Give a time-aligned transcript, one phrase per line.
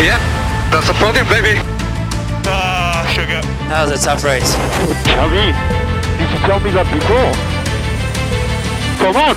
[0.00, 0.20] Yeah,
[0.70, 1.54] that's the podium, baby.
[2.46, 3.42] Ah, sugar.
[3.68, 4.52] That was a tough race.
[5.10, 5.46] Javi,
[6.18, 7.32] you should tell me that before.
[9.00, 9.36] Come on.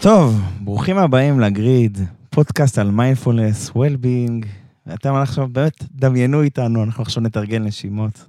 [0.00, 1.98] טוב, ברוכים הבאים לגריד,
[2.30, 4.46] פודקאסט על מיינדפולנס, well-being.
[4.94, 8.26] אתם עכשיו, באמת, דמיינו איתנו, אנחנו עכשיו נתרגל נשימות.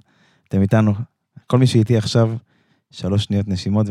[0.48, 0.94] אתם איתנו,
[1.46, 2.30] כל מי שאיתי עכשיו,
[2.90, 3.86] שלוש שניות נשימות.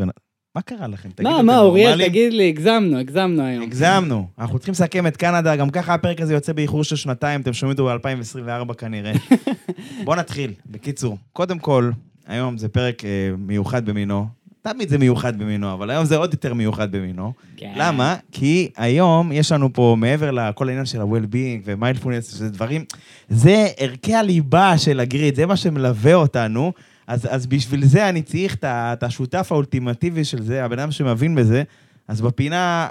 [0.56, 1.08] מה קרה לכם?
[1.14, 2.08] תגידו, מה, מה, אוריאל?
[2.08, 3.62] תגיד לי, הגזמנו, הגזמנו היום.
[3.62, 7.52] הגזמנו, אנחנו צריכים לסכם את קנדה, גם ככה הפרק הזה יוצא באיחור של שנתיים, אתם
[7.52, 9.12] שומעים אותו ב-2024 כנראה.
[10.04, 11.18] בואו נתחיל, בקיצור.
[11.32, 11.90] קודם כל,
[12.26, 14.26] היום זה פרק אה, מיוחד במינו.
[14.62, 17.32] תמיד זה מיוחד במינו, אבל היום זה עוד יותר מיוחד במינו.
[17.56, 17.72] כן.
[17.76, 18.16] למה?
[18.32, 22.84] כי היום יש לנו פה, מעבר לכל העניין של ה-well-being ומיינדפולנס, שזה דברים,
[23.28, 26.72] זה ערכי הליבה של הגריד, זה מה שמלווה אותנו.
[27.06, 31.62] אז, אז בשביל זה אני צריך את השותף האולטימטיבי של זה, הבן אדם שמבין בזה.
[32.08, 32.88] אז בפינה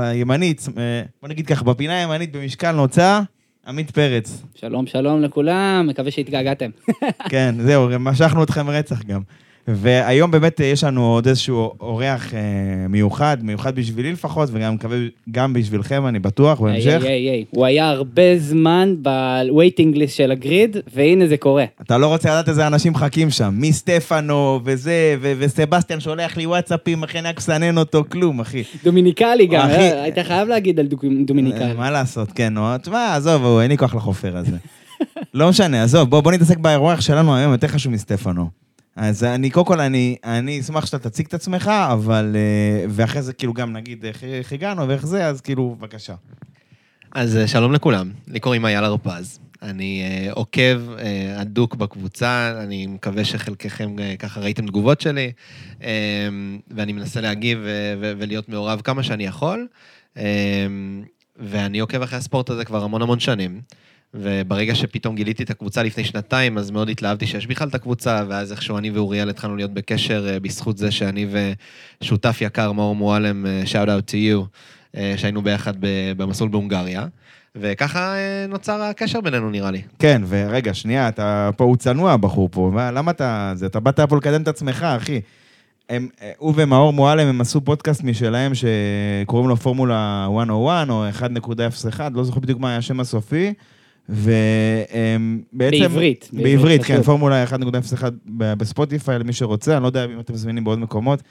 [0.00, 3.20] הימנית, אה, בוא נגיד ככה, בפינה הימנית במשקל נוצה,
[3.66, 4.42] עמית פרץ.
[4.54, 6.70] שלום, שלום לכולם, מקווה שהתגעגעתם.
[7.28, 9.20] כן, זהו, משכנו אתכם רצח גם.
[9.68, 12.40] והיום באמת אה, יש לנו עוד איזשהו אורח אה,
[12.88, 14.98] מיוחד, מיוחד בשבילי לפחות, וגם מקווה
[15.30, 17.02] גם בשבילכם, אני בטוח, בהמשך.
[17.02, 17.44] היי, היי, היי.
[17.50, 21.64] הוא היה הרבה זמן ב-waiting list של הגריד, והנה זה קורה.
[21.82, 27.02] אתה לא רוצה לדעת איזה אנשים מחכים שם, מסטפנו וזה, ו- וסבסטיאן שולח לי וואטסאפים,
[27.02, 28.62] אחי, רק מסנן אותו, כלום, אחי.
[28.84, 29.76] דומיניקלי גם, אחי.
[29.76, 30.86] אה, היית חייב להגיד על
[31.24, 31.64] דומיניקלי.
[31.64, 34.56] אה, מה לעשות, כן, נו, תשמע, עזוב, אין לי כוח לחופר הזה.
[35.34, 38.61] לא משנה, עזוב, בוא, בוא נתעסק באירוח שלנו היום, יותר חשוב מסטפנו.
[38.96, 42.36] אז אני, קודם כל, אני, אני אשמח שאתה תציג את עצמך, אבל...
[42.36, 46.14] אה, ואחרי זה, כאילו, גם נגיד איך, איך הגענו ואיך זה, אז כאילו, בבקשה.
[47.14, 49.38] אז אה, שלום לכולם, לי קוראים אייל הרפז.
[49.62, 55.32] אני אה, עוקב אה, הדוק בקבוצה, אני מקווה שחלקכם אה, ככה ראיתם תגובות שלי,
[55.82, 56.28] אה,
[56.70, 59.66] ואני מנסה להגיב ו- ו- ולהיות מעורב כמה שאני יכול.
[60.16, 60.66] אה,
[61.36, 63.60] ואני עוקב אחרי הספורט הזה כבר המון המון שנים.
[64.14, 68.52] וברגע שפתאום גיליתי את הקבוצה לפני שנתיים, אז מאוד התלהבתי שיש בכלל את הקבוצה, ואז
[68.52, 71.26] איכשהו אני ואוריאל התחלנו להיות בקשר אה, בזכות זה שאני
[72.02, 74.46] ושותף יקר, מאור מועלם, אה, shout out to you,
[74.96, 75.72] אה, שהיינו ביחד
[76.16, 77.06] במסלול בהונגריה.
[77.56, 78.14] וככה
[78.48, 79.82] נוצר הקשר בינינו, נראה לי.
[79.98, 83.52] כן, ורגע, שנייה, אתה פה, הוא צנוע, הבחור פה, מה, למה אתה...
[83.54, 85.20] זה, אתה באת פה לקדם את עצמך, אחי.
[85.88, 86.08] הם,
[86.38, 92.40] הוא ומאור מועלם, הם עשו פודקאסט משלהם שקוראים לו פורמולה 101 או 1.01, לא זוכר
[92.40, 93.54] בדיוק מה היה השם הסופי.
[94.08, 95.78] והם בעצם...
[95.78, 97.06] בעברית, בעברית, כן, חשוב.
[97.06, 97.54] פורמולה 1.01
[98.26, 101.22] ב- בספוטיפיי, למי שרוצה, אני לא יודע אם אתם זמינים בעוד מקומות,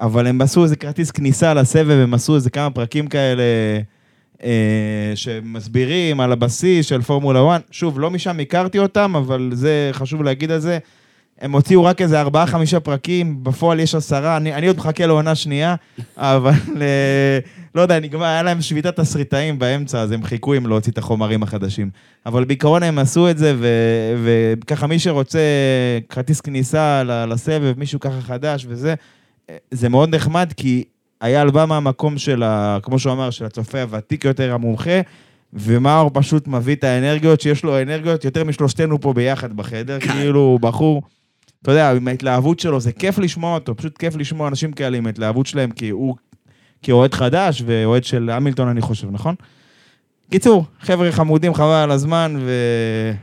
[0.00, 3.42] אבל הם עשו איזה כרטיס כניסה לסבב, הם עשו איזה כמה פרקים כאלה
[4.42, 7.62] אה, שמסבירים על הבסיס של פורמולה 1.
[7.70, 10.78] שוב, לא משם הכרתי אותם, אבל זה חשוב להגיד על זה.
[11.40, 15.34] הם הוציאו רק איזה ארבעה, חמישה פרקים, בפועל יש עשרה, אני, אני עוד מחכה לעונה
[15.34, 15.74] שנייה,
[16.16, 17.38] אבל אה,
[17.74, 21.42] לא יודע, נגמר, היה להם שביתת תסריטאים באמצע, אז הם חיכו עם להוציא את החומרים
[21.42, 21.90] החדשים.
[22.26, 25.40] אבל בעיקרון הם עשו את זה, ו- וככה מי שרוצה
[26.08, 28.94] כרטיס כניסה לסבב, מישהו ככה חדש וזה,
[29.50, 30.84] אה, זה מאוד נחמד, כי
[31.22, 35.00] אייל בא מהמקום של, ה, כמו שהוא אמר, של הצופה הוותיק יותר, המומחה,
[35.52, 40.60] ומאור פשוט מביא את האנרגיות, שיש לו אנרגיות יותר משלושתנו פה ביחד בחדר, כאילו הוא
[40.60, 41.02] בחור,
[41.62, 45.06] אתה יודע, עם ההתלהבות שלו, זה כיף לשמוע אותו, פשוט כיף לשמוע אנשים כאלה עם
[45.06, 46.16] ההתלהבות שלהם, כי הוא
[46.82, 49.34] כאוהד חדש ואוהד של המילטון, אני חושב, נכון?
[50.30, 52.52] קיצור, חבר'ה חמודים, חבל על הזמן, ו...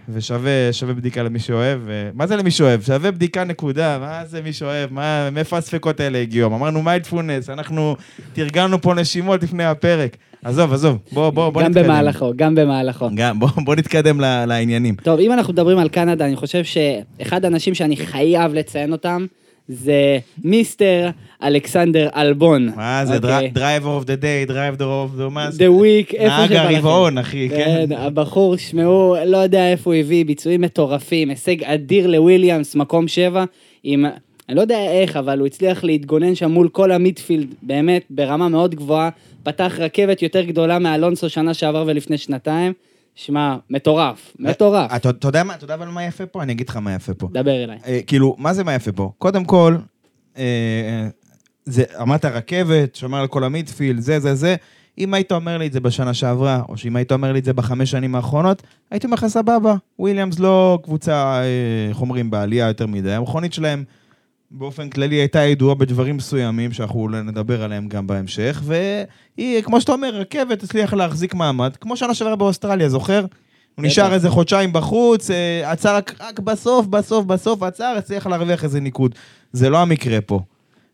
[0.09, 1.79] ושווה שווה בדיקה למי שאוהב.
[1.85, 2.09] ו...
[2.13, 2.81] מה זה למי שאוהב?
[2.81, 4.93] שווה בדיקה נקודה, מה זה מי שאוהב?
[4.93, 5.29] מה...
[5.29, 6.55] מאיפה הספקות האלה הגיעו?
[6.55, 7.95] אמרנו מיינדפולנס, אנחנו
[8.33, 10.17] תרגלנו פה נשימות לפני הפרק.
[10.43, 11.83] עזוב, עזוב, בוא, בוא, בוא גם נתקדם.
[11.83, 13.09] במהלכו, גם במהלכו.
[13.15, 14.45] גם, בוא, בוא נתקדם ל...
[14.45, 14.95] לעניינים.
[15.03, 19.25] טוב, אם אנחנו מדברים על קנדה, אני חושב שאחד האנשים שאני חייב לציין אותם,
[19.67, 21.09] זה Mister
[21.43, 22.69] אלכסנדר אלבון.
[22.75, 23.19] מה זה?
[23.53, 25.29] driver of the day, driver of the...
[25.29, 25.63] מה זה?
[25.67, 26.75] The Week, איפה נהג שבא לכם.
[26.75, 27.85] הרבעון, אחי, כן.
[27.89, 33.43] כן, הבחור, שמעו, לא יודע איפה הוא הביא, ביצועים מטורפים, הישג אדיר לוויליאמס, מקום שבע,
[33.83, 34.05] עם,
[34.49, 38.75] אני לא יודע איך, אבל הוא הצליח להתגונן שם מול כל המידפילד, באמת, ברמה מאוד
[38.75, 39.09] גבוהה,
[39.43, 42.73] פתח רכבת יותר גדולה מאלונסו שנה שעבר ולפני שנתיים.
[43.15, 44.91] שמע, מטורף, מטורף.
[44.95, 46.43] אתה יודע מה, אתה יודע אבל מה יפה פה?
[46.43, 47.29] אני אגיד לך מה יפה פה.
[47.31, 47.77] דבר אליי.
[47.87, 49.11] אה, כאילו, מה זה מה יפה פה?
[49.17, 49.77] קודם כל,
[50.37, 51.07] אה,
[51.65, 54.55] זה, אמרת רכבת, שומר על כל המידפילד, זה, זה, זה.
[54.97, 57.53] אם היית אומר לי את זה בשנה שעברה, או שאם היית אומר לי את זה
[57.53, 59.75] בחמש שנים האחרונות, הייתי אומר לך סבבה.
[59.99, 63.11] וויליאמס לא קבוצה, אה, איך אומרים, בעלייה יותר מדי.
[63.11, 63.83] המכונית שלהם
[64.51, 70.15] באופן כללי הייתה ידועה בדברים מסוימים, שאנחנו נדבר עליהם גם בהמשך, והיא, כמו שאתה אומר,
[70.15, 73.25] רכבת הצליחה להחזיק מעמד, כמו שנה שעברה באוסטרליה, זוכר?
[73.75, 78.63] הוא נשאר איזה חודשיים בחוץ, אה, עצר רק, רק בסוף, בסוף, בסוף עצר, הצליח להרוויח
[78.63, 79.15] איזה ניקוד.
[79.53, 80.39] זה לא המקרה פה.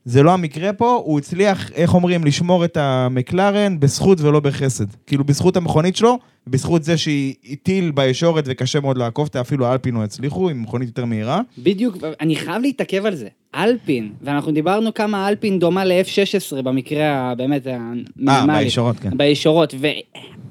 [0.05, 4.85] זה לא המקרה פה, הוא הצליח, איך אומרים, לשמור את המקלרן בזכות ולא בחסד.
[5.07, 9.95] כאילו, בזכות המכונית שלו, בזכות זה שהיא הטיל בישורת וקשה מאוד לעקוף אותה, אפילו האלפין
[9.95, 11.41] לא הצליחו, עם מכונית יותר מהירה.
[11.57, 13.27] בדיוק, אני חייב להתעכב על זה.
[13.55, 18.63] אלפין, ואנחנו דיברנו כמה אלפין דומה ל-F-16 במקרה הבאמת אה, המינימלי.
[18.63, 19.09] בישורות, כן.
[19.17, 19.73] בישורות,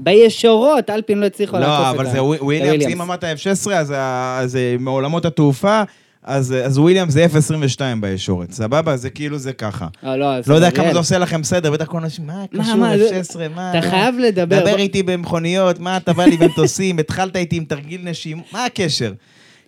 [0.00, 2.94] ובישורות אלפין לא הצליחו לעקוף לא, את אבל ה- זה את וויליאמס, הוויליאמס.
[2.94, 5.82] אם אמרת F-16, אז ה- אז אה, מעולמות התעופה,
[6.24, 8.96] אז אז וויליאמס זה F-22 בישורת, סבבה?
[8.96, 9.86] זה כאילו זה ככה.
[10.04, 12.74] אה, לא, אז לא יודע כמה זה עושה לכם סדר, בטח כל האנשים, מה קשור
[12.76, 13.70] מה, זה- F-16, מה...
[13.70, 14.60] אתה לא?" חייב לדבר.
[14.60, 19.12] דבר איתי במכוניות, מה אתה בא לי במטוסים, התחלת איתי עם תרגיל נשים, מה הקשר?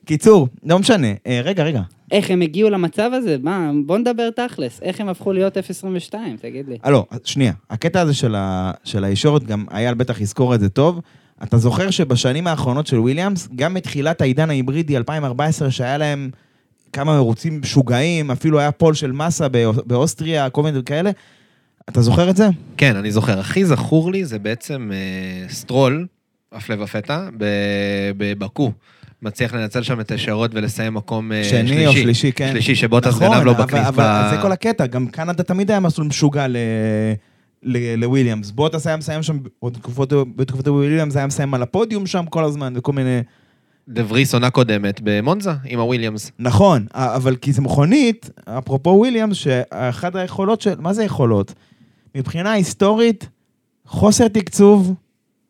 [0.05, 1.06] קיצור, לא משנה.
[1.27, 1.83] אה, רגע, רגע.
[2.12, 3.37] איך הם הגיעו למצב הזה?
[3.43, 4.81] מה, בוא נדבר תכלס.
[4.83, 6.77] איך הם הפכו להיות F-22, תגיד לי.
[6.85, 7.53] אה, לא, שנייה.
[7.71, 11.01] הקטע הזה של, ה, של הישורת, גם אייל בטח יזכור את זה טוב.
[11.43, 16.31] אתה זוכר שבשנים האחרונות של וויליאמס, גם מתחילת העידן ההיברידי 2014, שהיה להם
[16.93, 21.11] כמה מרוצים משוגעים, אפילו היה pole של מסה באו- באוסטריה, כל מיני כאלה.
[21.89, 22.49] אתה זוכר את זה?
[22.77, 23.39] כן, אני זוכר.
[23.41, 26.06] הכי זכור לי זה בעצם אה, סטרול,
[26.53, 27.45] הפלא ופתע, ב-
[28.17, 28.73] בבאקו.
[29.25, 31.69] מצליח לנצל שם את הישרות ולסיים מקום אה, שלישי.
[31.75, 32.49] שני או שלישי, כן.
[32.53, 33.87] שלישי, שבוטס נכון, גנב לו אבל- בכניס.
[33.87, 36.56] אבל זה כל הקטע, גם קנדה תמיד היה מסלול משוגע ל...
[37.62, 38.50] ל- לוויליאמס.
[38.50, 42.73] בוטס היה מסיים שם, עוד בתקופות- בתקופת וויליאמס היה מסיים על הפודיום שם כל הזמן,
[42.76, 43.21] וכל מיני...
[43.88, 46.31] דה וריס עונה קודמת במונזה עם הוויליאמס.
[46.38, 50.75] נכון, אבל כי זה מכונית, אפרופו וויליאמס, שאחת היכולות של...
[50.81, 51.55] מה זה יכולות?
[52.15, 53.29] מבחינה היסטורית,
[53.87, 54.94] חוסר תקצוב,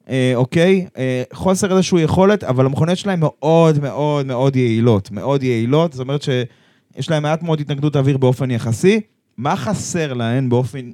[0.09, 0.87] אה, אוקיי?
[0.97, 5.11] אה, חוסר איזושהי יכולת, אבל המכוניות שלהם מאוד מאוד מאוד יעילות.
[5.11, 9.01] מאוד יעילות, זאת אומרת שיש להם מעט מאוד התנגדות אוויר באופן יחסי.
[9.37, 10.91] מה חסר להן באופן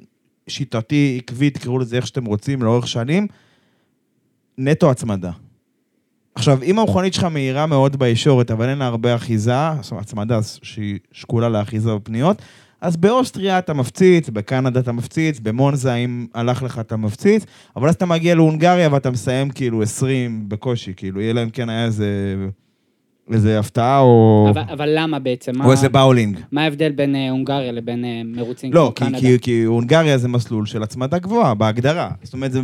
[0.49, 3.27] שיטתי, עקבי, תקראו לזה איך שאתם רוצים, לאורך שנים?
[4.59, 5.31] נטו הצמדה.
[6.35, 10.41] עכשיו, אם המכונית שלך מהירה מאוד בישורת, אבל אין לה הרבה אחיזה, זאת אומרת, הצמדה
[10.62, 12.43] שהיא שקולה לאחיזה בפניות,
[12.81, 17.44] אז באוסטריה אתה מפציץ, בקנדה אתה מפציץ, במונזה אם הלך לך אתה מפציץ,
[17.77, 21.85] אבל אז אתה מגיע להונגריה ואתה מסיים כאילו 20 בקושי, כאילו, אלא אם כן היה
[21.85, 22.37] איזה,
[23.32, 25.53] איזה הפתעה או, אבל, אבל למה בעצם?
[25.59, 26.38] מה, או איזה באולינג.
[26.53, 29.21] מה ההבדל בין אה, הונגריה לבין אה, מרוצים לא, כמו כי, קנדה?
[29.21, 32.11] כי, כי הונגריה זה מסלול של הצמדה גבוהה, בהגדרה.
[32.23, 32.61] זאת אומרת, זה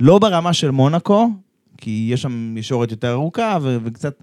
[0.00, 1.30] לא ברמה של מונאקו,
[1.78, 4.14] כי יש שם ישורת יותר ארוכה, וקצת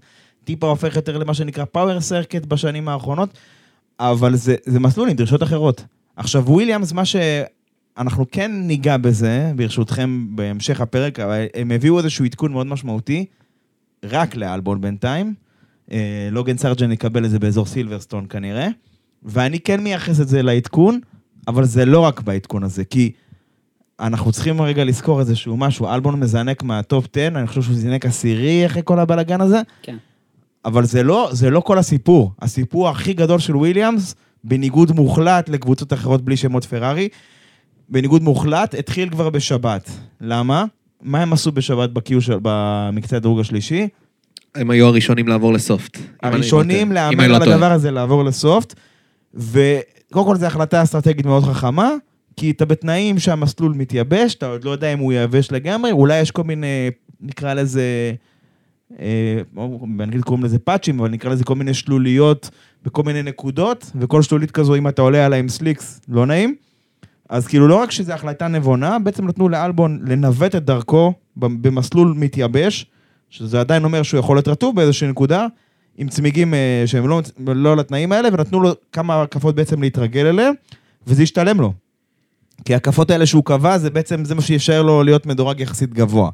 [0.44, 3.30] טיפה הופך יותר למה שנקרא power circuit בשנים האחרונות,
[4.00, 5.84] אבל זה, זה מסלול עם דרישות אחרות.
[6.16, 12.52] עכשיו, וויליאמס, מה שאנחנו כן ניגע בזה, ברשותכם, בהמשך הפרק, אבל הם הביאו איזשהו עדכון
[12.52, 13.26] מאוד משמעותי,
[14.04, 15.34] רק לאלבון בינתיים.
[15.92, 18.68] אה, לוגן סרג'נט יקבל את זה באזור סילברסטון כנראה,
[19.24, 21.00] ואני כן מייחס את זה לעדכון,
[21.48, 23.12] אבל זה לא רק בעדכון הזה, כי
[24.00, 28.06] אנחנו צריכים רגע לזכור איזשהו משהו, אלבון מזנק מה top 10, אני חושב שהוא זינק
[28.06, 29.98] עשירי אחרי כל הבלאגן הזה, כן.
[30.66, 32.32] אבל זה לא, זה לא כל הסיפור.
[32.42, 37.10] הסיפור הכי גדול של וויליאמס, בניגוד מוחלט לקבוצות אחרות בלי שמות פרארי,
[37.90, 39.90] בניגוד מוחלט, התחיל כבר בשבת.
[40.22, 40.66] למה?
[41.02, 43.88] מה הם עשו בשבת בקיו של, במקצה הדירוג השלישי?
[44.56, 45.98] הם היו הראשונים לעבור ל soft.
[45.98, 47.52] לא הראשונים להמר אני לא על.
[47.52, 48.76] הדבר הזה, לעבור לסופט,
[49.34, 51.92] וקודם כל זו החלטה אסטרטגית מאוד חכמה,
[52.36, 56.32] כי אתה בתנאים שהמסלול מתייבש, אתה עוד לא יודע אם הוא ייבש לגמרי, אולי יש
[56.32, 56.90] כל מיני,
[57.22, 58.14] נקרא לזה,
[59.98, 62.50] באנגלית קוראים לזה פאצ'ים, אבל נקרא לזה כל מיני שלוליות
[62.86, 66.56] בכל מיני נקודות, וכל שלולית כזו, אם אתה עולה עליה עם סליקס, לא נעים.
[67.30, 72.86] אז כאילו לא רק שזו החלטה נבונה, בעצם נתנו לאלבון לנווט את דרכו במסלול מתייבש,
[73.30, 75.48] שזה עדיין אומר שהוא יכול להיות רטוב באיזושהי נקודה,
[75.98, 80.54] עם צמיגים אה, שהם לא, לא לתנאים האלה, ונתנו לו כמה הקפות בעצם להתרגל אליהם,
[81.08, 81.74] וזה השתלם לו.
[82.66, 86.30] כי ההקפות האלה שהוא קבע, זה בעצם, זה מה שישאר לו להיות מדורג יחסית גבוה.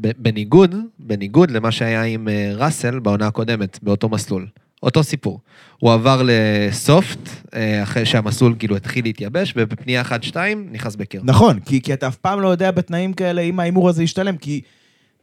[0.00, 4.46] ב- בניגוד, בניגוד למה שהיה עם אה, ראסל בעונה הקודמת, באותו מסלול.
[4.82, 5.40] אותו סיפור.
[5.78, 7.18] הוא עבר לסופט,
[7.54, 11.18] אה, אחרי שהמסלול כאילו התחיל להתייבש, ובפנייה אחת-שתיים נכנס בקר.
[11.24, 14.60] נכון, כי, כי אתה אף פעם לא יודע בתנאים כאלה אם ההימור הזה ישתלם, כי,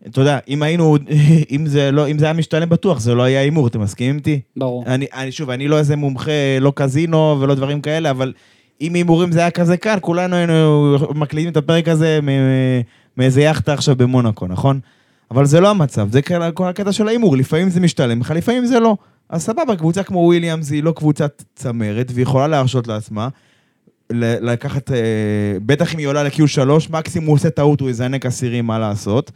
[0.08, 0.98] אתה יודע, אם היינו,
[1.56, 4.40] אם זה, לא, אם זה היה משתלם בטוח, זה לא היה הימור, אתם מסכימים איתי?
[4.58, 4.84] ברור.
[4.88, 8.34] אני, אני שוב, אני לא איזה מומחה, לא קזינו ולא דברים כאלה, אבל
[8.82, 12.82] אם הימורים זה היה כזה קל, כולנו היינו מקליטים את הפרק הזה מ- מ-
[13.18, 14.80] מאיזה יאכטה עכשיו במונאקו, נכון?
[15.32, 16.22] אבל זה לא המצב, זה
[16.54, 18.98] כל- הקטע של ההימור, לפעמים זה משתלם לך, לפעמים זה לא.
[19.30, 23.30] אז סבבה, קבוצה כמו וויליאמס היא לא קבוצת צמרת, והיא יכולה להרשות לעצמה
[24.12, 24.98] לקחת, אה,
[25.66, 29.32] בטח אם היא עולה ל-Q3, מקסימום הוא עושה טעות, הוא יזנק אסירים, מה לעשות.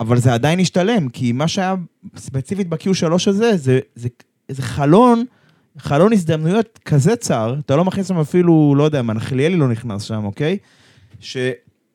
[0.00, 1.74] אבל זה עדיין השתלם, כי מה שהיה
[2.16, 4.08] ספציפית ב-Q3 הזה, זה, זה,
[4.48, 5.24] זה חלון,
[5.78, 10.24] חלון הזדמנויות כזה צר, אתה לא מכניס שם אפילו, לא יודע, מנחליאלי לא נכנס שם,
[10.24, 10.58] אוקיי?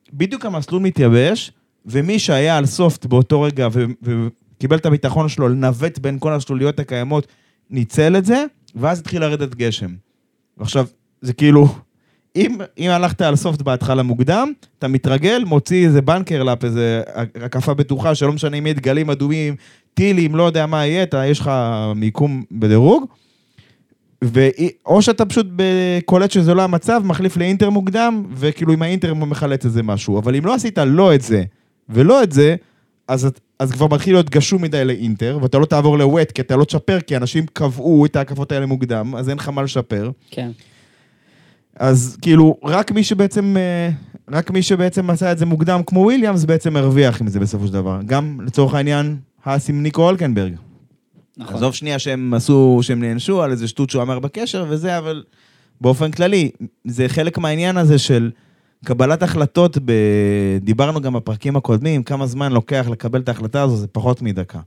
[0.08, 1.52] שבדיוק המסלול מתייבש,
[1.86, 3.68] ומי שהיה על סופט באותו רגע
[4.02, 7.28] וקיבל את הביטחון שלו לנווט בין כל השלוליות הקיימות,
[7.70, 8.46] ניצל את זה,
[8.76, 9.94] ואז התחיל לרדת גשם.
[10.58, 10.88] ועכשיו,
[11.22, 11.68] זה כאילו,
[12.36, 17.02] אם, אם הלכת על סופט בהתחלה מוקדם, אתה מתרגל, מוציא איזה בנקר לאפ, איזה
[17.36, 19.56] הקפה בטוחה, שלא משנה אם יהיה דגלים אדומים,
[19.94, 21.52] טילים, לא יודע מה יהיה, אתה, יש לך
[21.96, 23.06] מיקום בדירוג.
[24.26, 25.48] ואו שאתה פשוט
[26.06, 30.20] קולט שזה לא המצב, מחליף לאינטר מוקדם, וכאילו עם האינטר מחלץ איזה משהו.
[30.20, 31.44] אבל אם לא עשית לא את זה
[31.90, 32.56] ולא את זה,
[33.08, 33.30] אז,
[33.60, 37.00] אז כבר מתחיל להיות גשום מדי לאינטר, ואתה לא תעבור לווט, כי אתה לא תשפר,
[37.00, 40.12] כי אנשים קבעו את ההקפות האלה מוקדם, אז אין לך מה לשפר.
[40.32, 40.52] כן.
[41.80, 43.90] אז כאילו, רק מי שבעצם, אה,
[44.32, 47.74] רק מי שבעצם עשה את זה מוקדם כמו וויליאמס, בעצם הרוויח עם זה בסופו של
[47.74, 48.00] דבר.
[48.06, 50.54] גם לצורך העניין, האס עם ניקו הולקנברג.
[51.38, 51.56] נכון.
[51.56, 55.24] עזוב שנייה שהם עשו, שהם נענשו על איזה שטות שהוא אמר בקשר וזה, אבל
[55.82, 56.52] באופן כללי,
[56.86, 58.32] זה חלק מהעניין הזה של
[58.86, 59.92] קבלת החלטות, ב...
[60.62, 64.60] דיברנו גם בפרקים הקודמים, כמה זמן לוקח לקבל את ההחלטה הזו, זה פחות מדקה.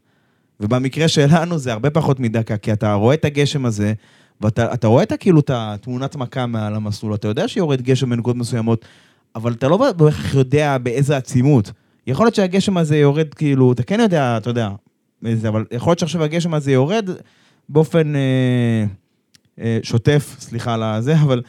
[0.61, 3.93] ובמקרה שלנו זה הרבה פחות מדקה, כי אתה רואה את הגשם הזה,
[4.41, 8.85] ואתה רואה את כאילו את התמונת מכה מעל המסלול, אתה יודע שיורד גשם בנקודות מסוימות,
[9.35, 11.73] אבל אתה לא בהכרח יודע באיזה עצימות.
[12.07, 14.69] יכול להיות שהגשם הזה יורד כאילו, אתה כן יודע, אתה יודע,
[15.27, 17.11] איזה, אבל יכול להיות שעכשיו הגשם הזה יורד
[17.69, 18.85] באופן אה,
[19.61, 21.43] אה, שוטף, סליחה על הזה, אבל,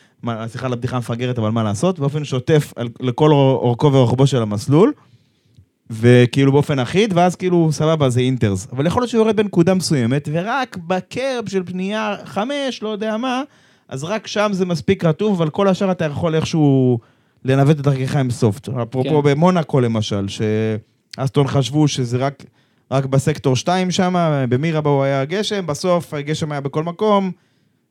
[0.47, 4.93] סליחה על הבדיחה המפגרת, אבל מה לעשות, באופן שוטף על, לכל אורכו ורוחבו של המסלול,
[5.89, 8.67] וכאילו באופן אחיד, ואז כאילו סבבה זה אינטרס.
[8.71, 13.41] אבל יכול להיות שהוא יורד בנקודה מסוימת, ורק בקרב של פנייה חמש, לא יודע מה,
[13.87, 16.99] אז רק שם זה מספיק רטוב, אבל כל השאר אתה יכול איכשהו
[17.45, 18.69] לנווט את דרכך עם סופט.
[18.69, 19.29] אפרופו כן.
[19.29, 22.43] במונאקו למשל, שאסטון חשבו שזה רק...
[22.91, 27.31] רק בסקטור 2 שם, במירבו היה גשם, בסוף הגשם היה בכל מקום,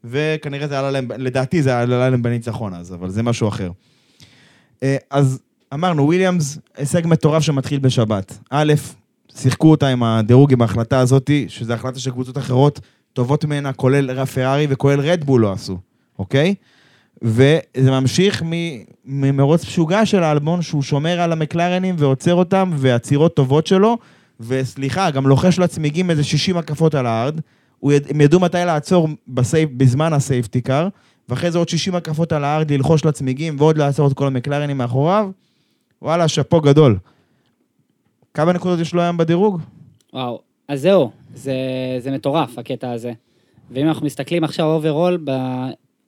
[0.04, 3.70] וכנראה זה עלה להם, לדעתי זה עלה להם בניצחון אז, אבל זה משהו אחר.
[4.82, 5.40] אה, אז
[5.74, 8.38] אמרנו, וויליאמס, הישג מטורף שמתחיל בשבת.
[8.50, 8.72] א',
[9.34, 12.80] שיחקו אותה עם הדירוג, עם ההחלטה הזאת, שזו החלטה של קבוצות אחרות
[13.12, 15.78] טובות ממנה, כולל פרארי וכולל רדבול לא עשו,
[16.18, 16.54] אוקיי?
[17.22, 18.42] וזה ממשיך
[19.04, 23.98] ממרוץ משוגע של האלבון, שהוא שומר על המקלרנים ועוצר אותם, ועצירות טובות שלו,
[24.40, 27.40] וסליחה, גם לוחש לצמיגים איזה 60 הקפות על hard,
[27.82, 30.88] הם ידעו מתי לעצור ב safe, בזמן ה safety car,
[31.28, 35.30] ואחרי זה עוד 60 הקפות על hard ללחוש לצמיגים ועוד לעצור את כל המקלרנים מאחוריו.
[36.02, 36.98] וואלה, שאפו גדול.
[38.34, 39.60] כמה נקודות יש לו היום בדירוג?
[40.12, 41.54] וואו, אז זהו, זה,
[41.98, 43.12] זה מטורף הקטע הזה.
[43.70, 45.24] ואם אנחנו מסתכלים עכשיו overall,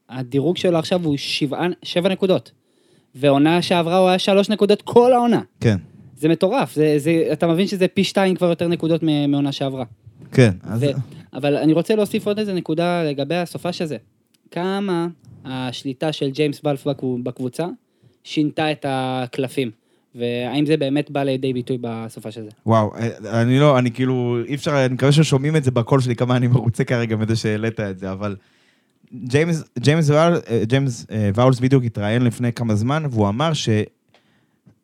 [0.08, 2.52] הדירוג שלו עכשיו הוא שבע, שבע נקודות.
[3.14, 5.40] ועונה שעברה הוא היה שלוש נקודות כל העונה.
[5.60, 5.76] כן.
[6.21, 9.85] זה מטורף, זה, זה, אתה מבין שזה פי שתיים כבר יותר נקודות מעונה שעברה.
[10.33, 10.83] כן, אז...
[10.83, 10.87] ו,
[11.33, 13.97] אבל אני רוצה להוסיף עוד איזה נקודה לגבי הסופש הזה.
[14.50, 15.07] כמה
[15.45, 16.87] השליטה של ג'יימס ואולס
[17.23, 17.67] בקבוצה
[18.25, 19.71] שינתה את הקלפים.
[20.15, 22.50] והאם זה באמת בא לידי ביטוי בסופש הזה?
[22.67, 22.93] וואו,
[23.33, 26.47] אני לא, אני כאילו, אי אפשר, אני מקווה ששומעים את זה בקול שלי, כמה אני
[26.47, 28.37] מרוצה כרגע מזה שהעלית את זה, אבל
[29.15, 30.11] ג'יימס, ג'יימס,
[30.62, 33.69] ג'יימס אה, ואולס בדיוק התראיין לפני כמה זמן, והוא אמר ש...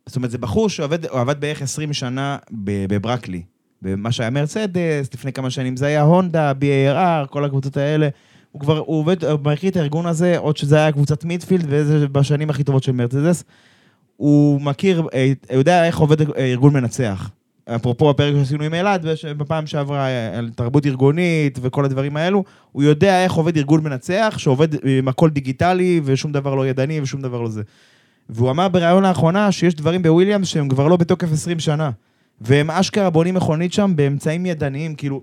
[0.06, 3.42] זאת אומרת, זה בחור שעבד בערך 20 שנה בברקלי.
[3.82, 8.08] במה שהיה מרצדס, לפני כמה שנים זה היה הונדה, BAR, כל הקבוצות האלה.
[8.52, 12.08] הוא כבר, הוא עובד, הוא מכיר את הארגון הזה, עוד שזה היה קבוצת מידפילד, וזה
[12.08, 13.44] בשנים הכי טובות של מרצדס.
[14.16, 17.30] הוא מכיר, אה, הוא יודע איך עובד ארגון מנצח.
[17.74, 20.08] אפרופו הפרק שעשינו עם אלעד, בפעם שעברה
[20.38, 25.30] על תרבות ארגונית וכל הדברים האלו, הוא יודע איך עובד ארגון מנצח, שעובד עם הכל
[25.30, 27.62] דיגיטלי ושום דבר לא ידני ושום דבר לא זה.
[28.28, 31.90] והוא אמר בריאיון האחרונה שיש דברים בוויליאמס שהם כבר לא בתוקף 20 שנה.
[32.40, 35.22] והם אשכרה בונים מכונית שם באמצעים ידניים, כאילו,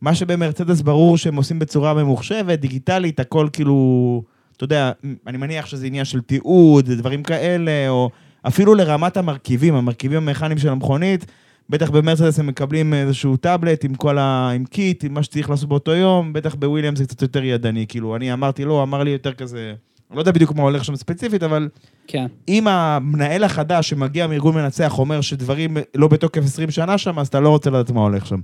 [0.00, 4.22] מה שבמרצדס ברור שהם עושים בצורה ממוחשבת, דיגיטלית, הכל כאילו,
[4.56, 4.92] אתה יודע,
[5.26, 8.10] אני מניח שזה עניין של תיעוד, דברים כאלה, או
[8.42, 11.26] אפילו לרמת המרכיבים, המרכיבים המכניים של המכונית,
[11.70, 14.50] בטח במרצדס הם מקבלים איזשהו טאבלט עם כל ה...
[14.54, 18.16] עם kit, עם מה שצריך לעשות באותו יום, בטח בוויליאמס זה קצת יותר ידני, כאילו,
[18.16, 19.74] אני אמרתי לו, אמר לי יותר כזה...
[20.12, 21.68] אני לא יודע בדיוק מה הולך שם ספציפית, אבל
[22.06, 22.26] כן.
[22.48, 27.40] אם המנהל החדש שמגיע מארגון מנצח אומר שדברים לא בתוקף 20 שנה שם, אז אתה
[27.40, 28.40] לא רוצה לדעת מה הולך שם.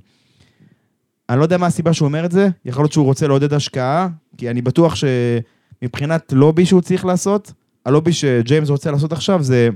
[1.29, 4.09] אני לא יודע מה הסיבה שהוא אומר את זה, יכול להיות שהוא רוצה לעודד השקעה,
[4.37, 7.53] כי אני בטוח שמבחינת לובי שהוא צריך לעשות,
[7.87, 9.69] הלובי שג'יימס רוצה לעשות עכשיו זה,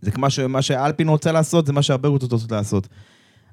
[0.00, 2.88] זה כמו שמה שאלפין רוצה לעשות, זה מה שהרבה קבוצות רוצות לעשות.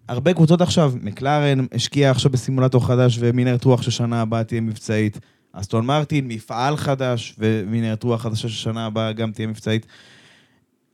[0.08, 5.20] הרבה קבוצות עכשיו, מקלרן השקיע עכשיו בסימולטור חדש ומנהרת רוח ששנה הבאה תהיה מבצעית.
[5.54, 9.86] אסטון מרטין, מפעל חדש, ומנהרת רוח חדשה ששנה הבאה גם תהיה מבצעית.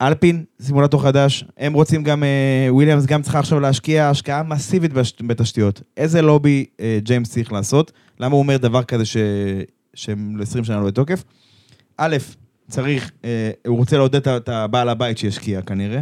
[0.01, 5.81] אלפין, סימולטור חדש, הם רוצים גם, אה, וויליאמס גם צריכה עכשיו להשקיע השקעה מסיבית בתשתיות.
[5.97, 7.91] איזה לובי אה, ג'יימס צריך לעשות?
[8.19, 9.17] למה הוא אומר דבר כזה ש,
[9.93, 11.23] שהם ל-20 שנה לא בתוקף?
[11.97, 12.17] א',
[12.69, 16.01] צריך, אה, הוא רוצה לעודד את הבעל הבית שישקיע כנראה.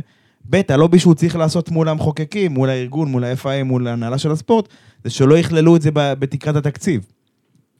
[0.49, 4.67] ב', הלובי שהוא צריך לעשות מול המחוקקים, מול הארגון, מול ה-FIA, מול ההנהלה של הספורט,
[5.03, 7.05] זה שלא יכללו את זה בתקרת התקציב.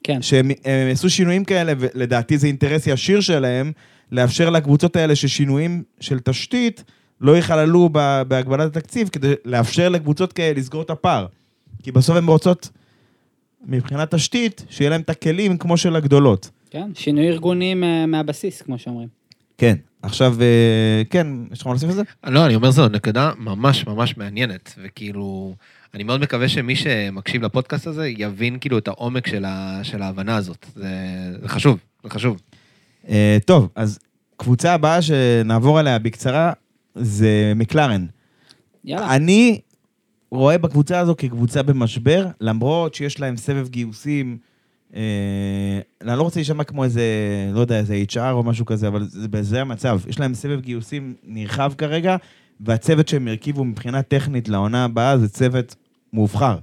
[0.04, 0.22] כן.
[0.22, 3.72] שהם הם עשו שינויים כאלה, ולדעתי זה אינטרס ישיר שלהם,
[4.12, 6.84] לאפשר לקבוצות האלה ששינויים של תשתית
[7.20, 7.88] לא ייכללו
[8.28, 11.26] בהגבלת התקציב, כדי לאפשר לקבוצות כאלה לסגור את הפער.
[11.82, 12.68] כי בסוף הן רוצות,
[13.66, 16.50] מבחינת תשתית, שיהיה להם את הכלים כמו של הגדולות.
[16.70, 19.08] כן, שינוי ארגוני מה- מהבסיס, כמו שאומרים.
[19.58, 19.76] כן.
[20.02, 22.02] עכשיו, אה, כן, יש לך מה להוסיף על זה?
[22.26, 25.54] לא, אני אומר זו נקודה ממש ממש מעניינת, וכאילו,
[25.94, 30.36] אני מאוד מקווה שמי שמקשיב לפודקאסט הזה יבין כאילו את העומק של, ה, של ההבנה
[30.36, 30.66] הזאת.
[30.74, 30.88] זה,
[31.42, 32.40] זה חשוב, זה חשוב.
[33.08, 33.98] אה, טוב, אז
[34.36, 36.52] קבוצה הבאה שנעבור עליה בקצרה,
[36.94, 38.06] זה מקלרן.
[38.84, 39.14] יאללה.
[39.16, 39.60] אני
[40.30, 44.38] רואה בקבוצה הזו כקבוצה במשבר, למרות שיש להם סבב גיוסים,
[44.94, 47.02] אה, אני לא רוצה להישמע כמו איזה,
[47.52, 50.00] לא יודע, איזה HR או משהו כזה, אבל זה, זה המצב.
[50.08, 52.16] יש להם סבב גיוסים נרחב כרגע,
[52.60, 55.74] והצוות שהם הרכיבו מבחינה טכנית לעונה הבאה זה צוות
[56.12, 56.58] מובחר,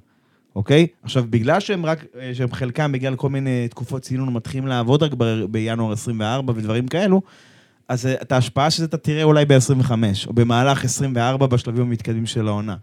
[0.55, 0.87] אוקיי?
[1.03, 5.13] עכשיו, בגלל שהם רק, אה, שהם חלקם בגלל כל מיני תקופות צינון מתחילים לעבוד רק
[5.17, 7.21] ב- בינואר 24 ודברים כאלו,
[7.87, 9.91] אז אה, את ההשפעה של זה אתה תראה אולי ב-25,
[10.27, 12.75] או במהלך 24 בשלבים המתקדמים של העונה.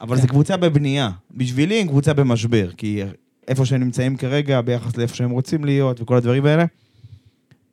[0.00, 0.22] אבל כן.
[0.22, 1.10] זו קבוצה בבנייה.
[1.30, 3.02] בשבילי הם קבוצה במשבר, כי
[3.48, 6.64] איפה שהם נמצאים כרגע, ביחס לאיפה שהם רוצים להיות וכל הדברים האלה.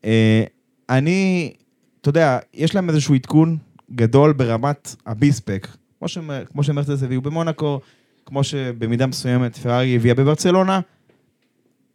[0.05, 0.43] אה,
[0.89, 1.53] אני,
[2.01, 3.57] אתה יודע, יש להם איזשהו עדכון
[3.95, 5.67] גדול ברמת הביספק.
[5.99, 7.79] כמו שמ- כמו שמרצדס הביאו במונאקו,
[8.25, 10.79] כמו שבמידה מסוימת פרארי הביאה בברצלונה.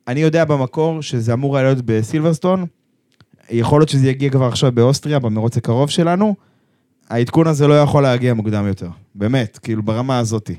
[0.08, 2.66] אני יודע במקור שזה אמור היה להיות בסילברסטון.
[3.50, 6.34] יכול להיות שזה יגיע כבר עכשיו באוסטריה, במרוץ הקרוב שלנו.
[7.08, 8.88] העדכון הזה לא יכול להגיע מוקדם יותר.
[9.14, 10.54] באמת, כאילו ברמה הזאתי.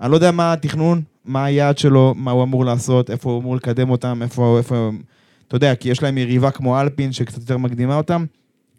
[0.00, 3.56] אני לא יודע מה התכנון, מה היעד שלו, מה הוא אמור לעשות, איפה הוא אמור
[3.56, 4.58] לקדם אותם, איפה...
[4.58, 4.90] איפה...
[5.48, 8.24] אתה יודע, כי יש להם יריבה כמו אלפין שקצת יותר מקדימה אותם,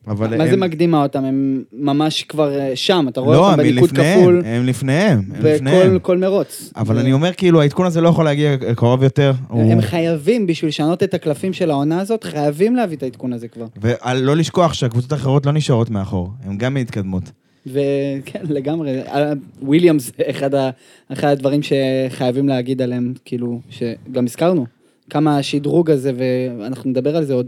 [0.07, 0.50] אבל מה הם...
[0.50, 1.25] זה מקדימה אותם?
[1.25, 5.21] הם ממש כבר אה, שם, אתה רואה לא, אותם הם בניקוד לפניהם, כפול הם לפניהם,
[5.35, 5.88] הם לפניהם.
[5.95, 6.71] בכל כל מרוץ.
[6.75, 9.31] אבל ו- אני אומר, כאילו, העדכון הזה לא יכול להגיע קרוב יותר.
[9.47, 13.47] הוא- הם חייבים, בשביל לשנות את הקלפים של העונה הזאת, חייבים להביא את העדכון הזה
[13.47, 13.65] כבר.
[13.81, 17.24] ולא לשכוח שהקבוצות האחרות לא נשארות מאחור, הן גם מתקדמות.
[17.67, 19.01] וכן, לגמרי.
[19.01, 20.69] אה, וויליאמס, אחד, ה,
[21.13, 24.65] אחד הדברים שחייבים להגיד עליהם, כאילו, שגם הזכרנו,
[25.10, 27.47] כמה השדרוג הזה, ואנחנו נדבר על זה עוד,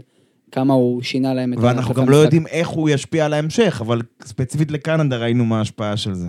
[0.52, 2.16] כמה הוא שינה להם את ואנחנו גם לא.
[2.16, 6.28] יודעים איך הוא ישפיע על ההמשך, אבל ספציפית לקנדה ראינו מה ההשפעה של זה.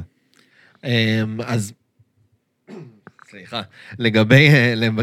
[0.84, 1.74] אמ, אז,
[3.30, 3.62] סליחה,
[4.00, 4.50] לגבי,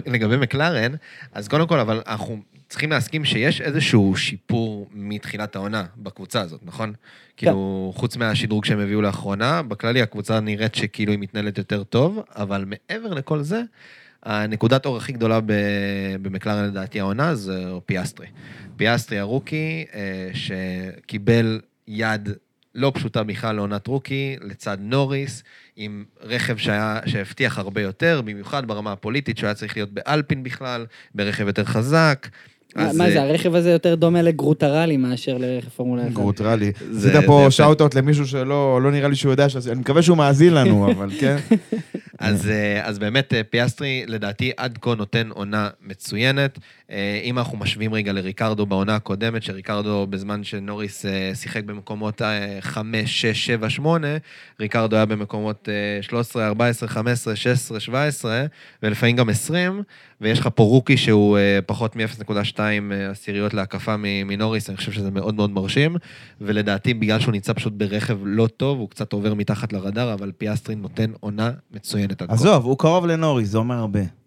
[0.07, 0.93] לגבי מקלרן,
[1.33, 6.93] אז קודם כל, אבל אנחנו צריכים להסכים שיש איזשהו שיפור מתחילת העונה בקבוצה הזאת, נכון?
[7.37, 12.65] כאילו, חוץ מהשדרוג שהם הביאו לאחרונה, בכללי הקבוצה נראית שכאילו היא מתנהלת יותר טוב, אבל
[12.67, 13.63] מעבר לכל זה,
[14.23, 15.41] הנקודת אור הכי גדולה
[16.23, 18.27] במקלרן לדעתי העונה זה פיאסטרי.
[18.77, 22.29] פיאסטרי ה rookie, אה, שקיבל יד
[22.75, 25.43] לא פשוטה בכלל לעונת rookie, לצד נוריס,
[25.77, 30.87] עם רכב שהיה, שהבטיח הרבה יותר, במיוחד ברמה הפוליטית, שהוא היה צריך להיות באלפין בכלל,
[31.15, 32.29] ברכב יותר חזק.
[32.77, 36.13] מה אז, מה אה, זה, הרכב הזה יותר דומה לגרוטרלי מאשר לרכב פורמולה 1.
[36.13, 36.73] גרוטרלי.
[36.91, 37.51] זה- עשית זה פה יפה.
[37.51, 41.37] shout-out למישהו שלא לא נראה לי שהוא יודע, אני מקווה שהוא מאזין לנו, אבל כן.
[42.19, 46.59] אז, אה, אז באמת אה, פיאסטרי, לדעתי, עד כה נותן עונה מצוינת.
[46.91, 52.23] אה, אם אנחנו משווים רגע לריקרדו בעונה הקודמת, שריקרדו בזמן שנוריס אה, שיחק במקומות
[52.61, 54.09] 5, 6, 7, 8,
[54.61, 58.47] ריקרדו היה במקומות אה, 13, 14, 15, 16, 17,
[58.83, 59.83] ולפעמים גם 20,
[60.21, 65.11] ויש לך פה rookie שהוא אה, פחות מ-0.2 אה, עשיריות להקפה מנוריס, אני חושב שזה
[65.11, 65.97] מאוד מאוד מרשים,
[66.41, 70.75] ולדעתי, בגלל שהוא נמצא פשוט ברכב לא טוב, הוא קצת עובר מתחת לרדאר, אבל פיאסטרי
[70.75, 72.23] נותן עונה מצוינת.
[72.23, 74.26] עזוב, הוא קרוב לנוריס, זה אומר הרבה.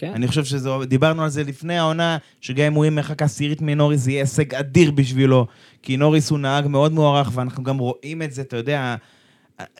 [0.00, 0.12] כן.
[0.14, 4.00] אני חושב שזה, דיברנו על זה לפני העונה, שגם אם הוא יהיה מרחק עשירית מנוריס,
[4.00, 5.46] זה יהיה הישג אדיר בשבילו.
[5.82, 8.96] כי נוריס הוא נהג מאוד מוערך, ואנחנו גם רואים את זה, אתה יודע,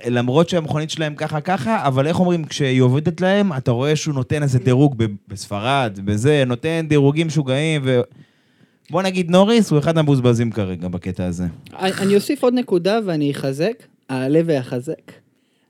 [0.07, 4.43] למרות שהמכונית שלהם ככה ככה, אבל איך אומרים, כשהיא עובדת להם, אתה רואה שהוא נותן
[4.43, 8.01] איזה דירוג בספרד, בזה, נותן דירוגים משוגעים, ו...
[8.91, 11.45] בוא נגיד נוריס הוא אחד המבוזבזים כרגע בקטע הזה.
[11.73, 15.13] אני אוסיף עוד נקודה ואני אחזק, מעלה ואחזק.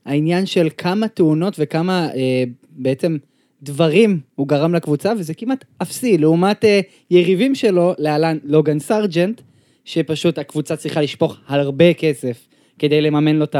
[0.04, 3.16] העניין של כמה תאונות וכמה אה, בעצם
[3.62, 9.40] דברים הוא גרם לקבוצה, וזה כמעט אפסי, לעומת אה, יריבים שלו, להלן לוגן סרג'נט,
[9.84, 12.46] שפשוט הקבוצה צריכה לשפוך הרבה כסף
[12.78, 13.56] כדי לממן לו את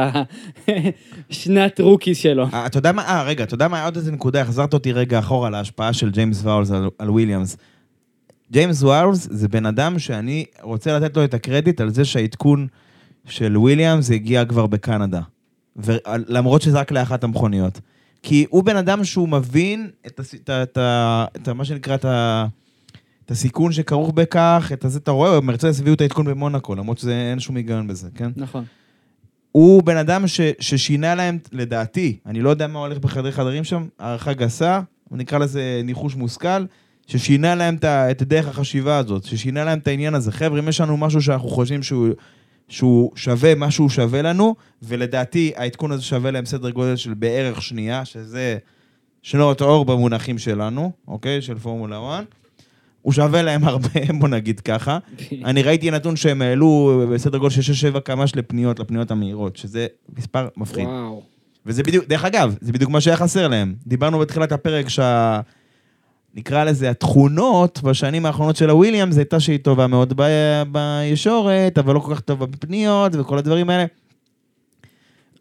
[1.30, 2.46] השנת rookie שלו.
[2.52, 5.18] אה, אתה יודע מה, אה, רגע, אתה יודע מה, עוד איזה נקודה, החזרת אותי רגע
[5.18, 7.56] אחורה להשפעה של ג'יימס ואולס על, על וויליאמס.
[8.52, 12.66] ג'יימס ואולס זה בן אדם שאני רוצה לתת לו את הקרדיט על זה שהעדכון
[13.26, 15.20] של וויליאמס הגיע כבר בקנדה.
[16.06, 17.80] למרות שזה רק לאחת המכוניות.
[18.22, 20.35] כי הוא בן אדם שהוא מבין את, הס...
[20.35, 22.46] את, ה- את, ה- את ה- מה שנקרא, את, ה...
[23.24, 27.40] את הסיכון שכרוך בכך, את הזה, אתה רואה, מרצדס הביאו את העדכון במונאקו, למרות שאין
[27.40, 28.30] שום היגיון בזה, כן?
[28.37, 28.64] נכון.
[29.52, 33.87] הוא בן אדם ש, ששינה להם, לדעתי, אני לא יודע מה הולך בחדרי חדרים שם,
[33.98, 34.80] הערכה גסה,
[35.11, 36.64] נקרא לזה ניחוש מושכל,
[37.06, 40.33] ששינה להם את, את דרך החשיבה הזאת, ששינה להם את העניין הזה.
[40.33, 42.09] חבר'ה, אם יש לנו משהו שאנחנו חושבים שהוא,
[42.70, 47.62] שהוא שווה מה שהוא שווה לנו, ולדעתי העדכון הזה שווה להם סדר גודל של בערך
[47.62, 48.59] שנייה, שזה
[49.22, 51.42] שנות אור במונחים שלנו, אוקיי?
[51.42, 52.24] של פורמולה 1.
[53.02, 53.88] הוא שווה להם הרבה,
[54.20, 54.98] בוא נגיד ככה.
[55.44, 59.87] אני ראיתי נתון שהם העלו בסדר גודל של 6-7 קמ"ש לפניות, לפניות המהירות, שזה
[60.18, 60.87] מספר מפחיד.
[60.87, 61.22] וואו.
[61.66, 63.74] וזה בדיוק, דרך אגב, זה בדיוק מה שהיה חסר להם.
[63.87, 65.40] דיברנו בתחילת הפרק שה...
[66.34, 70.22] נקרא לזה התכונות בשנים האחרונות של הוויליאמס הייתה שהיא טובה מאוד ב...
[70.72, 73.84] בישורת, אבל לא כל כך טובה בפניות וכל הדברים האלה.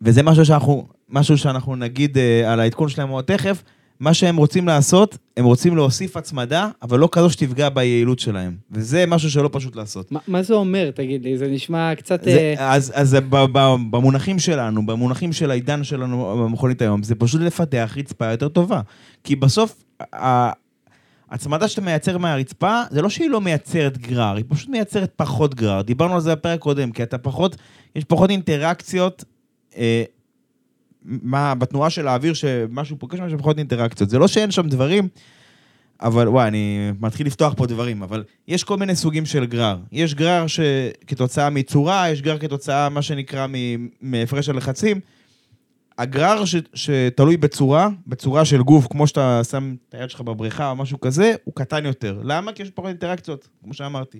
[0.02, 3.64] וזה משהו שאנחנו, משהו שאנחנו נגיד אה, על העדכון שלהם עוד תכף.
[4.00, 8.56] מה שהם רוצים לעשות, הם רוצים להוסיף הצמדה, אבל לא כזו שתפגע ביעילות שלהם.
[8.72, 10.12] וזה משהו שלא פשוט לעשות.
[10.12, 11.38] מה- מה זה אומר, תגיד לי?
[11.38, 12.24] זה נשמע קצת...
[12.24, 13.60] זה, אה, אז, אז ב, ב,
[13.92, 18.82] במונחים שלנו, במונחים של העידן שלנו במכונית היום, זה פשוט לפתח רצפה יותר טובה.
[19.24, 19.84] כי בסוף,
[21.30, 25.56] ה- ההצמדה שאתה מייצר מהרצפה, זה לא שהיא לא מייצרת גרר, היא פשוט מייצרת פחות
[25.56, 25.82] גרר.
[25.82, 27.56] דיברנו על זה בפרק קודם, כי אתה פחות,
[27.96, 29.24] יש פחות אינטראקציות,
[29.78, 30.04] אה,
[31.04, 34.10] מה, בתנועה של האוויר, שמשהו פוגש, יש פחות אינטראקציות.
[34.10, 35.08] זה לא שאין שם דברים,
[36.02, 39.78] אבל וואי, אני מתחיל לפתוח פה דברים, אבל יש כל מיני סוגים של גרר.
[39.92, 43.48] יש גרר שכתוצאה מצורה, יש גרר כתוצאה, מה שנקרא,
[44.02, 45.00] מהפרש הלחצים.
[46.00, 50.76] הגרר ש, שתלוי בצורה, בצורה של גוף, כמו שאתה שם את היד שלך בבריכה או
[50.76, 52.20] משהו כזה, הוא קטן יותר.
[52.24, 52.52] למה?
[52.52, 54.20] כי יש פחות אינטראקציות, כמו שאמרתי.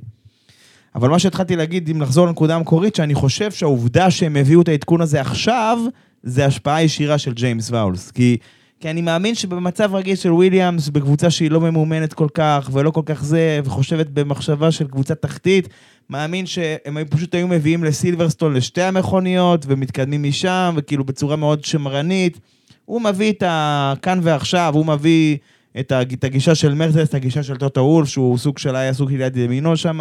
[0.96, 5.02] אבל מה שהתחלתי להגיד, אם לחזור לנקודה המקורית, שאני חושב שהעובדה שהם הביאו את העדכון
[5.02, 5.80] הזה עכשיו,
[6.24, 8.12] זה השפעה ישירה של ג'יימס ואולס.
[8.12, 8.38] כי,
[8.80, 13.02] כי אני מאמין שבמצב רגיל של וויליאמס, בקבוצה שהיא לא ממומנת כל כך, ולא כל
[13.06, 15.70] כך זה, וחושבת במחשבה של קבוצה תחתית,
[16.10, 22.40] מאמין שהם פשוט היו מביאים לסילברסטון לשתי המכוניות, ומתקדמים משם, וכאילו בצורה מאוד שמרנית.
[22.86, 25.38] הוא מביא את הכאן ועכשיו, הוא מביא
[25.80, 29.22] את הגישה של מרצדס, את הגישה של טוטו וולף, שהוא סוג של היה סוג של
[29.22, 30.00] יד ימינו שם,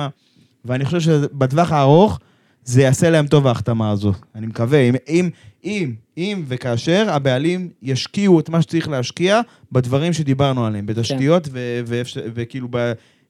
[0.64, 2.18] ואני חושב שבטווח הארוך
[2.68, 4.12] זה יעשה להם טוב ההחתמה הזו.
[4.34, 5.30] אני מקווה, אם, אם,
[5.64, 9.40] אם, אם וכאשר הבעלים ישקיעו את מה שצריך להשקיע
[9.72, 12.68] בדברים שדיברנו עליהם, בתשתיות ו- ואפשר- וכאילו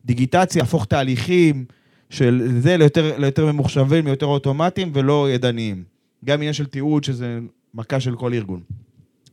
[0.05, 1.64] בדיגיטציה, להפוך תהליכים
[2.11, 5.85] של זה ליותר, ליותר ממוחשבים, ליותר אוטומטיים ולא ידניים.
[6.24, 7.38] גם עניין של תיעוד, שזה
[7.74, 8.61] מכה של כל ארגון.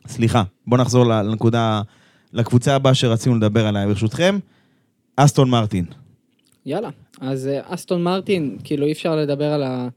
[0.07, 1.81] סליחה, בואו נחזור לנקודה,
[2.33, 4.39] לקבוצה הבאה שרצינו לדבר עליה, ברשותכם.
[5.15, 5.85] אסטון מרטין.
[6.65, 6.89] יאללה.
[7.21, 9.87] אז אה, אסטון מרטין, כאילו אי אפשר לדבר על ה...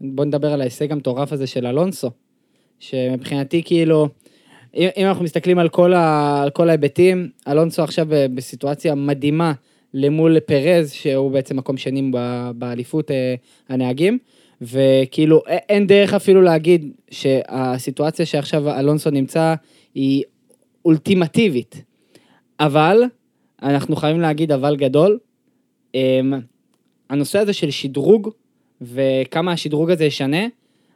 [0.00, 2.10] בוא נדבר על ההישג המטורף הזה של אלונסו.
[2.78, 4.08] שמבחינתי כאילו,
[4.74, 9.52] אם, אנחנו מסתכלים על כל, ה, על כל ההיבטים, אלונסו עכשיו ב- בסיטואציה מדהימה
[9.94, 13.34] למול פרז, שהוא בעצם מקום שני ב- באליפות אה,
[13.68, 14.18] הנהגים.
[14.62, 19.54] וכאילו אין דרך אפילו להגיד שהסיטואציה שעכשיו אלונסו נמצא
[19.94, 20.22] היא
[20.84, 21.82] אולטימטיבית.
[22.60, 23.02] אבל,
[23.62, 25.18] אנחנו חייבים להגיד אבל גדול,
[25.94, 26.40] אמ,
[27.10, 28.30] הנושא הזה של שדרוג,
[28.82, 30.46] וכמה השדרוג הזה ישנה,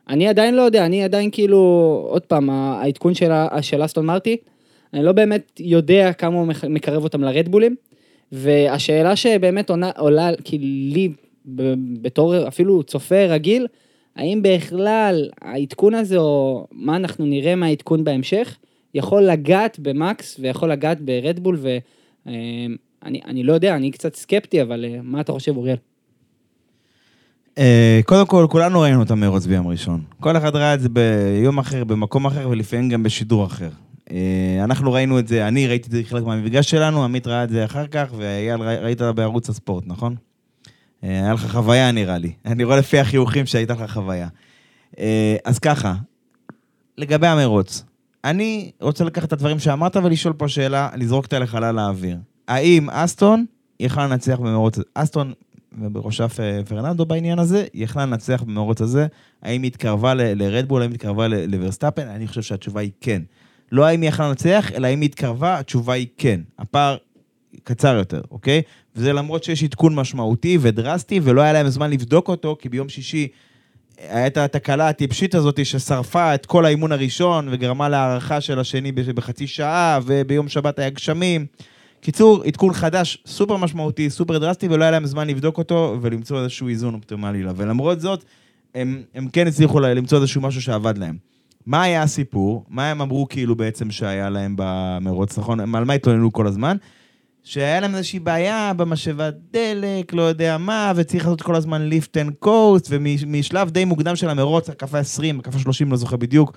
[0.08, 1.58] אני עדיין לא יודע, אני עדיין כאילו,
[2.10, 3.32] עוד פעם, העדכון של,
[3.84, 4.36] אסטון מרטי,
[4.94, 7.76] אני לא באמת יודע כמה הוא מקרב אותם לרדבולים,
[8.32, 11.08] והשאלה שבאמת עונה, עולה, כאילו לי,
[12.02, 13.66] בתור אפילו צופה רגיל,
[14.16, 18.56] האם בכלל העדכון הזה, או מה אנחנו נראה מהעדכון בהמשך,
[18.94, 21.58] יכול לגעת במקס ויכול לגעת ברדבול,
[22.26, 25.76] ואני אני לא יודע, אני קצת סקפטי, אבל אה, מה אתה חושב, אוריאל?
[27.58, 30.02] אה, קודם כל, כולנו ראינו את המרוץ ביום ראשון.
[30.20, 33.68] כל אחד ראה את זה ביום אחר, במקום אחר, ולפעמים גם בשידור אחר.
[34.10, 34.16] אה,
[34.64, 37.64] אנחנו ראינו את זה, אני ראיתי את זה חלק מהמפגש שלנו, עמית ראה את זה
[37.64, 40.14] אחר כך, ואייל ראי- ראית בערוץ הספורט, נכון?
[41.04, 42.32] אה, היה לך חוויה נראה לי.
[42.46, 44.28] אני רואה לפי החיוכים שהייתה לך חוויה.
[45.44, 45.94] אז ככה,
[46.98, 47.84] לגבי המרוץ,
[48.24, 52.16] אני רוצה לקחת את הדברים שאמרת ולשאול פה שאלה, לזרוק אותה לחלל האוויר.
[52.48, 53.44] האם אסטון
[53.80, 54.78] יכלה לנצח במרוץ?
[54.94, 55.32] אסטון,
[55.80, 59.06] ובראשה פ- פרננדו בעניין הזה, יכלה לנצח במרוץ הזה?
[59.42, 62.08] האם היא התקרבה לרדבול, האם היא התקרבה ל- לוורסטאפן?
[62.08, 63.22] אני חושב שהתשובה היא כן.
[63.72, 66.40] לא האם היא יכלה לנצח, אלא האם היא התקרבה, התשובה היא כן.
[66.58, 66.96] הפער
[67.64, 68.62] קצר יותר, אוקיי?
[68.96, 73.28] וזה למרות שיש עדכון משמעותי ודרסטי, ולא היה להם זמן לבדוק אותו, כי ביום שישי
[73.98, 79.98] הייתה התקלה הטיפשית הזאת ששרפה את כל האימון הראשון וגרמה להארכה של השני בחצי שעה,
[80.06, 81.46] וביום שבת היה גשמים.
[82.04, 86.68] קיצור, עדכון חדש, סופר משמעותי, סופר דרסטי, ולא היה להם זמן לבדוק אותו ולמצוא איזשהו
[86.68, 87.52] איזון אופטימלי לה.
[87.56, 88.24] ולמרות זאת,
[88.74, 91.16] הם, הם כן הצליחו למצוא איזשהו משהו שעבד להם.
[91.66, 92.64] מה היה הסיפור?
[92.68, 95.60] מה הם אמרו כאילו בעצם שהיה להם במרוץ, נכון?
[95.60, 96.76] על מה התלוננו כל הזמן?
[97.44, 102.34] שהיה להם איזושהי בעיה במשאבת דלק, לא יודע מה, וצריך לעשות כל הזמן lift and
[102.38, 106.56] coast, ומשלב די מוקדם של המרוץ, הקפה 20, הקפה 30, לא זוכר בדיוק,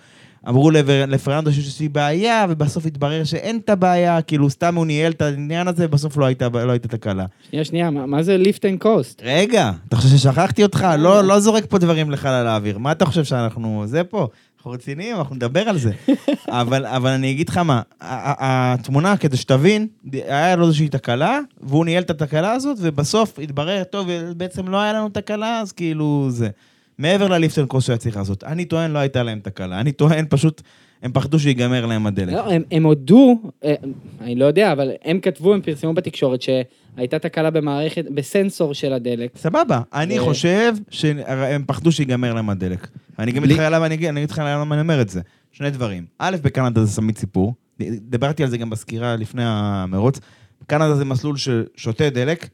[0.50, 5.12] אמרו לפר- לפרננדו שיש איזושהי בעיה, ובסוף התברר שאין את הבעיה, כאילו סתם הוא ניהל
[5.12, 7.26] את העניין הזה, ובסוף לא הייתה, לא הייתה תקלה.
[7.50, 9.22] שנייה, שנייה, מה מה זה lift and coast?
[9.26, 10.88] רגע, אתה חושב ששכחתי אותך?
[11.00, 12.78] לא, לא זורק פה דברים לחלל האוויר.
[12.78, 13.84] מה אתה חושב שאנחנו...
[13.88, 14.28] זה פה.
[14.58, 15.92] אנחנו רציניים, אנחנו נדבר על זה.
[16.50, 22.04] אבל, אבל אני אגיד לך מה, התמונה, כדי שתבין, היה לו איזושהי תקלה, והוא ניהל
[22.04, 24.08] את התקלה הזאת, ובסוף התברר, טוב,
[24.38, 26.50] בעצם לא היה לנו תקלה, אז כאילו זה.
[26.98, 28.44] מעבר לליפטון קרוס שהיה צריך לעשות.
[28.44, 29.80] אני טוען, לא הייתה להם תקלה.
[29.80, 30.62] אני טוען, פשוט,
[31.02, 32.34] הם פחדו שיגמר להם הדלק.
[32.34, 33.76] לא, הם, הם הודו, אה,
[34.22, 39.38] אני לא יודע, אבל הם כתבו, הם פרסמו בתקשורת שהייתה תקלה במערכת, בסנסור של הדלק.
[39.38, 42.88] סבבה, אני ו- חושב שהם פחדו שיגמר להם הדלק.
[43.20, 45.22] אני גם אגיד לך למה אני אגיד לך למה אני אומר את זה.
[45.52, 46.06] שני דברים.
[46.20, 47.54] א', בקנדה זה סמית סיפור.
[48.02, 50.20] דיברתי על זה גם בסקירה לפני המרוץ.
[50.68, 52.50] קנדה זה מסלול ששותה דלק,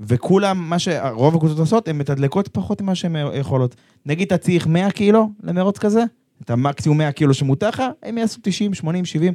[0.00, 3.76] וכולם, מה שרוב הקבוצות עושות, הן מתדלקות פחות ממה שהן יכולות.
[4.06, 6.04] נגיד אתה צריך 100 קילו למרוץ כזה,
[6.42, 9.32] את המקסימום 100 קילו שמותר לך, הם יעשו 90, 80, 70.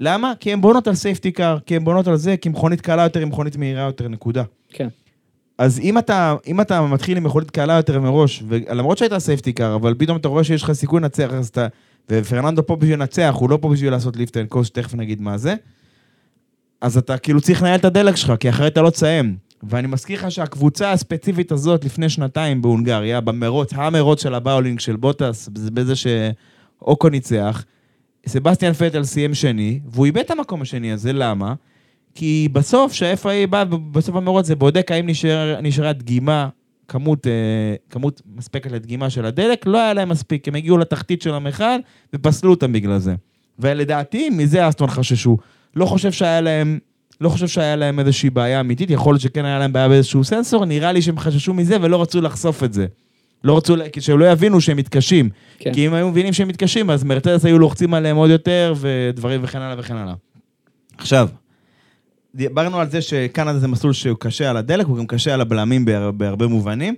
[0.00, 0.32] למה?
[0.40, 3.20] כי הן בונות על סייפטי קאר, כי הן בונות על זה, כי מכונית קלה יותר
[3.20, 4.42] היא מכונית מהירה יותר, נקודה.
[4.68, 4.88] כן.
[5.58, 9.74] אז אם אתה, אם אתה מתחיל עם תכולת קלה יותר מראש, ולמרות שהייתה safety car,
[9.74, 11.66] אבל פתאום אתה רואה שיש לך סיכוי לנצח, אז אתה...
[12.10, 15.38] ופרננדו פה בשביל לנצח, הוא לא פה בשביל לעשות lift and coast, תכף נגיד מה
[15.38, 15.54] זה.
[16.80, 19.36] אז אתה כאילו צריך לנהל את הדלק שלך, כי אחרת אתה לא תסיים.
[19.62, 24.96] ואני מזכיר לך שהקבוצה הספציפית הזאת לפני שנתיים בהונגריה, במרוץ, המרוץ של ה bowling של
[24.96, 27.64] בוטס, בזה- שאוקון ניצח,
[28.26, 31.54] סבסטיאן פטל סיים שני, והוא איבד את המקום השני הזה, למה?
[32.14, 36.48] כי בסוף, שה-FIA בא בסוף המרוץ זה בודק האם נשאר, נשארה דגימה,
[36.88, 37.32] כמות, אה,
[37.90, 41.64] כמות מספקת לדגימה של הדלק, לא היה להם מספיק, הם הגיעו לתחתית של המכל
[42.14, 43.14] ופסלו אותם בגלל זה.
[43.58, 45.36] ולדעתי, מזה אסטון חששו.
[45.76, 46.78] לא חושב שהיה להם,
[47.20, 50.64] לא חושב שהיה להם איזושהי בעיה אמיתית, יכול להיות שכן היה להם בעיה באיזשהו סנסור,
[50.64, 52.86] נראה לי שהם חששו מזה ולא רצו לחשוף את זה.
[53.44, 55.28] לא רצו, לה- כי שהם לא יבינו שהם מתקשים.
[55.58, 55.74] כן.
[55.74, 59.58] כי אם היו מבינים שהם מתקשים, אז מרצדס היו לוחצים עליהם עוד יותר, ודברים וכן
[59.60, 60.14] הלאה וכן הלאה.
[60.98, 61.28] עכשיו,
[62.34, 65.84] דיברנו על זה שקנדה זה מסלול שהוא קשה על הדלק, הוא גם קשה על הבלמים
[65.84, 66.94] בהר, בהרבה מובנים,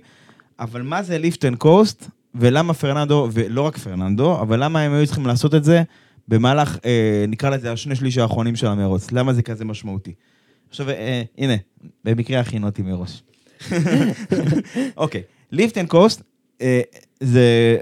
[0.59, 5.05] אבל מה זה lift and coast, ולמה פרננדו, ולא רק פרננדו, אבל למה הם היו
[5.05, 5.83] צריכים לעשות את זה
[6.27, 9.11] במהלך, אה, נקרא לזה, השני שליש האחרונים של המרוץ?
[9.11, 10.13] למה זה כזה משמעותי?
[10.69, 11.53] עכשיו, אה, הנה,
[12.03, 13.23] במקרה הכינו אותי מראש.
[14.97, 16.21] אוקיי, lift and coast,
[17.19, 17.77] זה,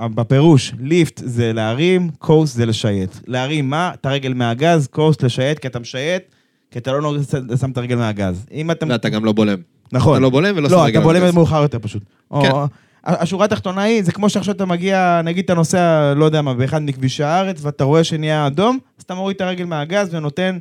[0.00, 3.10] בפירוש, lift זה להרים, coast זה לשייט.
[3.26, 3.90] להרים מה?
[3.94, 6.22] את הרגל מהגז, coast לשייט, כי אתה משייט,
[6.70, 7.14] כי אתה לא
[7.60, 8.46] שם את הרגל מהגז.
[8.52, 8.86] אם אתה...
[8.86, 9.58] לא, אתה גם לא בולם.
[9.92, 10.12] נכון.
[10.14, 11.34] אתה לא בולם ולא שם לא, רגל אתה בולם על הגז.
[11.34, 12.02] מאוחר יותר פשוט.
[12.42, 12.50] כן.
[13.04, 16.82] השורה התחתונה היא, זה כמו שעכשיו אתה מגיע, נגיד אתה נוסע, לא יודע מה, באחד
[16.82, 20.58] מכבישי הארץ, ואתה רואה שנהיה אדום, אז אתה מוריד את הרגל מהגז ונותן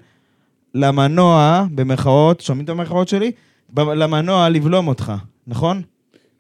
[0.76, 3.32] למנוע, במרכאות, שומעים את המרכאות שלי?
[3.78, 5.14] למנוע לבלום אותך,
[5.48, 5.82] נכון?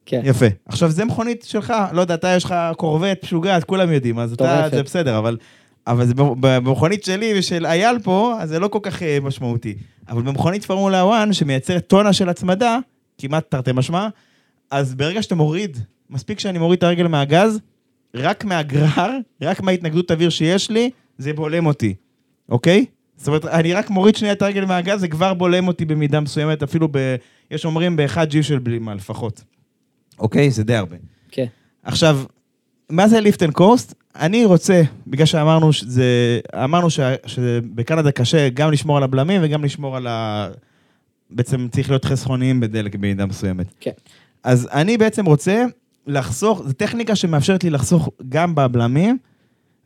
[0.05, 0.21] כן.
[0.23, 0.45] יפה.
[0.65, 4.67] עכשיו, זה מכונית שלך, לא יודע, אתה יש לך קורבט משוגעת, כולם יודעים, אז אתה.
[4.71, 5.37] זה בסדר, אבל,
[5.87, 9.75] אבל זה במכונית שלי ושל אייל פה, אז זה לא כל כך אה, משמעותי.
[10.09, 12.77] אבל במכונית פורמולה 1, שמייצרת טונה של הצמדה,
[13.17, 14.07] כמעט תרתי משמע,
[14.71, 15.77] אז ברגע שאתה מוריד,
[16.09, 17.59] מספיק שאני מוריד את הרגל מהגז,
[18.15, 21.93] רק מהגרר, רק מההתנגדות אוויר שיש לי, זה בולם אותי,
[22.49, 22.85] אוקיי?
[23.17, 26.63] זאת אומרת, אני רק מוריד שנייה את הרגל מהגז, זה כבר בולם אותי במידה מסוימת,
[26.63, 27.15] אפילו ב...
[27.51, 29.43] יש אומרים באחד ג'י של בלימה לפחות.
[30.19, 30.51] אוקיי?
[30.51, 30.95] זה די הרבה.
[31.31, 31.45] כן.
[31.83, 32.19] עכשיו,
[32.89, 33.93] מה זה lift and coast?
[34.15, 39.97] אני רוצה, בגלל שאמרנו שזה, אמרנו ש, שבקנדה קשה גם לשמור על הבלמים וגם לשמור
[39.97, 40.47] על ה...
[41.29, 43.67] בעצם צריך להיות חסכוניים בדלק במידה מסוימת.
[43.79, 43.91] כן.
[44.43, 45.65] אז אני בעצם רוצה
[46.07, 49.17] לחסוך, זו טכניקה שמאפשרת לי לחסוך גם בבלמים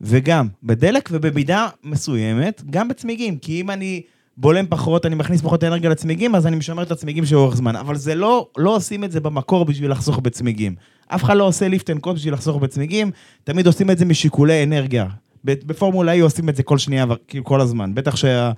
[0.02, 3.38] וגם בדלק, ובמידה מסוימת גם בצמיגים.
[3.38, 4.02] כי אם אני
[4.38, 7.76] בולם פחות, אני מכניס פחות אנרגיה לצמיגים, אז אני משמר את הצמיגים לאורך זמן.
[7.76, 10.76] אבל זה לא, לא עושים את זה במקור בשביל לחסוך בצמיגים.
[11.08, 13.12] אף אחד לא עושה lift and coast בשביל לחסוך בצמיגים,
[13.44, 15.06] תמיד עושים את זה משיקולי אנרגיה.
[15.44, 17.96] בפורמולה E עושים את זה כל שנייה, כאילו כל הזמן.
[17.96, 18.52] בטח שה,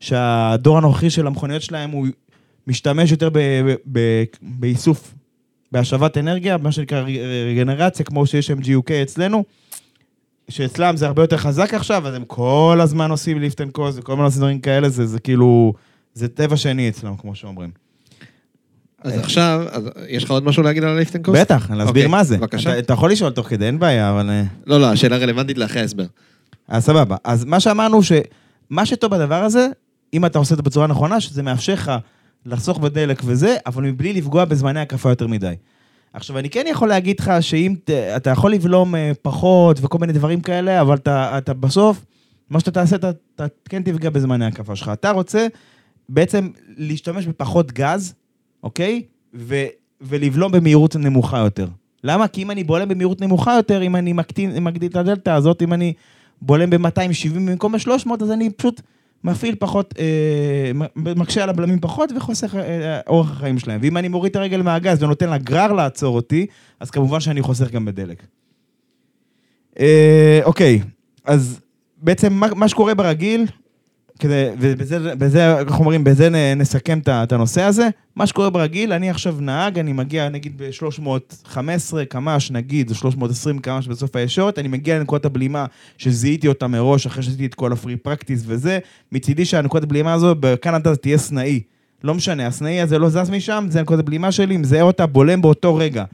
[0.00, 2.06] שהדור הנוכחי של המכוניות שלהם הוא
[2.66, 3.28] משתמש יותר
[4.42, 5.14] באיסוף,
[5.72, 7.04] בהשבת אנרגיה, מה שנקרא
[7.50, 9.44] רגנרציה, כמו שיש MGUK אצלנו,
[10.48, 14.12] שאצלם זה הרבה יותר חזק עכשיו, אז הם כל הזמן עושים lift and coast וכל
[14.12, 15.72] הזמן עושים דברים כאלה, זה, זה כאילו,
[16.14, 17.70] זה טבע שני אצלם, כמו שאומרים.
[19.02, 21.40] אז עכשיו, אז יש לך עוד משהו להגיד על ה lift and coast?
[21.40, 22.36] בטח, להסביר אוקיי, מה זה.
[22.36, 22.70] בבקשה.
[22.70, 24.30] אתה, אתה יכול לשאול תוך כדי, אין בעיה, אבל...
[24.30, 26.06] אה, לא, לא, השאלה רלוונטית לאחרי ההסבר.
[26.68, 27.16] אז סבבה.
[27.24, 29.68] אז מה שאמרנו, שמה שטוב בדבר הזה,
[30.14, 31.92] אם אתה עושה את זה בצורה נכונה, שזה מאפשר לך
[32.46, 35.54] לחסוך בדלק וזה, אבל מבלי לפגוע בזמני הקפה יותר מדי.
[36.12, 40.12] עכשיו, אני כן יכול להגיד לך שאם ת, אתה יכול לבלום אה, פחות וכל מיני
[40.12, 42.04] דברים כאלה, אבל אתה, אתה בסוף,
[42.50, 44.88] מה שאתה תעשה, אתה, אתה כן תפגע בזמני הקפה שלך.
[44.92, 45.46] אתה רוצה,
[46.08, 48.14] בעצם להשתמש בפחות גז,
[48.62, 49.02] אוקיי?
[49.34, 49.64] ו,
[50.00, 51.66] ולבלום במהירות נמוכה יותר.
[52.04, 52.28] למה?
[52.28, 55.72] כי אם אני בולם במהירות נמוכה יותר, אם אני מקטין, מגדיל את הדלתא הזאת, אם
[55.72, 55.92] אני
[56.42, 58.80] בולם ב-270 במקום ב-300, אז אני פשוט
[59.24, 63.80] מפעיל פחות, אה, מקשה על הבלמים פחות וחוסך אה, אורך החיים שלהם.
[63.82, 66.46] ואם אני מוריד את הרגל מהגז ונותן לגרר לעצור אותי,
[66.80, 68.22] אז כמובן שאני חוסך גם בדלק.
[69.80, 70.80] אה, אוקיי,
[71.24, 71.60] אז
[71.96, 73.46] בעצם מה, מה שקורה ברגיל,
[74.20, 79.36] כדי, ובזה, בזה, איך אומרים, בזה נסכם את הנושא הזה, מה שקורה ברגיל, אני עכשיו
[79.40, 81.58] נהג, אני מגיע נגיד ב-315
[82.08, 85.66] קמ"ש, נגיד, או 320 קמ"ש בסוף הישורת, אני מגיע לנקודת הבלימה
[85.98, 88.78] שזיהיתי אותה מראש, אחרי שעשיתי את כל הפרי פרקטיס וזה,
[89.12, 91.60] מצידי שהנקודת הבלימה הזו בקנדה תהיה סנאי.
[92.04, 95.76] לא משנה, הסנאי הזה לא זז משם, זה נקודת הבלימה שלי, מזהה אותה, בולם באותו
[95.76, 96.04] רגע.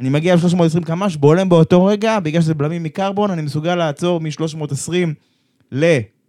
[0.00, 4.92] אני מגיע ל-320 קמ"ש, בולם באותו רגע, בגלל שזה בלמים מקרבון, אני מסוגל לעצור מ-320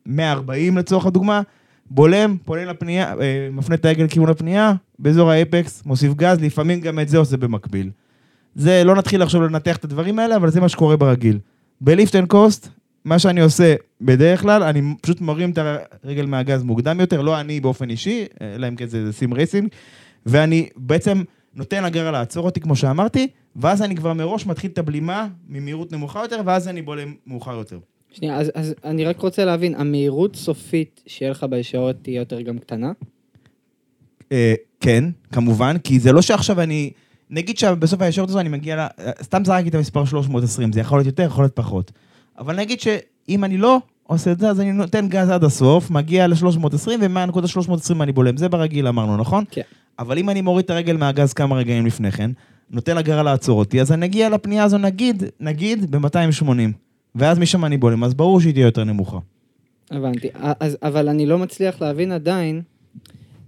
[0.07, 1.41] ל-140 לצורך הדוגמה,
[1.89, 6.81] בולם, פונה לפנייה, אה, מפנה את ההגה לכיוון הפנייה, באזור ה apex, מוסיף גז, לפעמים
[6.81, 7.89] גם את זה עושה במקביל.
[8.55, 11.39] זה, לא נתחיל עכשיו לנתח את הדברים האלה, אבל זה מה שקורה ברגיל.
[11.81, 12.69] ב lift and coast,
[13.05, 15.57] מה שאני עושה בדרך כלל, אני פשוט מרים את
[16.03, 19.69] הרגל מהגז מוקדם יותר, לא אני באופן אישי, אלא אם כן זה sim racing,
[20.25, 21.23] ואני בעצם
[21.55, 26.21] נותן לגרר לעצור אותי, כמו שאמרתי, ואז אני כבר מראש מתחיל את הבלימה ממהירות נמוכה
[26.21, 27.79] יותר, ואז אני בולם מאוחר יותר.
[28.15, 32.59] שנייה, אז, אז אני רק רוצה להבין, המהירות סופית שיהיה לך בישורת תהיה יותר גם
[32.59, 32.91] קטנה?
[34.31, 36.91] אה, כן, כמובן, כי זה לא שעכשיו אני...
[37.29, 38.87] נגיד שבסוף הישורת הזו אני מגיע ל...
[39.21, 41.91] סתם זרקתי את המספר 320, זה יכול להיות יותר, יכול להיות פחות.
[42.37, 46.27] אבל נגיד שאם אני לא עושה את זה, אז אני נותן גז עד הסוף, מגיע
[46.27, 48.37] ל-320, ומהנקודה 320 אני בולם.
[48.37, 49.43] זה ברגיל אמרנו, נכון?
[49.51, 49.61] כן.
[49.99, 52.31] אבל אם אני מוריד את הרגל מהגז כמה רגעים לפני כן,
[52.71, 56.84] נותן לגרר לעצור אותי, אז אני אגיע לפנייה הזו נגיד, נגיד, ב-280.
[57.15, 59.17] ואז משם אני בולם, אז ברור שהיא תהיה יותר נמוכה.
[59.91, 60.27] הבנתי.
[60.59, 62.61] אז, אבל אני לא מצליח להבין עדיין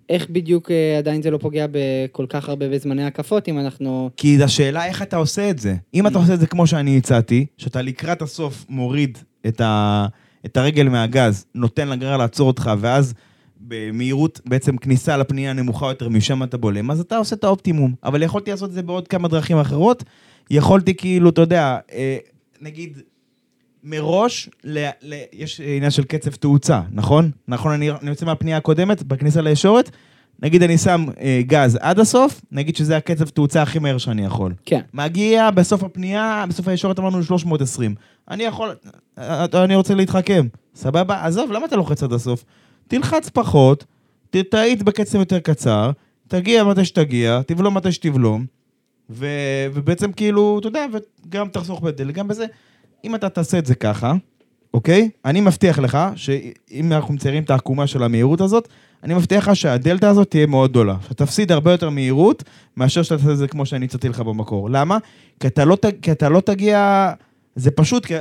[0.10, 4.10] איך בדיוק אה, עדיין זה לא פוגע בכל כך הרבה בזמני הקפות, אם אנחנו...
[4.18, 5.76] כי השאלה איך אתה עושה את זה.
[5.94, 10.08] אם אתה עושה את זה כמו שאני הצעתי, שאתה לקראת הסוף מוריד את, ה,
[10.46, 13.14] את הרגל מהגז, נותן לגרר לעצור אותך, ואז
[13.60, 17.94] במהירות, בעצם כניסה לפנייה נמוכה יותר, משם אתה בולם, אז אתה עושה את האופטימום.
[18.04, 20.04] אבל יכולתי לעשות את זה בעוד כמה דרכים אחרות.
[20.52, 22.18] יכולתי כאילו, אתה יודע, אה,
[22.62, 23.02] נגיד,
[23.90, 27.32] מראש, ל, ל, יש עניין של קצב תאוצה, נכון?
[27.48, 29.92] נכון, אני, אני יוצא מהפנייה הקודמת, בכניסה לישורת,
[30.42, 34.54] נגיד אני שם אה, גז עד הסוף, נגיד שזה הקצב תאוצה הכי מהר שאני יכול.
[34.66, 34.82] כן.
[34.94, 37.96] מגיע בסוף הפנייה, בסוף הישורת אמרנו 320.
[38.32, 38.76] אני יכול,
[39.18, 40.48] אה, אני רוצה להתחכם.
[40.76, 41.26] סבבה?
[41.26, 42.44] עזוב, למה אתה לוחץ עד הסוף?
[42.88, 43.86] תלחץ פחות,
[44.30, 45.92] ת- תאיץ בקצב יותר קצר,
[46.28, 48.46] תגיע מתי שתגיע, תבלום מתי שתבלום,
[49.10, 49.28] ו,
[49.74, 50.86] ובעצם כאילו, אתה יודע,
[51.28, 52.46] וגם תחסוך בדלק, גם בזה.
[53.04, 54.14] אם אתה תעשה את זה ככה,
[54.74, 55.10] אוקיי?
[55.26, 58.68] אני מבטיח לך שאם אנחנו מציירים את העקומה של המהירות הזאת,
[59.04, 60.96] אני מבטיח לך שהדלתא הזאת תהיה מאוד גדולה.
[61.02, 62.44] שאתה תפסיד הרבה יותר מהירות,
[62.78, 64.70] מאשר שאתה תעשה את זה כמו שאני הצעתי לך במקור.
[64.70, 64.98] למה?
[65.40, 67.12] כי אתה לא, כי אתה לא תגיע...
[67.56, 68.14] זה פשוט, כי...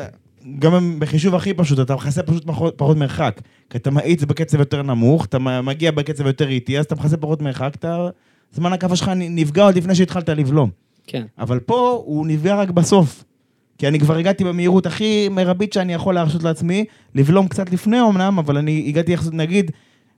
[0.59, 3.41] גם בחישוב הכי פשוט, אתה מכסה פשוט פחות, פחות מרחק.
[3.71, 7.43] כי אתה מאיץ בקצב יותר נמוך, אתה מגיע בקצב יותר איטי, אז אתה מכסה פחות
[7.43, 8.09] מרחק, אתה...
[8.53, 10.71] זמן הקפה שלך נפגע עוד לפני שהתחלת לבלום.
[11.07, 11.25] כן.
[11.39, 13.25] אבל פה הוא נפגע רק בסוף.
[13.79, 16.85] כי אני כבר הגעתי במהירות הכי מרבית שאני יכול להרשות לעצמי,
[17.15, 19.71] לבלום קצת לפני אמנם, אבל אני הגעתי, יחסית, נגיד,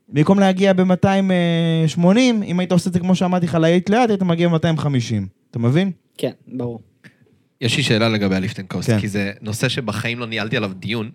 [0.08, 2.06] במקום להגיע ב-280,
[2.44, 4.88] אם היית עושה את זה כמו שאמרתי לך, לאט לאט, היית מגיע ב-250.
[5.50, 5.90] אתה מבין?
[6.18, 6.80] כן, ברור.
[7.60, 9.00] יש לי שאלה לגבי ה lift and coast, כן.
[9.00, 11.10] כי זה נושא שבחיים לא ניהלתי עליו דיון,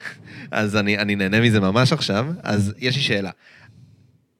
[0.50, 3.30] אז אני, אני נהנה מזה ממש עכשיו, אז יש לי שאלה.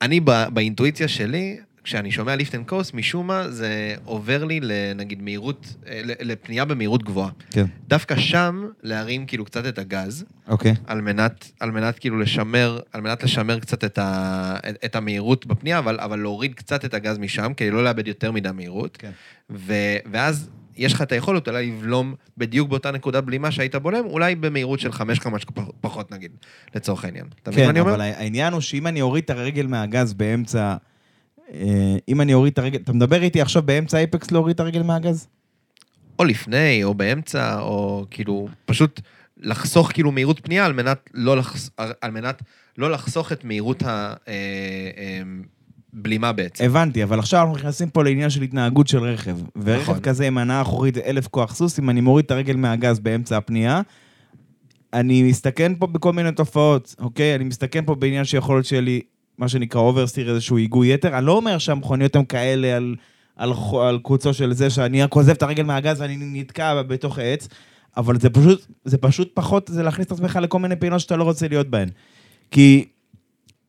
[0.02, 5.22] אני ב, באינטואיציה שלי, כשאני שומע lift and coast, משום מה זה עובר לי לנגיד
[5.22, 7.30] מהירות, אה, לפנייה במהירות גבוהה.
[7.50, 7.64] כן.
[7.88, 10.74] דווקא שם להרים כאילו קצת את הגז, אוקיי.
[10.86, 15.46] על מנת, על מנת כאילו לשמר, על מנת לשמר קצת את, ה, את, את המהירות
[15.46, 18.96] בפנייה, אבל, אבל להוריד קצת את הגז משם, כדי לא לאבד יותר מדי מהירות.
[18.96, 19.10] כן.
[19.50, 19.74] ו,
[20.12, 24.80] ואז יש לך את היכולת אולי לבלום בדיוק באותה נקודה בלימה שהיית בולם, אולי במהירות
[24.80, 25.44] של חמש קמ"ש
[25.80, 26.30] פחות נגיד,
[26.74, 27.26] לצורך העניין.
[27.42, 27.94] אתה מבין מה כן, אני אומר?
[27.94, 30.76] אבל העניין הוא שאם אני אוריד את הרגל מהגז באמצע...
[31.54, 32.78] אה, אם אני אוריד את הרגל...
[32.84, 35.28] אתה מדבר איתי עכשיו באמצע אייפקס להוריד את הרגל מהגז?
[36.18, 39.00] או לפני, או באמצע, או כאילו, פשוט
[39.36, 41.70] לחסוך כאילו מהירות פנייה על מנת לא, לחס...
[42.00, 42.42] על מנת
[42.78, 43.82] לא לחסוך את מהירות
[45.92, 46.64] הבלימה בעצם.
[46.64, 49.36] הבנתי, אבל עכשיו אנחנו נכנסים פה לעניין של התנהגות של רכב.
[49.56, 50.00] ורכב נכון.
[50.00, 53.80] כזה עם הנעה אחורית אלף כוח סוס, אם אני מוריד את הרגל מהגז באמצע הפנייה,
[54.92, 57.34] אני מסתכן פה בכל מיני תופעות, אוקיי?
[57.34, 59.00] אני מסתכן פה בעניין שיכול להיות שיהיה לי,
[59.38, 61.18] מה שנקרא oversteer, איזשהו היגוי יתר.
[61.18, 62.94] אני לא אומר שהמכוניות הן כאלה על,
[63.36, 63.52] על,
[63.88, 67.48] על קוצו של זה, שאני רק עוזב את הרגל מהגז ואני נתקע בתוך העץ,
[67.96, 71.24] אבל זה פשוט, זה פשוט פחות, זה להכניס את עצמך לכל מיני פינות שאתה לא
[71.24, 71.88] רוצה להיות בהן.
[72.50, 72.84] כי,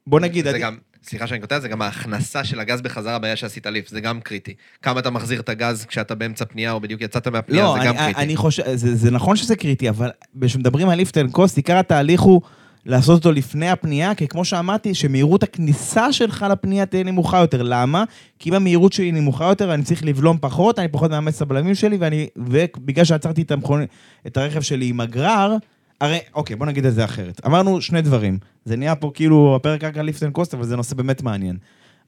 [0.07, 3.35] בוא נגיד, זה אני- גם, סליחה שאני קוטע, זה גם ההכנסה של הגז בחזרה אחרי
[3.35, 4.53] שעשית lift, זה גם קריטי.
[4.81, 7.87] כמה אתה מחזיר את הגז כשאתה באמצע פנייה, או בדיוק יצאת מהפנייה, לא, זה אני,
[7.87, 8.21] גם קריטי.
[8.21, 10.09] אני חושב, זה, זה נכון שזה קריטי, אבל
[10.41, 12.41] כשמדברים על lift and coast, עיקר התהליך הוא
[12.85, 17.63] לעשות אותו לפני הפנייה, כי כמו שאמרתי, שמהירות הכניסה שלך לפנייה תהיה נמוכה יותר.
[17.63, 18.03] למה?
[18.39, 21.75] כי אם המהירות שלי נמוכה יותר, אני צריך לבלום פחות, אני פחות מאמץ את הבלמים
[21.75, 23.85] שלי, ואני, ובגלל שעצרתי את, המכון,
[24.27, 25.57] את הרכב שלי עם הגרר,
[26.01, 27.41] הרי, אוקיי, בוא נגיד את זה אחרת.
[27.45, 28.37] אמרנו שני דברים.
[28.65, 31.57] זה נהיה פה כאילו הפרק רק על lift and coast, אבל זה נושא באמת מעניין.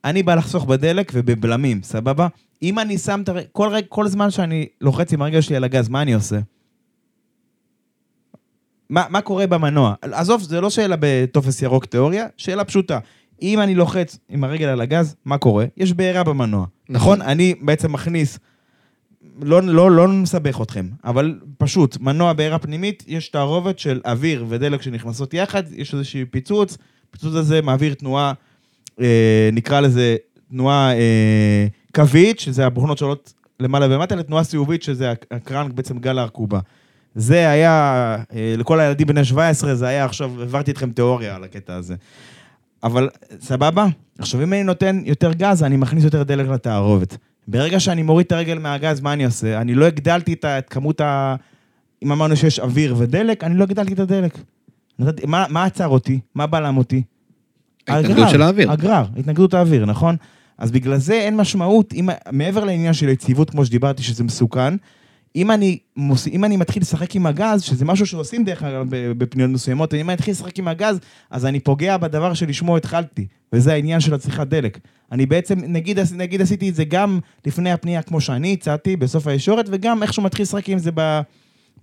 [0.05, 2.27] אני בא לחסוך בדלק ובבלמים, סבבה?
[2.61, 5.89] אם אני שם את הרגל, כל, כל זמן שאני לוחץ עם הרגל שלי על הגז,
[5.89, 6.39] מה אני עושה?
[8.89, 9.93] מה, מה קורה במנוע?
[10.01, 12.99] עזוב, זה לא שאלה בטופס ירוק תיאוריה, שאלה פשוטה.
[13.41, 15.65] אם אני לוחץ עם הרגל על הגז, מה קורה?
[15.77, 16.65] יש בעירה במנוע.
[16.89, 17.21] נכון?
[17.21, 18.39] אני בעצם מכניס,
[19.41, 24.81] לא, לא, לא נסבך אתכם, אבל פשוט, מנוע בעירה פנימית, יש תערובת של אוויר ודלק
[24.81, 26.77] שנכנסות יחד, יש איזשהו פיצוץ,
[27.09, 28.33] הפיצוץ הזה מעביר תנועה,
[29.01, 30.15] אה, נקרא לזה
[30.49, 36.59] תנועה אה, קווית, שזה הבוכנות שעולות למעלה ומטה, לתנועה סיובית, שזה הקרנק, בעצם גל הארכובה.
[37.15, 41.75] זה היה, אה, לכל הילדים בני 17, זה היה עכשיו, העברתי אתכם תיאוריה על הקטע
[41.75, 41.95] הזה.
[42.83, 43.09] אבל
[43.41, 43.85] סבבה,
[44.19, 47.17] עכשיו אם אני נותן יותר גז, אני מכניס יותר דלק לתערובת.
[47.47, 49.61] ברגע שאני מוריד את הרגל מהגז, מה אני עושה?
[49.61, 51.35] אני לא הגדלתי את, את כמות ה...
[52.03, 54.37] אם אמרנו שיש אוויר ודלק, אני לא הגדלתי את הדלק.
[55.27, 56.19] מה, מה עצר אותי?
[56.35, 57.03] מה בלם אותי?
[57.87, 58.71] ההתנגדות הגרר, של האוויר.
[58.71, 60.15] הגרר, התנגדות האוויר, נכון?
[60.57, 64.73] אז בגלל זה אין משמעות, אם, מעבר לעניין של יציבות, כמו שדיברתי, שזה מסוכן,
[65.35, 69.49] אם אני, מוס, אם אני מתחיל לשחק עם הגז, שזה משהו שעושים דרך אגב בפניות
[69.49, 70.99] מסוימות, אם אני מתחיל לשחק עם הגז,
[71.31, 74.79] אז אני פוגע בדבר שלשמו התחלתי, וזה העניין של הצריכת דלק.
[75.11, 79.65] אני בעצם, נגיד, נגיד עשיתי את זה גם לפני הפנייה, כמו שאני הצעתי, בסוף הישורת,
[79.71, 81.21] וגם איכשהו מתחיל לשחק עם זה, ב,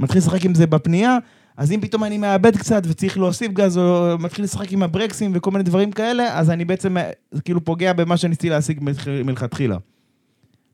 [0.00, 1.18] מתחיל לשחק עם זה בפנייה,
[1.56, 5.50] אז אם פתאום אני מאבד קצת וצריך להוסיף גז, או מתחיל לשחק עם הברקסים וכל
[5.50, 6.96] מיני דברים כאלה, אז אני בעצם
[7.44, 9.76] כאילו פוגע במה שניסיתי להשיג מלכ- מלכתחילה.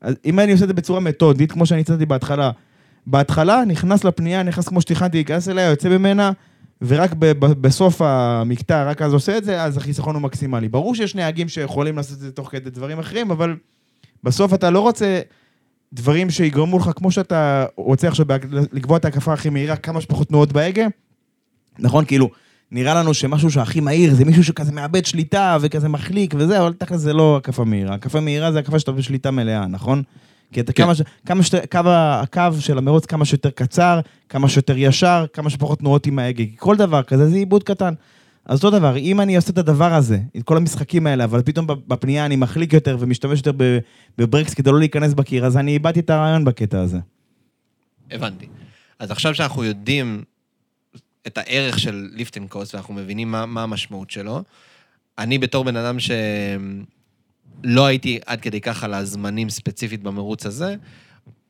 [0.00, 2.50] אז אם אני עושה את זה בצורה מתודית, כמו שאני הצעתי בהתחלה,
[3.10, 6.32] בהתחלה נכנס לפנייה, נכנס כמו שתכננתי להיכנס אליה, יוצא ממנה,
[6.82, 10.68] ורק ב- ב- בסוף המקטע, רק אז עושה את זה, אז החיסכון הוא מקסימלי.
[10.68, 13.56] ברור שיש נהגים שיכולים לעשות את זה תוך כדי דברים אחרים, אבל
[14.24, 15.20] בסוף אתה לא רוצה
[15.92, 18.26] דברים שיגרמו לך, כמו שאתה רוצה עכשיו
[18.72, 20.86] לקבוע את ההקפה הכי מהירה, כמה שפחות תנועות בהגה,
[21.78, 22.04] נכון?
[22.04, 22.30] כאילו,
[22.70, 27.00] נראה לנו שמשהו שהכי מהיר זה מישהו שכזה מאבד שליטה וכזה מחליק וזה, אבל תכל'ס
[27.00, 27.94] זה לא הקפה מהירה.
[27.94, 30.02] הקפה מהירה זה הקפה שאתה בשליטה מלאה, נכון?
[30.52, 30.82] כי אתה כן.
[30.82, 31.02] כמה, ש...
[31.26, 36.06] כמה שיותר, קו, הקו של המרוץ כמה שיותר קצר, כמה שיותר ישר, כמה שפחות תנועות
[36.06, 36.44] עם ההגה.
[36.56, 37.94] כל דבר כזה זה איבוד קטן.
[38.44, 41.66] אז אותו דבר, אם אני עושה את הדבר הזה, את כל המשחקים האלה, אבל פתאום
[41.66, 43.52] בפנייה אני מחליק יותר ומשתמש יותר
[44.18, 46.98] בברקס כדי לא להיכנס בקיר, אז אני איבדתי את הרעיון בקטע הזה.
[48.10, 48.46] הבנתי.
[48.98, 50.22] אז עכשיו שאנחנו יודעים
[51.26, 54.42] את הערך של lift and coast, ואנחנו מבינים מה, מה המשמעות שלו,
[55.18, 55.96] אני בתור בן אדם
[57.62, 60.74] שלא הייתי עד כדי כך על הזמנים ספציפית במרוץ הזה,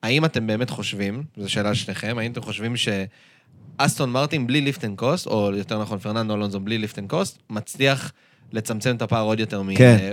[0.02, 4.98] האם אתם באמת חושבים, זו שאלה לשניכם, האם אתם חושבים שאסטון מרטין בלי lift and
[4.98, 8.12] coast, או יותר נכון פרננדו אלונזו בלי lift and coast, מצליח
[8.52, 9.68] לצמצם את הפער עוד יותר מ...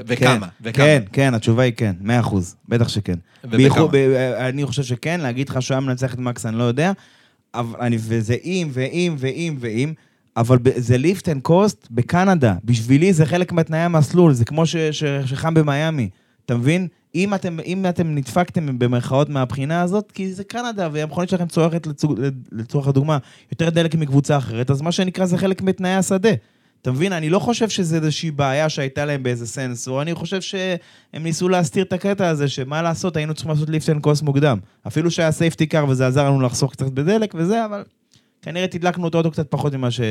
[0.07, 0.47] וכמה?
[0.61, 0.85] וכמה?
[0.85, 3.19] כן, כן, התשובה היא כן, מאה אחוז, בטח שכן.
[3.43, 3.87] ובכמה?
[3.87, 3.95] ב-
[4.37, 6.91] אני חושב שכן, להגיד לך שהוא היה מנצח את מקס, אני לא יודע,
[7.53, 9.93] אבל אני, וזה אם, ואם, ואם, ואם,
[10.37, 12.53] אבל זה lift and coast בקנדה.
[12.63, 14.63] בשבילי זה חלק מתנאי המסלול, זה כמו
[15.25, 16.09] שחם במיאמי.
[16.45, 16.87] אתה מבין?
[17.15, 21.87] אם אתם, אם אתם נדפקתם במרכאות מהבחינה הזאת, כי זה קנדה, והמכונית שלכם צורכת,
[22.51, 23.17] לצורך הדוגמה,
[23.51, 26.29] יותר דלק מקבוצה אחרת, אז מה שנקרא זה חלק מתנאי השדה.
[26.81, 27.13] אתה מבין?
[27.13, 31.83] אני לא חושב שזה איזושהי בעיה שהייתה להם באיזה סנסור, אני חושב שהם ניסו להסתיר
[31.83, 34.57] את הקטע הזה, שמה לעשות, היינו צריכים לעשות lift and coast מוקדם.
[34.87, 37.83] אפילו שהיה safety car וזה עזר לנו לחסוך קצת בדלק וזה, אבל
[38.45, 40.01] כנראה תדלקנו את האוטו קצת פחות ממה ש...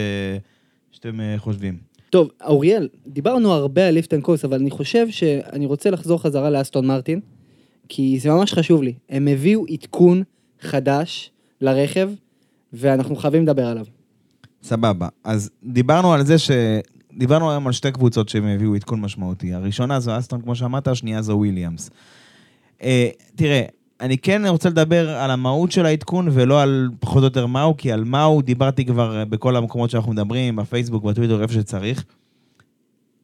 [0.92, 1.78] שאתם אה, חושבים.
[2.10, 6.50] טוב, אוריאל, דיברנו הרבה על lift and coast, אבל אני חושב שאני רוצה לחזור חזרה
[6.50, 7.20] לאסטון מרטין,
[7.88, 8.94] כי זה ממש חשוב לי.
[9.08, 10.22] הם הביאו עדכון
[10.60, 11.30] חדש
[11.60, 12.10] לרכב,
[12.72, 13.86] ואנחנו חייבים לדבר עליו.
[14.62, 15.08] סבבה.
[15.24, 16.50] אז דיברנו על זה ש...
[17.18, 19.54] דיברנו היום על שתי קבוצות שהם הביאו עדכון משמעותי.
[19.54, 21.90] הראשונה זו אסטון, כמו שאמרת, השנייה זו וויליאמס.
[22.82, 23.64] אה, תראה,
[24.04, 27.92] אני כן רוצה לדבר על המהות של העדכון ולא על פחות או יותר מהו, כי
[27.92, 32.04] על מהו דיברתי כבר אה, בכל המקומות שאנחנו מדברים, בפייסבוק, בטוויטר, איפה שצריך.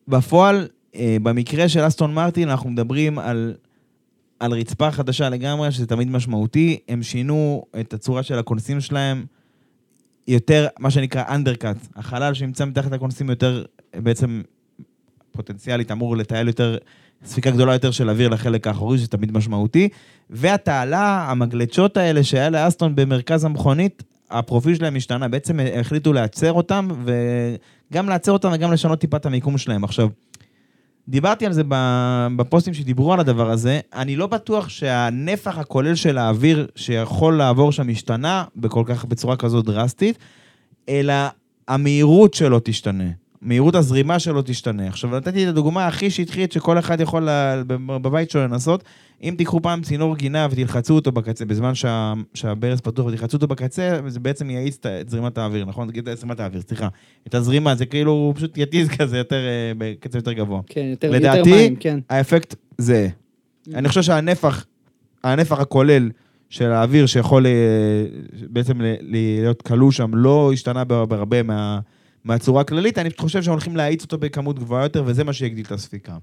[0.08, 3.54] בפועל, אה, במקרה של אסטון מרטין, אנחנו מדברים על,
[4.40, 6.78] על רצפה חדשה לגמרי, שזה תמיד משמעותי.
[6.88, 9.24] הם שינו את הצורה של הקונסים שלהם,
[10.28, 11.88] יותר, מה שנקרא undercut.
[11.96, 13.64] החלל שנמצא מתחת לקונסים יותר,
[13.96, 14.42] בעצם
[15.32, 16.76] פוטנציאלית אמור לתעל יותר,
[17.24, 19.88] ספיקה גדולה יותר של אוויר לחלק האחורי, שזה תמיד משמעותי.
[20.30, 25.28] והתעלה, המגלצ'ות האלה שהיה לאסטון במרכז המכונית, הפרופיל שלהם השתנה.
[25.28, 26.88] בעצם החליטו לעצר אותם,
[27.90, 29.84] וגם לעצר אותם וגם לשנות טיפה את המיקום שלהם.
[29.84, 30.08] עכשיו,
[31.08, 31.62] דיברתי על זה
[32.36, 37.88] בפוסטים שדיברו על הדבר הזה, אני לא בטוח שהנפח הכולל של האוויר שיכול לעבור שם
[37.88, 40.18] השתנה בכל כך, בצורה כזאת דרסטית,
[40.88, 41.14] אלא
[41.68, 43.04] המהירות שלו תשתנה.
[43.42, 44.88] מהירות הזרימה שלו תשתנה.
[44.88, 47.28] עכשיו, נתתי את הדוגמה הכי שטחית שכל אחד יכול
[47.86, 48.84] בבית שלו לנסות.
[49.22, 54.00] אם תיקחו פעם צינור גינה ותלחצו אותו בקצה, בזמן שה, שהברז פתוח ותלחצו אותו בקצה,
[54.06, 55.88] זה בעצם יאיץ את- זרימת האוויר, נכון?
[55.98, 56.88] את זרימת האוויר, סליחה.
[57.26, 60.60] את הזרימה, זה כאילו, הוא פשוט יתיז כזה יותר, אה, בקצב יותר גבוה.
[60.66, 61.98] כן, יותר, יותר לדעתי, מים, כן.
[62.10, 63.06] האפקט זהה.
[63.74, 64.66] אני חושב שהנפח,
[65.24, 66.10] הנפח הכולל
[66.50, 67.52] של האוויר שיכול אה,
[68.32, 71.80] בעצם להיות כלוא שם לא השתנה בה- בהרבה מה,
[72.24, 75.72] מהצורה הכללית, אני חושב שהם הולכים להאיץ אותו בכמות גבוהה יותר, וזה מה שיגדיל את
[75.72, 76.16] הספיקה.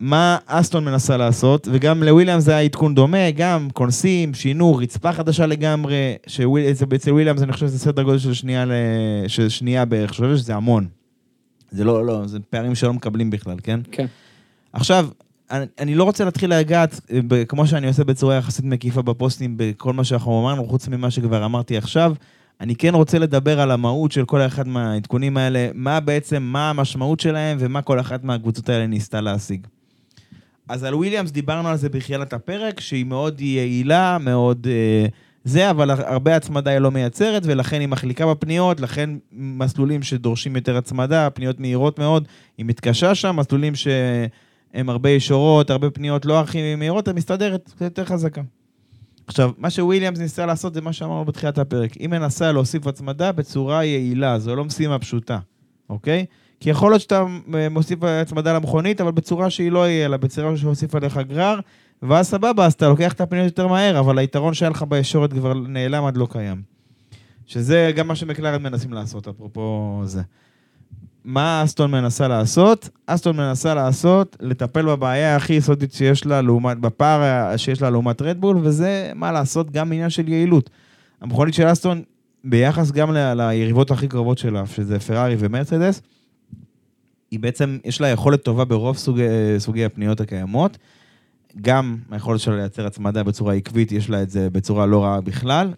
[0.00, 5.46] מה אסטון מנסה לעשות, וגם לוויליאמס זה היה עדכון דומה, גם כונסים, שינו, רצפה חדשה
[5.46, 8.72] לגמרי, שאצל וויליאמס אני חושב שזה סדר גודל של שנייה, ל...
[9.28, 10.86] של שנייה בערך, אני חושב שזה המון.
[11.70, 13.80] זה לא, לא, זה פערים שלא מקבלים בכלל, כן?
[13.92, 14.06] כן.
[14.72, 15.08] עכשיו,
[15.50, 17.00] אני, אני לא רוצה להתחיל לגעת,
[17.32, 21.44] אה, כמו שאני עושה בצורה יחסית מקיפה בפוסטים, בכל מה שאנחנו אמרנו, חוץ ממה שכבר
[21.44, 22.14] אמרתי עכשיו.
[22.60, 27.20] אני כן רוצה לדבר על המהות של כל אחד מהעדכונים האלה, מה בעצם, מה המשמעות
[27.20, 29.66] שלהם ומה כל אחת מהקבוצות האלה ניסתה להשיג.
[30.68, 35.06] אז על וויליאמס דיברנו על זה בתחילת הפרק, שהיא מאוד יעילה, מאוד אה,
[35.44, 40.76] זה, אבל הרבה הצמדה היא לא מייצרת, ולכן היא מחליקה בפניות, לכן מסלולים שדורשים יותר
[40.76, 42.28] הצמדה, פניות מהירות מאוד,
[42.58, 48.04] היא מתקשה שם, מסלולים שהם הרבה ישורות, הרבה פניות לא הכי מהירות, היא מסתדרת, יותר
[48.04, 48.42] חזקה.
[49.26, 51.92] עכשיו, מה שוויליאמס ניסה לעשות זה מה שאמרנו בתחילת הפרק.
[51.92, 55.38] היא מנסה להוסיף הצמדה בצורה יעילה, זו לא משימה פשוטה,
[55.90, 56.26] אוקיי?
[56.60, 57.24] כי יכול להיות שאתה
[57.70, 61.60] מוסיף הצמדה למכונית, אבל בצורה שהיא לא יהיה, אלא בצורה שהוסיף עליך גרר,
[62.02, 65.54] ואז סבבה, אז אתה לוקח את הפניות יותר מהר, אבל היתרון שהיה לך בישורת כבר
[65.54, 66.62] נעלם עד לא קיים.
[67.46, 70.22] שזה גם מה שמקלרן מנסים לעשות, אפרופו זה.
[71.24, 72.88] מה אסטון מנסה לעשות?
[73.06, 78.58] אסטון מנסה לעשות, לטפל בבעיה הכי יסודית שיש לה, לעומת, בפער שיש לה לעומת רדבול,
[78.62, 80.70] וזה, מה לעשות, גם עניין של יעילות.
[81.20, 82.02] המכונית של אסטון,
[82.44, 86.02] ביחס גם ל- ליריבות הכי קרובות שלה, שזה פרארי ומרצדס,
[87.30, 89.24] היא בעצם, יש לה יכולת טובה ברוב סוגי,
[89.58, 90.78] סוגי הפניות הקיימות.
[91.60, 95.72] גם היכולת שלה לייצר הצמדה בצורה עקבית, יש לה את זה בצורה לא רעה בכלל.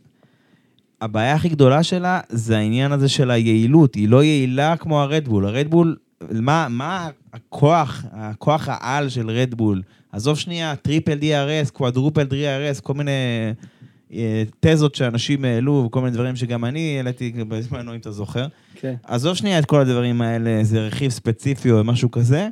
[1.01, 5.47] הבעיה הכי גדולה שלה זה העניין הזה של היעילות, היא לא יעילה כמו הרדבול.
[5.47, 5.97] הרדבול,
[6.31, 9.83] מה, מה הכוח, הכוח העל של רדבול?
[10.13, 13.11] עזוב שנייה, triple DRS, quadruple DRS, כל מיני
[14.13, 18.47] אה, תזות שאנשים העלו, וכל מיני דברים שגם אני העליתי בזמנו, אם אתה זוכר.
[18.75, 18.95] כן.
[19.05, 22.49] עזוב שנייה את כל הדברים האלה, איזה רכיב ספציפי או משהו כזה,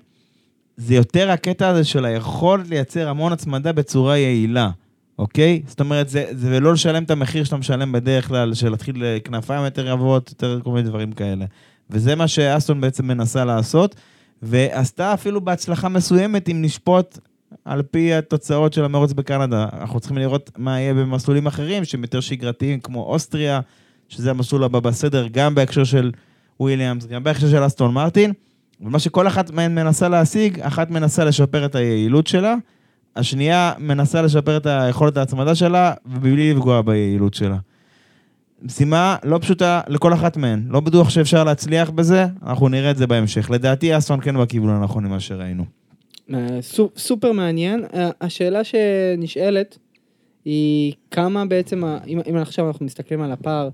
[0.77, 4.71] זה יותר הקטע הזה של היכולת לייצר המון הצמדה בצורה יעילה,
[5.19, 5.63] אוקיי?
[5.67, 9.19] זאת אומרת, זה, זה לא לשלם את המחיר שאתה משלם בדרך כלל, של להתחיל אה,
[9.25, 11.45] כנפיים יותר רבות, יותר כל מיני דברים כאלה.
[11.91, 13.95] וזה מה שאסטון בעצם מנסה לעשות,
[14.43, 17.19] ועשתה אפילו בהצלחה מסוימת אם נשפוט
[17.65, 19.67] על פי התוצאות של המרוץ בקנדה.
[19.81, 23.61] אנחנו צריכים לראות מה יהיה במסלולים אחרים, שהם יותר שגרתיים, כמו אוסטריה,
[24.09, 26.13] שזה המסלול הבא בסדר, גם בהקשר של
[26.61, 28.33] וויליאמס, גם בהקשר של אסטון מרטין.
[28.81, 32.55] ומה שכל אחת מהן מנסה להשיג, אחת מנסה לשפר את היעילות שלה,
[33.17, 37.57] השנייה מנסה לשפר את היכולת ההצמדה שלה, ובלי לפגוע ביעילות שלה.
[38.63, 40.65] משימה לא פשוטה לכל אחת מהן.
[40.71, 43.51] לא בטוח שאפשר להצליח בזה, אנחנו נראה את זה בהמשך.
[43.51, 45.65] לדעתי אסטון כן בכיוון הנכון ממה שראינו.
[46.35, 47.85] אה, סו- סופר מעניין.
[47.95, 49.79] אה, השאלה שנשאלת
[50.45, 51.83] היא כמה בעצם,
[52.31, 53.69] אם עכשיו אנחנו מסתכלים על הפער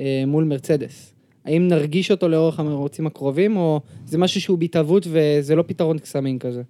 [0.00, 1.14] אה, מול מרצדס,
[1.44, 6.38] האם נרגיש אותו לאורך המרוצים הקרובים, או זה משהו שהוא בהתהוות וזה לא פתרון קסמים
[6.38, 6.62] כזה?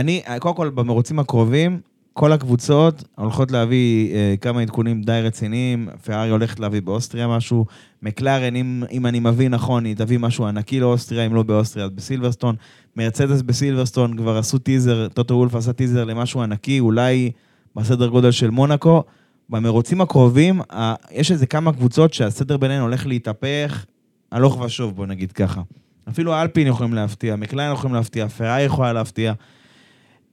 [0.00, 1.80] אני, קודם כל, במרוצים הקרובים,
[2.12, 5.88] כל הקבוצות הולכות להביא אה, כמה עדכונים די רציניים.
[6.04, 7.66] פרארי הולכת להביא באוסטריה משהו.
[8.02, 11.90] מקלרן, אם, אם אני מבין נכון, היא תביא משהו ענקי לאוסטריה, אם לא באוסטריה, אז
[11.90, 12.56] בסילברסטון.
[12.96, 17.30] מרצדס בסילברסטון כבר עשו טיזר, טוטו וולף עשה טיזר למשהו ענקי, אולי
[17.76, 19.02] בסדר גודל של מונאקו.
[19.48, 23.84] במרוצים הקרובים, ה- יש איזה כמה קבוצות שהסדר ביניהן הולך להתהפך
[24.32, 25.62] הלוך ושוב, בוא נגיד ככה.
[26.08, 29.32] אפילו האלפין יכולים להפתיע, מקליין יכולים להפתיע, פרארי יכולה להפתיע.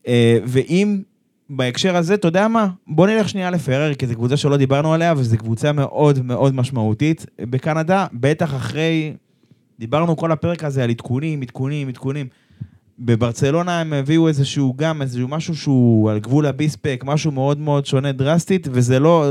[0.08, 1.02] אה, ואם
[1.50, 2.68] בהקשר הזה, אתה יודע מה?
[2.86, 7.26] בוא נלך שנייה לפרארי, כי זו קבוצה שלא דיברנו עליה, וזו קבוצה מאוד מאוד משמעותית
[7.40, 9.12] בקנדה, בטח אחרי...
[9.78, 12.26] דיברנו כל הפרק הזה על עדכונים, עדכונים, עדכונים.
[12.98, 18.12] בברצלונה הם הביאו איזשהו גם, איזשהו משהו שהוא על גבול הביספק, משהו מאוד מאוד שונה
[18.12, 19.30] דרסטית, וזה לא,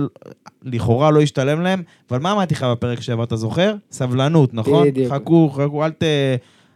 [0.63, 1.83] לכאורה לא השתלם להם.
[2.11, 3.75] אבל מה אמרתי לך בפרק שעבר, אתה זוכר?
[3.91, 4.87] סבלנות, נכון?
[4.87, 5.13] בדיוק.
[5.13, 6.03] חכו, חכו, אל ת...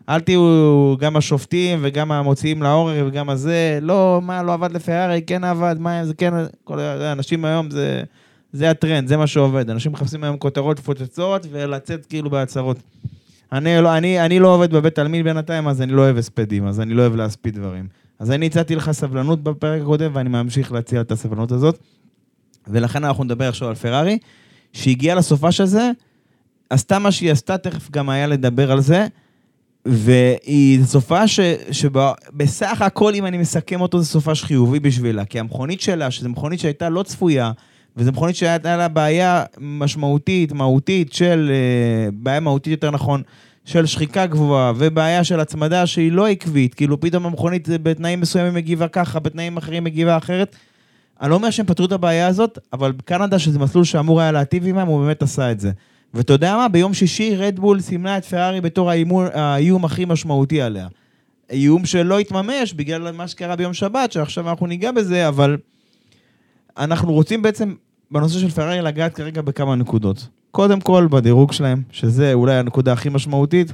[0.09, 5.43] אל תהיו גם השופטים וגם המוציאים להורג וגם הזה, לא, מה, לא עבד לפרארי, כן
[5.43, 6.33] עבד, מה, זה כן,
[6.63, 8.03] כל האנשים היום זה,
[8.53, 9.69] זה הטרנד, זה מה שעובד.
[9.69, 12.77] אנשים מחפשים היום כותרות מפוצצות ולצאת כאילו בהצהרות.
[13.51, 16.79] אני לא, אני, אני לא עובד בבית תלמיד בינתיים, אז אני לא אוהב הספדים, אז
[16.79, 17.87] אני לא אוהב להספיד דברים.
[18.19, 21.79] אז אני הצעתי לך סבלנות בפרק הקודם, ואני ממשיך להציע את הסבלנות הזאת.
[22.67, 24.17] ולכן אנחנו נדבר עכשיו על פרארי,
[24.73, 25.91] שהגיעה לסופש הזה,
[26.69, 29.07] עשתה מה שהיא עשתה, תכף גם היה לדבר על זה,
[29.85, 31.39] והיא סופה ש,
[31.71, 36.59] שבסך הכל, אם אני מסכם אותו, זה סופש חיובי בשבילה, כי המכונית שלה, שזו מכונית
[36.59, 37.51] שהייתה לא צפויה,
[37.97, 43.21] וזו מכונית שהייתה לה בעיה משמעותית, מהותית, של, אה, בעיה מהותית יותר נכון,
[43.65, 48.87] של שחיקה גבוהה, ובעיה של הצמדה שהיא לא עקבית, כאילו פתאום המכונית בתנאים מסוימים מגיבה
[48.87, 50.55] ככה, בתנאים אחרים מגיבה אחרת.
[51.21, 54.67] אני לא אומר שהם פתרו את הבעיה הזאת, אבל בקנדה, שזה מסלול שאמור היה להטיב
[54.67, 55.71] עמם, הוא באמת עשה את זה.
[56.13, 56.67] ואתה יודע מה?
[56.67, 60.87] ביום שישי רדבול סימנה את פרארי בתור האימון, האיום הכי משמעותי עליה.
[61.49, 65.57] איום שלא התממש בגלל מה שקרה ביום שבת, שעכשיו אנחנו ניגע בזה, אבל
[66.77, 67.73] אנחנו רוצים בעצם
[68.11, 70.27] בנושא של פרארי לגעת כרגע בכמה נקודות.
[70.51, 73.73] קודם כל בדירוג שלהם, שזה אולי הנקודה הכי משמעותית.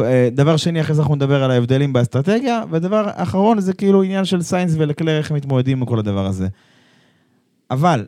[0.00, 4.24] אה, דבר שני, אחרי זה אנחנו נדבר על ההבדלים באסטרטגיה, ודבר אחרון זה כאילו עניין
[4.24, 6.48] של סיינס ולקלר, איך מתמודדים עם כל הדבר הזה.
[7.70, 8.06] אבל,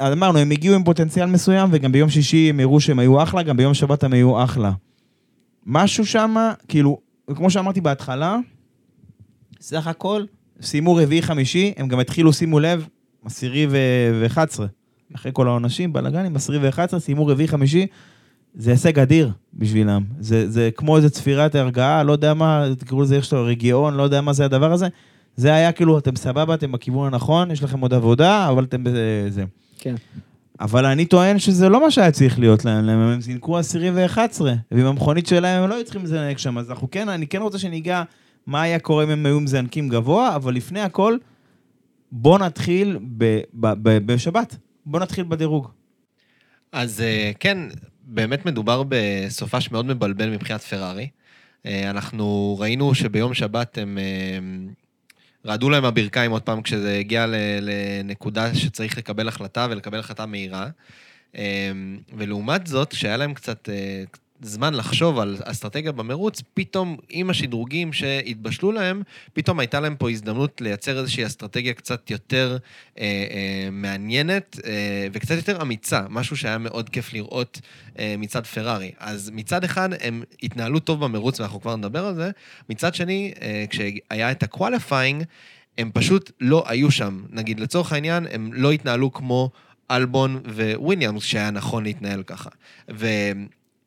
[0.00, 3.56] אמרנו, הם הגיעו עם פוטנציאל מסוים, וגם ביום שישי הם הראו שהם היו אחלה, גם
[3.56, 4.72] ביום שבת הם היו אחלה.
[5.66, 6.36] משהו שם,
[6.68, 6.98] כאילו,
[7.34, 8.36] כמו שאמרתי בהתחלה,
[9.60, 10.24] סך הכל,
[10.62, 12.88] סיימו רביעי-חמישי, הם גם התחילו, שימו לב,
[13.24, 14.38] עשירי ו-11.
[15.14, 17.86] אחרי כל העונשים, בלאגנים, עשירי ו-11, סיימו רביעי-חמישי.
[18.54, 20.04] זה הישג אדיר בשבילם.
[20.20, 24.02] זה, זה כמו איזה צפירת הרגעה, לא יודע מה, תקראו לזה איך שאתה, רגיעון, לא
[24.02, 24.88] יודע מה זה הדבר הזה.
[25.36, 29.44] זה היה כאילו, אתם סבבה, אתם בכיוון הנכון, יש לכם עוד עבודה, אבל אתם בזה.
[29.78, 29.94] כן.
[30.60, 34.86] אבל אני טוען שזה לא מה שהיה צריך להיות להם, הם זינקו עשירי ו-11, ועם
[34.86, 38.02] המכונית שלהם הם לא היו צריכים לזנק שם, אז אנחנו כן, אני כן רוצה שניגע
[38.46, 41.16] מה היה קורה אם הם היו מזנקים גבוה, אבל לפני הכל,
[42.12, 44.56] בוא נתחיל ב- ב- ב- בשבת,
[44.86, 45.68] בוא נתחיל בדירוג.
[46.72, 47.58] אז אה, כן,
[48.02, 51.08] באמת מדובר בסופש מאוד מבלבל מבחינת פרארי.
[51.66, 54.38] אה, אנחנו ראינו שביום שבת הם אה,
[55.48, 57.26] רעדו להם הברכיים עוד פעם כשזה הגיע
[57.60, 60.68] לנקודה שצריך לקבל החלטה ולקבל החלטה מהירה.
[62.16, 63.68] ולעומת זאת, שהיה להם קצת
[64.40, 70.60] זמן לחשוב על אסטרטגיה במרוץ, פתאום עם השדרוגים שהתבשלו להם, פתאום הייתה להם פה הזדמנות
[70.60, 72.56] לייצר איזושהי אסטרטגיה קצת יותר
[72.98, 77.60] אה, אה, מעניינת אה, וקצת יותר אמיצה, משהו שהיה מאוד כיף לראות
[77.98, 78.92] אה, מצד פרארי.
[78.98, 82.30] אז מצד אחד הם התנהלו טוב במרוץ, ואנחנו כבר נדבר על זה,
[82.68, 85.24] מצד שני, אה, כשהיה את ה qualifying,
[85.78, 87.22] הם פשוט לא היו שם.
[87.30, 89.50] נגיד, לצורך העניין, הם לא התנהלו כמו...
[89.90, 90.40] אלבון
[90.76, 92.50] וויליאמס, שהיה נכון להתנהל ככה.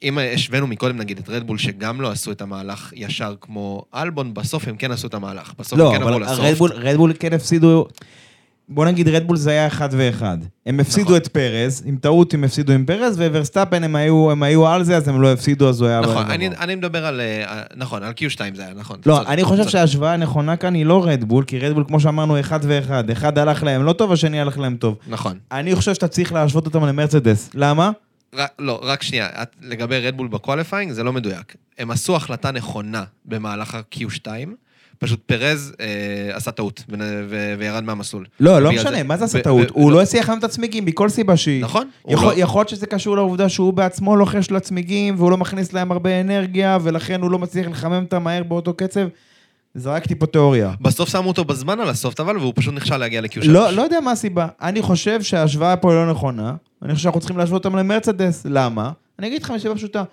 [0.04, 4.68] אם השווינו מקודם נגיד את רדבול שגם לא עשו את המהלך ישר כמו אלבון, בסוף
[4.68, 5.54] הם כן עשו את המהלך.
[5.60, 7.88] בסוף לא, הם כן אבל רדבול, רדבול כן הפסידו,
[8.70, 10.38] בוא נגיד רדבול זה היה אחד ואחד.
[10.66, 11.18] הם הפסידו נכון.
[11.18, 14.98] את פרז, עם טעות הם הפסידו עם פרז, וורסטאפן הם היו, הם היו על זה,
[14.98, 16.02] אז הם לא הפסידו, אז הוא היה...
[16.02, 16.32] נכון.
[16.32, 19.00] אני, אני מדבר על, אה, נכון, על Q2 זה היה, נכון.
[19.06, 19.68] לא, אני חושב.
[19.68, 23.10] שההשוואה הנכונה כאן היא לא רדבול, כי רדבול, כמו שאמרנו, אחד ואחד.
[23.10, 24.98] אחד הלך להם לא טוב, השני הלך להם טוב.
[25.08, 25.38] נכון.
[25.52, 27.50] אני חושב שאתה צריך להשוות אותם למרצדס.
[27.54, 27.92] למה?
[28.36, 31.56] רק, לא, רק שנייה, את, לגבי רדבול ב qualifying, זה לא מדויק.
[31.78, 34.28] הם עשו החלטה נכונה במהלך ה-Q2,
[35.00, 35.86] פשוט פרז אה,
[36.36, 36.96] עשה טעות ו-
[37.30, 38.26] ו- וירד מהמסלול.
[38.40, 39.72] לא, לא משנה, זה- מה זה עשה ו- טעות?
[39.72, 41.64] ו- הוא לא הסיח להם את הצמיגים מכל סיבה שהיא.
[41.64, 41.88] נכון.
[42.08, 46.22] לא- יכול להיות שזה קשור לעובדה שהוא בעצמו לוחש לצמיגים, והוא לא מכניס להם הרבה
[46.22, 49.08] אנרגיה, ולכן הוא לא מצליח לחמם אותם מהר באותו קצב.
[49.76, 50.72] זרקתי פה תיאוריה.
[50.82, 53.48] בסוף שמו אותו בזמן על הסופט, אבל, והוא פשוט נכשל להגיע ל-Q3.
[53.48, 54.48] לא, לא יודע מה הסיבה.
[54.62, 56.54] אני חושב שההשוואה פה לא נכונה.
[56.82, 58.46] אני חושב שאנחנו צריכים להשוות אותם למרצדס.
[58.50, 58.92] למה?
[59.20, 60.04] אני אגיד לך מסיבה פשוטה.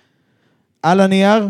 [0.83, 1.47] על הנייר,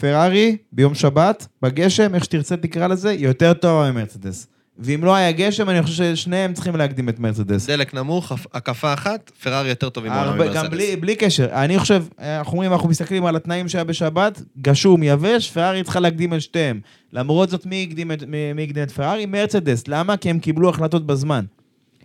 [0.00, 4.46] פרארי, ביום שבת, בגשם, איך שתרצה תקרא לזה, יותר טובה ממרצדס.
[4.78, 7.66] ואם לא היה גשם, אני חושב ששניהם צריכים להקדים את מרצדס.
[7.66, 10.56] דלק נמוך, הקפה אחת, פרארי יותר טובים הרבה, ממרצדס.
[10.56, 11.48] גם בלי, בלי קשר.
[11.52, 16.34] אני חושב, אנחנו אומרים, אנחנו מסתכלים על התנאים שהיה בשבת, גשום, יבש, פרארי צריכה להקדים
[16.34, 16.80] את שתיהם.
[17.12, 19.26] למרות זאת, מי הקדים את, מי, מי הקדים את פרארי?
[19.26, 19.88] מרצדס.
[19.88, 20.16] למה?
[20.16, 21.44] כי הם קיבלו החלטות בזמן.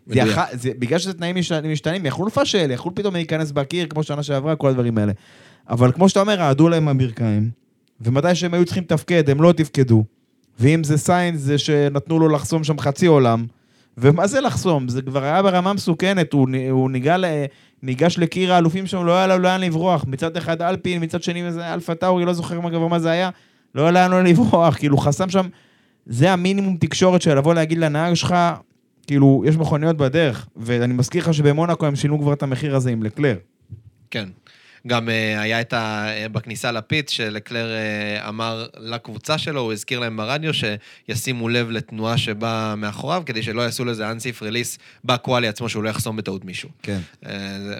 [0.07, 0.39] יח...
[0.53, 4.55] זה, בגלל שזה תנאים מש- משתנים, יכלו לפשל, יכלו פתאום להיכנס בקיר, כמו שנה שעברה,
[4.55, 5.11] כל הדברים האלה.
[5.69, 7.49] אבל כמו שאתה אומר, רעדו להם הברכיים,
[8.01, 10.03] ומתי שהם היו צריכים לתפקד, הם לא תפקדו.
[10.59, 13.45] ואם זה סיינס, זה שנתנו לו לחסום שם חצי עולם.
[13.97, 14.89] ומה זה לחסום?
[14.89, 17.25] זה כבר היה ברמה מסוכנת, הוא, הוא ניגע ל...
[17.83, 20.05] ניגש לקיר האלופים שם, לא היה לו לאן לברוח.
[20.07, 23.29] מצד אחד אלפין, מצד שני איזה אלפה טאורי, לא זוכר מה כבר מה זה היה.
[23.75, 25.47] לא היה לאן לברוח, כאילו חסם שם...
[26.05, 28.35] זה המינימום תקשורת של לבוא להגיד לנהג שלך,
[29.07, 30.47] כאילו, יש מכוניות בדרך.
[30.55, 33.37] ואני מזכיר לך שבמונאקו הם שילמו כבר את המחיר הזה עם לקלר.
[34.11, 34.29] כן.
[34.87, 36.07] גם אה, היה את ה...
[36.07, 42.17] אה, בכניסה לפיט, שלקלר אה, אמר לקבוצה שלו, הוא הזכיר להם ברדיו, שישימו לב לתנועה
[42.17, 46.69] שבאה מאחוריו, כדי שלא יעשו לזה אנסיף רליס בקואלי עצמו, שהוא לא יחסום בטעות מישהו.
[46.83, 46.99] כן.
[47.25, 47.31] אה,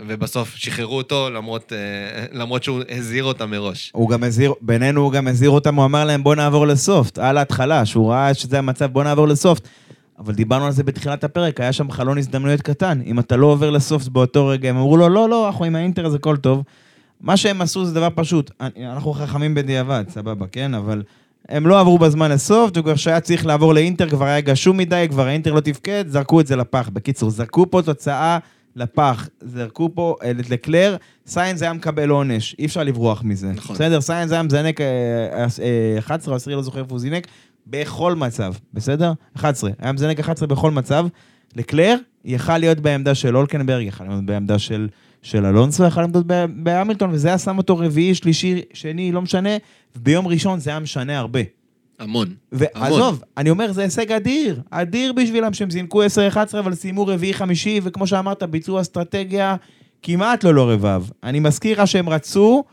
[0.08, 3.92] ובסוף שחררו אותו, למרות, אה, למרות שהוא הזהיר אותם מראש.
[3.94, 7.38] הוא גם הזהיר, בינינו הוא גם הזהיר אותם, הוא אמר להם בוא נעבור לסופט, על
[7.38, 9.68] ההתחלה, שהוא ראה שזה המצב, בוא נעבור לסופט.
[10.24, 13.02] אבל דיברנו על זה בתחילת הפרק, היה שם חלון הזדמנויות קטן.
[13.06, 16.06] אם אתה לא עובר לסופט באותו רגע, הם אמרו לו, לא, לא, אנחנו עם האינטר
[16.06, 16.64] אז הכל טוב.
[17.22, 18.52] מה שהם עשו זה דבר פשוט.
[18.92, 20.74] אנחנו חכמים בדיעבד, סבבה, כן?
[20.74, 21.04] אבל
[21.50, 25.06] הם לא עברו בזמן ל soft, וכבר שהיה צריך לעבור לאינטר, כבר היה גשום מדי,
[25.10, 26.90] כבר האינטר לא תפקד, זרקו את זה לפח.
[26.94, 28.38] בקיצור, זרקו פה תוצאה
[28.76, 30.96] לפח, זרקו פה אה, את לקלר,
[31.28, 33.52] סיינס היה מקבל עונש, אי אפשר לברוח מזה.
[33.52, 33.76] נכון.
[33.76, 34.02] בסדר?
[34.02, 34.88] סיינס היה מזנק אה,
[35.64, 37.28] אה, 11 או 10, לא זוכר איפה הוא זינק,
[37.68, 39.14] בכל מצב, בסדר?
[39.36, 39.72] 11.
[39.80, 41.08] היה מזנק 11 בכל מצב.
[41.56, 41.96] לקלר
[42.26, 44.88] יכל להיות בעמדה של אולקנברג, יכל להיות בעמדה של,
[45.22, 49.50] של אלונסו, יכל להיות בהמילטון, וזה היה שם אותו רביעי, שלישי, שני, לא משנה,
[49.96, 51.40] וביום ראשון זה היה משנה הרבה.
[52.00, 52.34] המון.
[52.52, 56.06] ועזוב, אני אומר, זה הישג אדיר, אדיר בשבילם שהם זינקו 10-11,
[56.60, 59.56] אבל סיימו רביעי-חמישי, וכמו שאמרת, ביצעו אסטרטגיה
[60.04, 61.04] כמעט לא לא רבב.
[61.24, 62.64] אני מזכיר לך שהם רצו,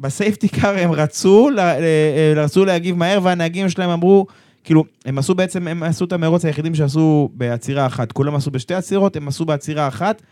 [0.00, 4.26] בסייפטי קאר הם רצו, ל- ל- רצו להגיב מהר, והנהגים שלהם אמרו,
[4.64, 8.12] כאילו, הם עשו בעצם, הם עשו את המרוץ היחידים שעשו בעצירה אחת.
[8.12, 10.22] כולם עשו בשתי עצירות, הם עשו בעצירה אחת,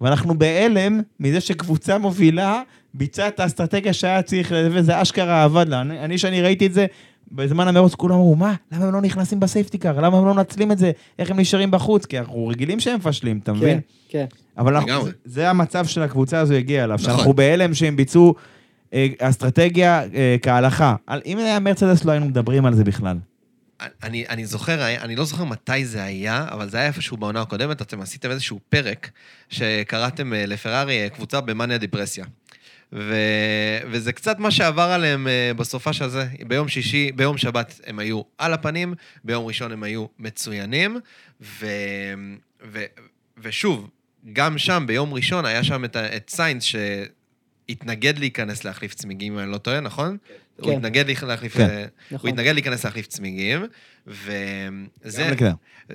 [0.00, 2.62] ואנחנו בהלם מזה שקבוצה מובילה
[2.94, 5.80] ביצעה את האסטרטגיה שהיה צריך, וזה אשכרה עבד לה.
[5.80, 6.86] אני, אני, שאני ראיתי את זה,
[7.32, 8.54] בזמן המרוץ כולם אמרו, מה?
[8.72, 10.00] למה הם לא נכנסים בסייפטי קאר?
[10.00, 10.90] למה הם לא מנצלים את זה?
[11.18, 12.06] איך הם נשארים בחוץ?
[12.06, 13.80] כי אנחנו רגילים שהם מפשלים, אתה מבין?
[14.08, 14.36] כן, כן.
[14.58, 15.04] אבל אנחנו.
[15.04, 17.14] זה, זה המצב של הקבוצה הזו הגיע אליו, נכון.
[17.14, 18.53] שאנחנו בהלם שהם ביצעו אה,
[19.18, 20.96] אסטרטגיה אה, כהלכה.
[21.26, 23.16] אם היה מרצדס לא היינו מדברים על זה בכלל.
[24.02, 27.82] אני, אני זוכר, אני לא זוכר מתי זה היה, אבל זה היה איפשהו בעונה הקודמת,
[27.82, 29.10] אתם עשיתם איזשהו פרק
[29.48, 32.24] שקראתם אה, לפרארי אה, קבוצה במאניה דיפרסיה.
[32.92, 33.14] ו...
[33.90, 36.26] וזה קצת מה שעבר עליהם אה, בסופש הזה.
[36.46, 40.96] ביום שישי, ביום שבת הם היו על הפנים, ביום ראשון הם היו מצוינים,
[41.40, 41.66] ו...
[42.72, 42.84] ו...
[43.38, 43.88] ושוב,
[44.32, 46.64] גם שם, ביום ראשון, היה שם את, את סיינס
[47.68, 50.16] שהתנגד להיכנס להחליף צמיגים, אם אני לא טועה, נכון?
[50.56, 50.76] הוא כן.
[50.76, 51.56] התנגד להחליף...
[51.56, 51.68] כן.
[51.68, 52.30] אה, הוא נכון.
[52.30, 53.66] התנגד להיכנס להחליף צמיגים,
[54.06, 55.34] וזה...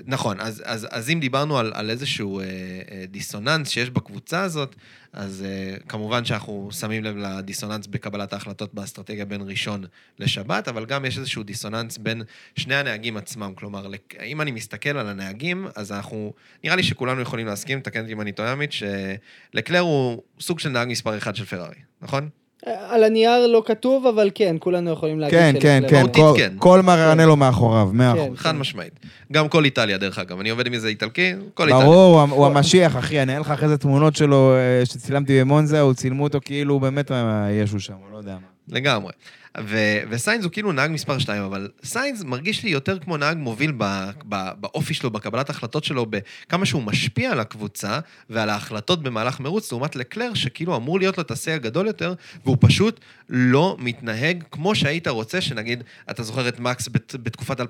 [0.05, 4.75] נכון, אז, אם דיברנו על, איזשהו אה, אה, דיסוננס שיש בקבוצה הזאת,
[5.13, 5.45] אז
[5.87, 9.83] כמובן שאנחנו שמים לב לדיסוננס בקבלת ההחלטות באסטרטגיה בין ראשון
[10.19, 12.21] לשבת, אבל גם יש איזשהו דיסוננס בין
[12.55, 13.53] שני הנהגים עצמם.
[13.55, 13.87] כלומר,
[14.23, 16.33] אם אני מסתכל על הנהגים, אז אנחנו,
[16.63, 20.69] נראה לי שכולנו יכולים להסכים, תקן אותי אם אני טועה, עמית, שלקלר הוא סוג של
[20.69, 22.29] נהג מספר אחד של פרארי, נכון?
[22.65, 26.53] על הנייר לא כתוב, אבל כן, כולנו יכולים להגיד כן, כן, כן, כל- כן.
[26.57, 28.19] כל מרנלו מאחוריו, מאה כן.
[28.21, 28.37] אחוז.
[28.37, 28.93] חד משמעית.
[29.31, 30.39] גם כל איטליה, דרך אגב.
[30.39, 31.85] אני עובד עם איזה איטלקי, כל איטליה.
[31.85, 35.93] ברור, הוא- המשיח, אחי, אני אראה לך אחרי זה תמונות שלו אה, שצילמתי במונזה, הוא
[35.93, 37.17] צילמו אותו כאילו באמת אה,
[37.63, 38.75] ישו שם, הוא לא יודע מה.
[38.77, 39.11] לגמרי.
[39.57, 39.75] ו-
[40.09, 44.09] וסיינס הוא כאילו נהג מספר 2, אבל סיינס מרגיש לי יותר כמו נהג מוביל ב-
[44.29, 49.71] ב- באופי שלו, בקבלת ההחלטות שלו, בכמה שהוא משפיע על הקבוצה ועל ההחלטות במהלך מרוץ,
[49.71, 52.13] לעומת לקלר, שכאילו אמור להיות לו את השיא הגדול יותר,
[52.45, 57.63] והוא פשוט לא מתנהג כמו שהיית רוצה, שנגיד, אתה זוכר את מקס בת- בתקופת 2018-2019,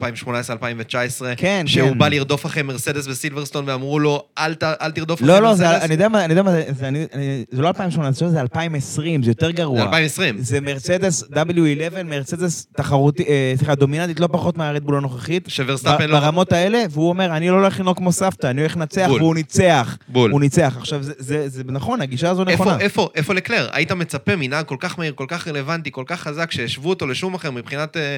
[1.38, 1.98] כן, שהוא כן.
[1.98, 5.60] בא לרדוף אחרי מרסדס בסילברסטון, ואמרו לו, אל, ת, אל תרדוף אחרי לא, לא, מרסדס.
[5.60, 8.42] זה- אני יודע מה, אני יודע מה, זה- זה אני- אני- זה לא 2018, זה
[8.42, 9.82] 2020, זה יותר זה גרוע.
[9.82, 10.38] 2020.
[10.38, 11.24] זה מרצדס
[11.78, 15.46] W11, מרצדס תחרותי, אה, סליחה, דומיננטית לא פחות מהרדבול הנוכחית.
[15.48, 16.20] שוורסטאפן לא...
[16.20, 19.08] ברמות האלה, והוא אומר, אני לא הולך לנהוג כמו סבתא, אני הולך לנצח.
[19.10, 19.98] והוא ניצח.
[20.08, 20.32] בול.
[20.32, 20.76] הוא ניצח.
[20.78, 22.80] עכשיו, זה- נכון, הגישה הזו נכונה.
[22.80, 23.70] איפה, איפה לקלר?
[23.72, 27.34] היית מצפה מנהג כל כך מהיר, כל כך רלוונטי, כל כך חזק, שהשוו אותו לשום
[27.34, 28.18] אחר מבחינת אה,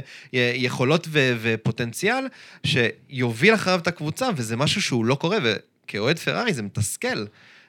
[0.55, 1.07] יכולות
[1.41, 2.23] ופוטנציאל,
[2.63, 7.25] שיוביל אחריו את הקבוצה, וזה משהו שהוא לא קורה, וכאוהד פרארי זה מתסכל.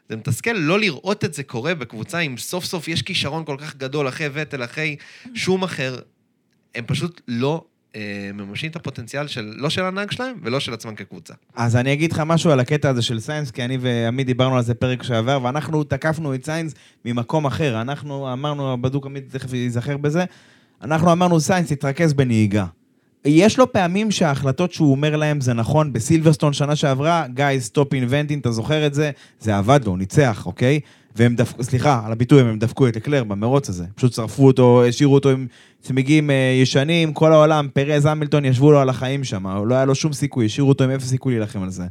[0.09, 3.77] זה מתסכל לא לראות את זה קורה בקבוצה אם סוף סוף יש כישרון כל כך
[3.77, 4.97] גדול אחרי וטל, אחרי
[5.35, 5.99] שום אחר.
[6.75, 7.65] הם פשוט לא
[7.97, 11.35] אה, מממשים את הפוטנציאל של, לא של הנהג שלהם ולא של עצמם כקבוצה.
[11.55, 14.63] אז אני אגיד לך משהו על הקטע הזה של סיינס, כי אני ועמית דיברנו על
[14.63, 16.75] זה פרק שעבר, ואנחנו תקפנו את סיינס
[17.05, 17.81] ממקום אחר.
[17.81, 20.25] אנחנו אמרנו, בדוק עמית תכף ייזכר בזה,
[20.83, 22.67] אנחנו אמרנו, סיינס, תתרכז בנהיגה.
[23.25, 28.39] יש לו פעמים שההחלטות שהוא אומר להם זה נכון, בסילברסטון שנה שעברה, guys, stop inventing,
[28.39, 29.11] אתה זוכר את זה?
[29.41, 30.81] זה עבד לו, הוא ניצח, אוקיי?
[31.17, 33.85] והם דפקו, סליחה, על הביטוי, הם דפקו את לקלר במרוץ הזה.
[33.95, 35.47] פשוט שרפו אותו, השאירו אותו עם
[35.81, 39.95] צמיגים אה, ישנים, כל העולם, פרז המילטון ישבו לו על החיים שם, לא היה לו
[39.95, 41.85] שום סיכוי, השאירו אותו עם אפס סיכוי להילחם על זה.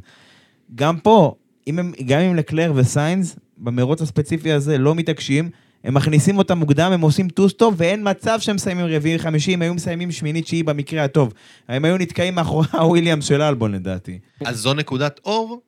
[0.74, 1.34] גם פה,
[1.66, 5.50] אם הם, גם אם לקלר וסיינס, במרוץ הספציפי הזה, לא מתעקשים,
[5.84, 9.62] הם מכניסים אותם מוקדם, הם עושים two stop, ואין מצב שהם מסיימים רביעי חמישי, הם
[9.62, 11.32] היו מסיימים שמיני תשיעי במקרה הטוב.
[11.68, 14.18] הם היו נתקעים מאחורי הוויליאמס של אלבון לדעתי.
[14.44, 15.60] אז זו נקודת אור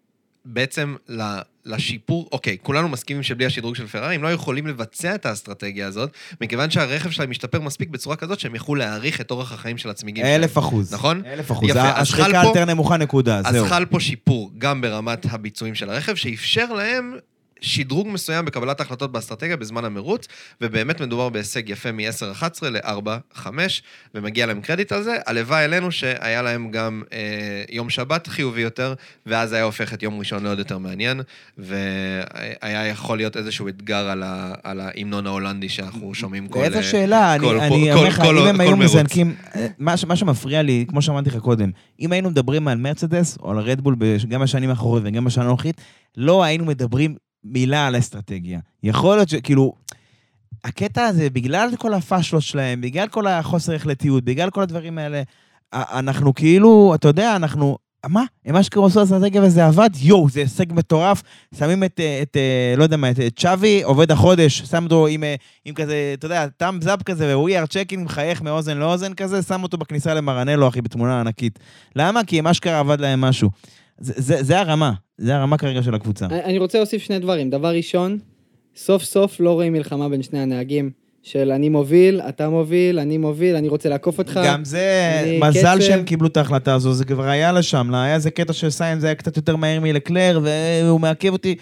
[0.44, 0.94] בעצם
[1.66, 6.10] לשיפור, אוקיי, כולנו מסכימים שבלי השדרוג של פרארי, הם לא יכולים לבצע את האסטרטגיה הזאת,
[6.40, 10.24] מכיוון שהרכב שלהם משתפר מספיק בצורה כזאת שהם יוכלו להעריך את אורח החיים של הצמיגים
[10.24, 10.40] שלהם.
[10.40, 10.94] אלף אחוז.
[10.94, 11.22] נכון?
[11.26, 11.70] אלף אחוז.
[11.70, 13.66] יפה, אז חל השחיקה פה- יותר נמוכה נקודה, אז זהו.
[13.66, 17.12] חל פה שיפור גם ברמת הביצועים של הרכב, שאפשר להם
[17.60, 20.26] שדרוג מסוים בקבלת ההחלטות באסטרטגיה בזמן המרוץ,
[20.60, 23.46] ובאמת מדובר בהישג יפה מ-10-11 ל-4-5,
[24.14, 25.16] ומגיע להם קרדיט על זה.
[25.26, 27.18] הלוואי עלינו שהיה להם גם אה,
[27.70, 28.94] יום שבת חיובי יותר,
[29.26, 31.20] ואז היה הופך את יום ראשון לעוד יותר מעניין,
[31.58, 36.60] והיה יכול להיות איזשהו אתגר על, ה, על ההמנון ההולנדי שאנחנו שומעים כל...
[36.64, 38.76] איזה אה, שאלה, כל- אני אומר לך, אם הם היו.
[38.76, 43.38] מזנקים, אה, מה מה שמפריע לי, כמו שאמרתי לך קודם, אם היינו מדברים על מרצדס
[43.42, 43.96] או על רדבול
[44.28, 45.80] גם בשנים האחרונות וגם בשנה הנוכחית,
[46.16, 47.14] לא היינו מדברים
[47.44, 48.60] מילה על האסטרטגיה.
[48.82, 49.72] יכול להיות שכאילו,
[50.64, 55.22] הקטע הזה, בגלל כל הפאשלות שלהם, בגלל כל החוסר החלטיות, בגלל כל הדברים האלה,
[55.72, 57.78] אנחנו כאילו, אתה יודע, אנחנו...
[58.08, 58.24] מה?
[58.44, 59.90] הם אשכרה עשו אסטרטגיה וזה עבד?
[59.96, 61.22] יואו, זה הישג מטורף.
[61.58, 65.24] שמים את, אה, את אה, לא יודע מה, את צ'אבי, עובד החודש, שם אותו עם,
[65.24, 65.34] אה,
[65.64, 69.78] עם כזה, אתה יודע, טאם זאפ כזה, ו-We checking, מחייך מאוזן לאוזן כזה, שם אותו
[69.78, 71.58] בכניסה למרנלו, אחי, בתמונה ענקית.
[71.96, 72.24] למה?
[72.24, 73.50] כי הם אשכרה עבד להם משהו.
[73.98, 76.26] זה, זה, זה הרמה, זה הרמה כרגע של הקבוצה.
[76.26, 77.50] אני רוצה להוסיף שני דברים.
[77.50, 78.18] דבר ראשון,
[78.76, 80.90] סוף סוף לא רואים מלחמה בין שני הנהגים.
[81.24, 84.40] של אני מוביל, אתה מוביל, אני מוביל, אני רוצה לעקוף אותך.
[84.44, 85.80] גם זה, מזל קצב.
[85.80, 89.00] שהם קיבלו את ההחלטה הזו, זה כבר היה לשם, לא, היה איזה קטע של סיין,
[89.00, 91.54] זה היה קצת יותר מהר מלקלר, והוא מעכב אותי.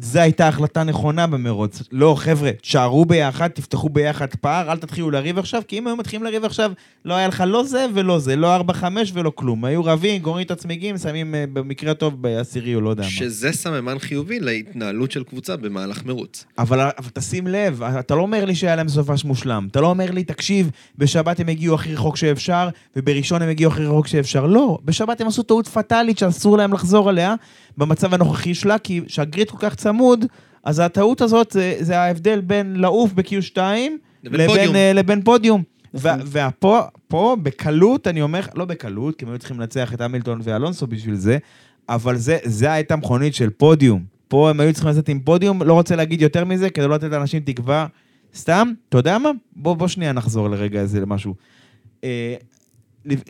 [0.00, 1.82] זו הייתה החלטה נכונה במרוץ.
[1.92, 6.24] לא, חבר'ה, תשארו ביחד, תפתחו ביחד פער, אל תתחילו לריב עכשיו, כי אם היו מתחילים
[6.26, 6.72] לריב עכשיו,
[7.04, 9.64] לא היה לך לא זה ולא זה, לא 4-5 ולא כלום.
[9.64, 13.08] היו רבים, גוררים את הצמיגים, שמים אה, במקרה הטוב בעשירי או לא יודע מה.
[13.08, 16.44] שזה סממן חיובי להתנהלות של קבוצה במהלך מרוץ.
[16.58, 19.68] אבל, אבל תשים לב, אתה לא אומר לי שהיה להם סופש מושלם.
[19.70, 23.84] אתה לא אומר לי, תקשיב, בשבת הם הגיעו הכי רחוק שאפשר, ובראשון הם הגיעו הכי
[23.84, 24.46] רחוק שאפשר.
[24.46, 27.34] לא, בשבת הם עשו טעות פטאלית שאסור להם לחזור עליה,
[27.78, 30.24] במצב הנוכחי שלה, כי שהגריד כל כך צמוד,
[30.64, 33.58] אז הטעות הזאת זה, זה ההבדל בין לעוף ב-Q2
[34.24, 34.64] לבין פודיום.
[34.64, 35.62] לבין, אה, לבין פודיום.
[35.94, 36.20] נכון.
[36.26, 40.86] ופה, פה, בקלות, אני אומר, לא בקלות, כי הם היו צריכים לנצח את המילטון ואלונסו
[40.86, 41.38] בשביל זה,
[41.88, 44.04] אבל זה, זה הייתה מכונית של פודיום.
[44.28, 47.10] פה הם היו צריכים לצאת עם פודיום, לא רוצה להגיד יותר מזה, כדי לא לתת
[47.10, 47.86] לאנשים תקווה.
[48.34, 49.30] סתם, אתה יודע מה?
[49.56, 51.34] בוא, בוא שנייה נחזור לרגע הזה למשהו.
[52.04, 52.34] אה,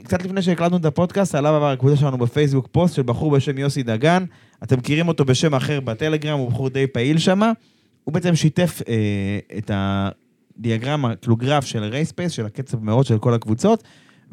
[0.04, 4.24] קצת לפני שהקלטנו את הפודקאסט, עלה בקבוצה שלנו בפייסבוק פוסט של בחור בשם יוסי דגן.
[4.62, 7.40] אתם מכירים אותו בשם אחר בטלגרם, הוא בחור די פעיל שם.
[8.04, 13.18] הוא בעצם שיתף אה, את הדיאגרמה, כאילו גרף של race pace, של הקצב מאוד של
[13.18, 13.82] כל הקבוצות,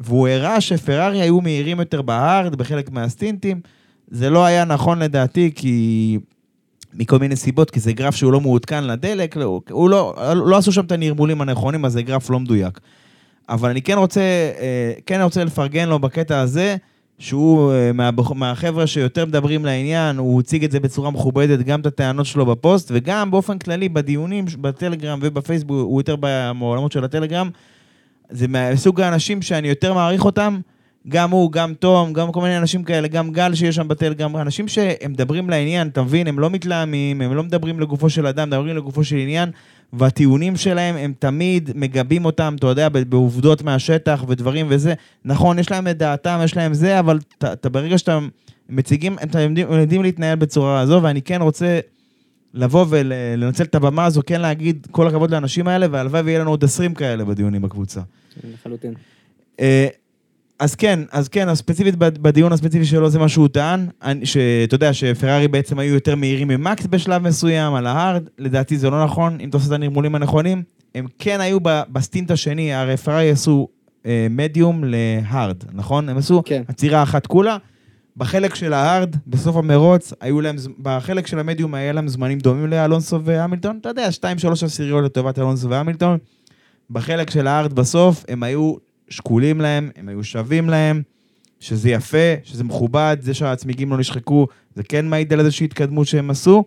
[0.00, 3.60] והוא הראה שפרארי היו מהירים יותר בהארד בחלק מהסטינטים.
[4.08, 6.18] זה לא היה נכון לדעתי, כי...
[6.96, 10.14] מכל מיני סיבות, כי זה גרף שהוא לא מעודכן לדלק, לא, הוא לא,
[10.46, 12.80] לא עשו שם את הנרמולים הנכונים, אז זה גרף לא מדויק.
[13.48, 16.76] אבל אני כן רוצה, אה, כן רוצה לפרגן לו בקטע הזה,
[17.18, 22.26] שהוא אה, מהחבר'ה שיותר מדברים לעניין, הוא הציג את זה בצורה מכובדת, גם את הטענות
[22.26, 27.50] שלו בפוסט, וגם באופן כללי בדיונים בטלגרם ובפייסבוק, הוא יותר בעולמות של הטלגרם.
[28.30, 30.60] זה מסוג האנשים שאני יותר מעריך אותם,
[31.08, 34.68] גם הוא, גם תום, גם כל מיני אנשים כאלה, גם גל שיש שם בטלגרם, אנשים
[34.68, 36.26] שהם מדברים לעניין, אתה מבין?
[36.26, 39.50] הם לא מתלהמים, הם לא מדברים לגופו של אדם, מדברים לגופו של עניין,
[39.92, 44.94] והטיעונים שלהם, הם תמיד מגבים אותם, אתה יודע, בעובדות מהשטח ודברים וזה.
[45.24, 48.18] נכון, יש להם את דעתם, יש להם זה, אבל אתה, אתה ברגע שאתה
[48.68, 51.80] מציגים, הם יודעים, יודעים להתנהל בצורה הזו, ואני כן רוצה
[52.54, 56.64] לבוא ולנצל את הבמה הזו, כן להגיד כל הכבוד לאנשים האלה, והלוואי ויהיה לנו עוד
[56.64, 58.00] 20 כאלה בדיונים בקבוצה.
[58.54, 58.94] לחלוטין.
[60.58, 63.86] אז כן, אז כן, אז ספציפית בד- בדיון הספציפי שלו זה מה שהוא טען,
[64.24, 69.04] שאתה יודע שפרארי בעצם היו יותר מהירים ממקס בשלב מסוים על ההארד, לדעתי זה לא
[69.04, 70.62] נכון, אם אתה עושה את הנרמולים הנכונים,
[70.94, 73.68] הם כן היו בסטינט השני, הרי פרארי עשו
[74.06, 76.08] אה, מדיום להארד, נכון?
[76.08, 76.62] הם עשו כן.
[76.68, 77.56] עצירה אחת כולה.
[78.16, 83.20] בחלק של ההארד, בסוף המרוץ, היו להם, בחלק של המדיום היה להם זמנים דומים לאלונסו
[83.24, 84.24] והמילטון, אתה יודע, 2-3
[84.64, 86.18] עשיריות לטובת אלונסו והמילטון.
[86.90, 88.74] בחלק של הארד בסוף, הם היו
[89.08, 91.02] שקולים להם, הם היו שווים להם,
[91.60, 96.30] שזה יפה, שזה מכובד, זה שהצמיגים לא נשחקו, זה כן מעיד על איזושהי התקדמות שהם
[96.30, 96.64] עשו.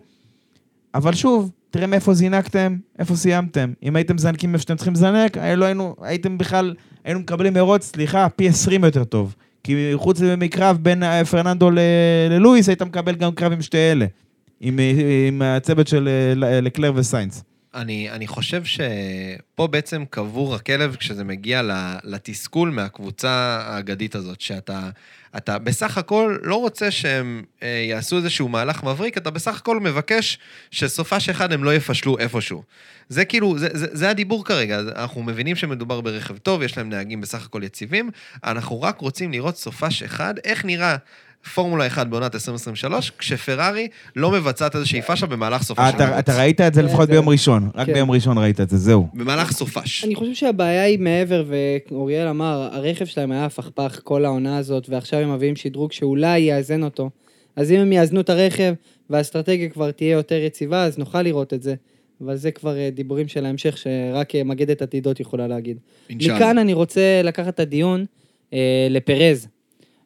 [0.94, 3.72] אבל שוב, תראה מאיפה זינקתם, איפה סיימתם.
[3.82, 6.74] אם הייתם מזנקים איפה שאתם צריכים לזנק, לא היינו, הייתם בכלל,
[7.04, 9.34] היינו מקבלים מרוץ, סליחה, פי 20 יותר טוב.
[9.64, 11.70] כי חוץ מקרב בין אה, פרננדו
[12.30, 14.06] ללואיס, היית מקבל גם קרב עם שתי אלה.
[14.60, 16.08] עם, אה, עם הצוות של
[16.42, 17.44] אה, לקלר וסיינס.
[17.78, 21.62] אני, אני חושב שפה בעצם קבור הכלב כשזה מגיע
[22.04, 24.90] לתסכול מהקבוצה האגדית הזאת, שאתה
[25.36, 30.38] אתה בסך הכל לא רוצה שהם אה, יעשו איזשהו מהלך מבריק, אתה בסך הכל מבקש
[30.70, 32.62] שסופש אחד הם לא יפשלו איפשהו.
[33.08, 37.20] זה כאילו, זה, זה, זה הדיבור כרגע, אנחנו מבינים שמדובר ברכב טוב, יש להם נהגים
[37.20, 38.10] בסך הכל יציבים,
[38.44, 40.96] אנחנו רק רוצים לראות סופש אחד, איך נראה
[41.54, 46.18] פורמולה 1 בעונת 2023, כשפרארי לא מבצעת איזושהי פאשה במהלך סופה של אתה.
[46.18, 47.92] אתה ראית את זה כן, לפחות זה- ביום ראשון, רק כן.
[47.92, 49.06] ביום ראשון ראית את זה, זהו.
[49.14, 50.04] במהלך סופש.
[50.04, 51.44] אני חושב שהבעיה היא מעבר,
[51.90, 56.82] ואוריאל אמר, הרכב שלהם היה הפכפך כל העונה הזאת, ועכשיו הם מביאים שדרוג שאולי יאזן
[56.82, 57.10] אותו.
[57.56, 58.74] אז אם הם יאזנו את הרכב,
[59.10, 61.74] והאסטרטגיה כבר תהיה יותר יציבה, אז נוכל לראות את זה.
[62.24, 65.78] אבל זה כבר אה, דיבורים של ההמשך, שרק אה, מגדת עתידות יכולה להגיד.
[66.10, 68.04] מכאן אני רוצה לקחת את הדיון
[68.52, 68.58] אה,
[68.90, 69.48] לפרז,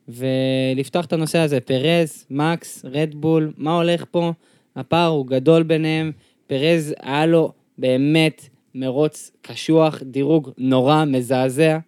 [0.08, 1.60] ולפתוח את הנושא הזה.
[1.60, 4.32] פרז, מקס, רדבול, מה הולך פה?
[4.76, 6.12] הפער הוא גדול ביניהם.
[6.46, 11.78] פרז, היה לו באמת מרוץ קשוח, דירוג נורא, מזעזע,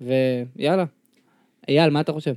[0.00, 0.84] ויאללה.
[1.68, 2.34] אייל, מה אתה חושב?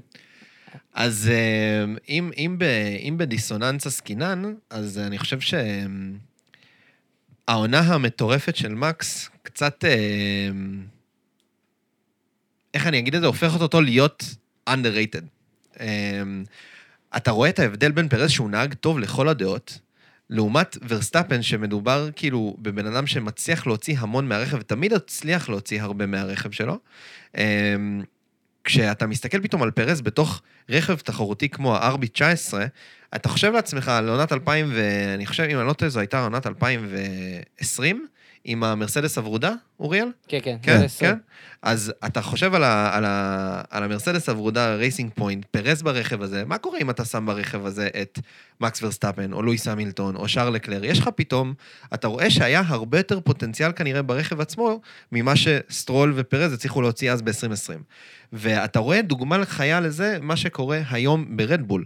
[0.93, 2.63] אז אה, אם, אם, ב,
[2.99, 5.39] אם בדיסוננס עסקינן, אז אני חושב
[7.49, 10.49] שהעונה המטורפת של מקס קצת, אה,
[12.73, 14.23] איך אני אגיד את זה, הופכת אותו להיות
[14.67, 15.23] underrated.
[15.79, 16.21] אה,
[17.17, 19.79] אתה רואה את ההבדל בין פרז שהוא נהג טוב לכל הדעות,
[20.29, 26.51] לעומת ורסטאפן שמדובר כאילו בבן אדם שמצליח להוציא המון מהרכב, ותמיד הצליח להוציא הרבה מהרכב
[26.51, 26.79] שלו.
[27.37, 27.75] אה,
[28.63, 32.53] כשאתה מסתכל פתאום על פרז בתוך רכב תחרותי כמו ה-RB19,
[33.15, 36.47] אתה חושב לעצמך על עונת 2000, ואני חושב, אם אני לא טועה, זו הייתה עונת
[36.47, 38.07] 2020,
[38.49, 40.07] עם המרסדס הוורודה, אוריאל?
[40.27, 40.57] כן, כן.
[40.61, 40.87] כן.
[40.99, 41.15] כן.
[41.61, 46.45] אז אתה חושב על, ה, על, ה, על המרסדס הוורודה רייסינג פוינט, פרז ברכב הזה,
[46.45, 48.19] מה קורה אם אתה שם ברכב הזה את
[48.61, 50.85] מקס ורסטאפן, או לואיס המילטון, או שארל לקלר?
[50.85, 51.53] יש לך פתאום,
[51.93, 54.81] אתה רואה שהיה הרבה יותר פוטנציאל כנראה ברכב עצמו,
[55.11, 57.81] ממה שסטרול ופרז הצליחו להוציא אז ב-2020.
[58.33, 61.83] ואתה רואה דוגמה חיה לזה, מה שקורה היום ברדבול.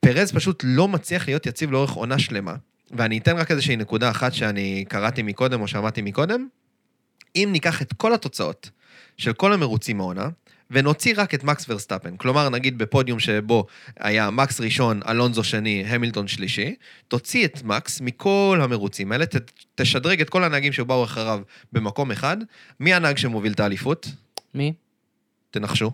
[0.00, 2.54] פרז פשוט לא מצליח להיות יציב לאורך עונה שלמה.
[2.90, 6.48] ואני אתן רק איזושהי נקודה אחת שאני קראתי מקודם או שמעתי מקודם.
[7.36, 8.70] אם ניקח את כל התוצאות
[9.16, 10.28] של כל המרוצים העונה,
[10.70, 13.66] ונוציא רק את מקס ורסטאפן, כלומר נגיד בפודיום שבו
[14.00, 16.74] היה מקס ראשון, אלונזו שני, המילטון שלישי,
[17.08, 19.36] תוציא את מקס מכל המרוצים האלה, ת,
[19.74, 21.40] תשדרג את כל הנהגים שבאו אחריו
[21.72, 22.36] במקום אחד,
[22.80, 24.08] מי הנהג שמוביל את האליפות?
[24.54, 24.72] מי?
[25.50, 25.90] תנחשו.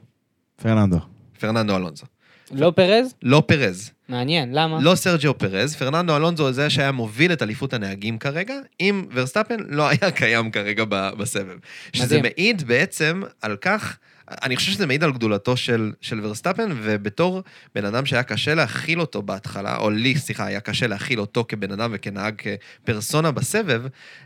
[0.62, 0.99] פרננדו.
[1.41, 2.07] פרננדו אלונזו.
[2.51, 3.14] לא פרז?
[3.22, 3.91] לא פרז.
[4.11, 4.79] מעניין, למה?
[4.81, 9.89] לא סרג'יו פרז, פרננדו אלונזו זה שהיה מוביל את אליפות הנהגים כרגע, אם ורסטאפן לא
[9.89, 11.57] היה קיים כרגע בסבב.
[11.93, 12.23] שזה מדהים.
[12.23, 13.99] מעיד בעצם על כך,
[14.43, 17.43] אני חושב שזה מעיד על גדולתו של, של ורסטאפן, ובתור
[17.74, 21.72] בן אדם שהיה קשה להכיל אותו בהתחלה, או לי, סליחה, היה קשה להכיל אותו כבן
[21.72, 23.83] אדם וכנהג כפרסונה בסבב,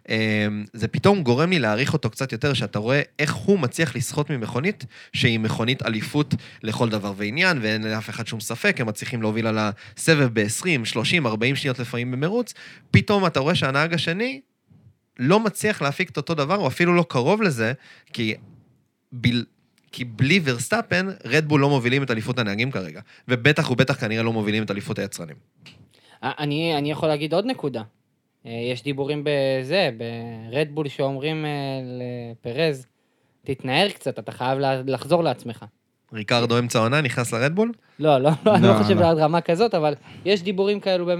[0.08, 4.30] אה, זה פתאום גורם לי להעריך אותו קצת יותר, שאתה רואה איך הוא מצליח לסחוט
[4.30, 9.46] ממכונית, שהיא מכונית אליפות לכל דבר ועניין, ואין לאף אחד שום ספק, הם מצליחים להוביל
[9.46, 12.54] על הסבב ב-20, 30, 40 שניות לפעמים במרוץ,
[12.90, 14.40] פתאום אתה רואה שהנהג השני
[15.18, 17.72] לא מצליח להפיק את אותו דבר, או אפילו לא קרוב לזה,
[18.12, 18.34] כי.
[19.94, 23.00] כי בלי ורסטאפן, רדבול לא מובילים את אליפות הנהגים כרגע.
[23.28, 25.36] ובטח ובטח כנראה לא מובילים את אליפות היצרנים.
[26.22, 27.82] אני, אני יכול להגיד עוד נקודה.
[28.46, 29.90] אה, יש דיבורים בזה,
[30.50, 31.50] ברדבול שאומרים אה,
[32.42, 32.86] לפרז,
[33.44, 35.64] תתנער קצת, אתה חייב לחזור לעצמך.
[36.12, 37.72] ריקרדו אמצע העונה נכנס לרדבול?
[37.98, 39.10] לא, לא, לא, אני לא לא, חושב לא.
[39.10, 41.10] עד רמה כזאת, אבל יש דיבורים כאלו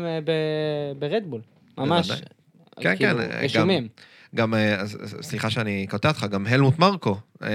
[0.98, 1.40] ברדבול.
[1.78, 2.10] ממש.
[2.80, 3.88] כן, כאילו, כן, גם- רשומים.
[4.34, 4.82] גם, אה,
[5.20, 7.46] סליחה שאני קוטע אותך, גם הלמוט מרקו אה,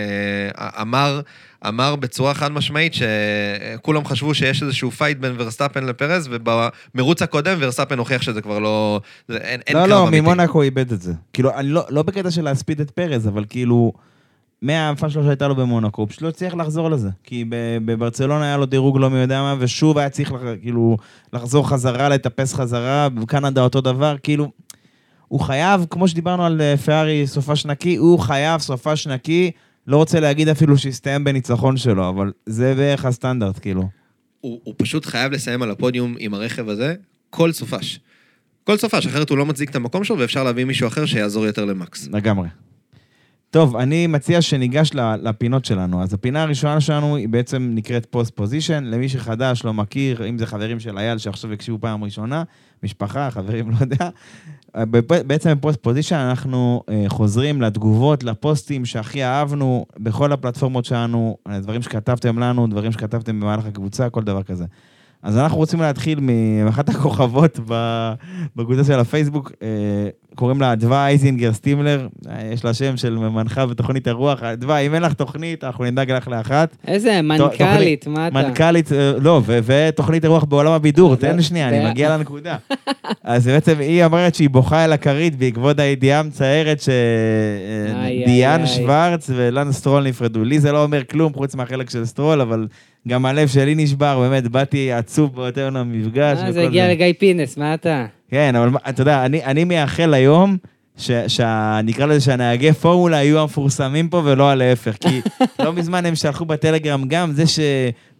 [0.81, 1.21] אמר,
[1.67, 7.97] אמר בצורה חד משמעית שכולם חשבו שיש איזשהו fight בין ורסטאפן לפרז, ובמרוץ הקודם ורסטאפן
[7.97, 9.01] הוכיח שזה כבר לא...
[9.27, 10.21] זה, אין, אין לא, קרב לא, אמיתי.
[10.21, 11.13] ממונקו הוא איבד את זה.
[11.33, 13.93] כאילו, אני לא, לא בקטע של להספיד את פרז, אבל כאילו,
[14.61, 17.09] מההעפה שלו שהייתה לו במונקו, הוא פשוט לא הצליח לחזור לזה.
[17.23, 17.45] כי
[17.85, 20.97] בברצלונה היה לו דירוג לא מי יודע מה, ושוב היה צריך לח, כאילו
[21.33, 24.51] לחזור חזרה, לטפס חזרה, בקנדה אותו דבר, כאילו,
[25.29, 29.51] הוא חייב, כמו שדיברנו על אה, פרארי סופש נקי, הוא חייב סופש נקי,
[29.87, 33.89] לא רוצה להגיד אפילו שיסתיים בניצחון שלו, אבל זה בערך הסטנדרט, כאילו.
[34.41, 36.95] הוא, הוא פשוט חייב לסיים על הפודיום עם הרכב הזה
[37.29, 37.99] כל סופש.
[38.63, 41.65] כל סופש, אחרת הוא לא מצדיק את המקום שלו, ואפשר להביא מישהו אחר שיעזור יותר
[41.65, 42.07] למקס.
[42.07, 42.47] לגמרי.
[43.51, 46.03] טוב, אני מציע שניגש לפינות שלנו.
[46.03, 48.83] אז הפינה הראשונה שלנו היא בעצם נקראת post position.
[48.83, 52.43] למי שחדש, לא מכיר, אם זה חברים של אייל שעכשיו הקשיבו פעם ראשונה,
[52.83, 54.09] משפחה, חברים, לא יודע.
[55.27, 61.81] בעצם ב post position אנחנו אה, חוזרים לתגובות, לפוסטים שהכי אהבנו בכל הפלטפורמות שלנו, דברים
[61.81, 64.65] שכתבתם לנו, דברים שכתבתם במהלך הקבוצה, כל דבר כזה.
[65.23, 67.59] אז אנחנו רוצים להתחיל מאחת הכוכבות
[68.55, 69.67] בקבוצה של הפייסבוק, אה,
[70.39, 74.43] קוראים לה אדווה אייזינגר סטימלר, אה, יש לה שם של מנחה בתוכנית אירוח.
[74.43, 76.75] אדווה, אם אין לך תוכנית, אנחנו נדאג לך לאחת.
[76.87, 78.35] איזה מנכ"לית, מה אתה?
[78.41, 82.57] מנכ"לית, אה, לא, ותוכנית אירוח בעולם הבידור, זה- תן שנייה, אני מגיע לנקודה.
[83.23, 88.67] אז בעצם היא אומרת שהיא בוכה אל הכרית בעקבות הידיעה המצערת שדיאן איי.
[88.67, 90.43] שוורץ ולאנס סטרול נפרדו.
[90.43, 92.67] לי זה לא אומר כלום חוץ מהחלק של סטרול, אבל
[93.07, 96.37] גם הלב שלי נשבר, באמת, באתי עצוב באותו המפגש.
[96.43, 98.05] אה, זה הגיע לגיא פינס, מה אתה?
[98.29, 100.57] כן, אבל אתה יודע, אני, אני מייחל היום,
[100.97, 104.95] ש- שה- נקרא לזה שהנהגי פורמולה יהיו המפורסמים פה ולא להפך.
[104.99, 105.21] כי
[105.63, 107.59] לא מזמן הם שלחו בטלגרם גם זה ש...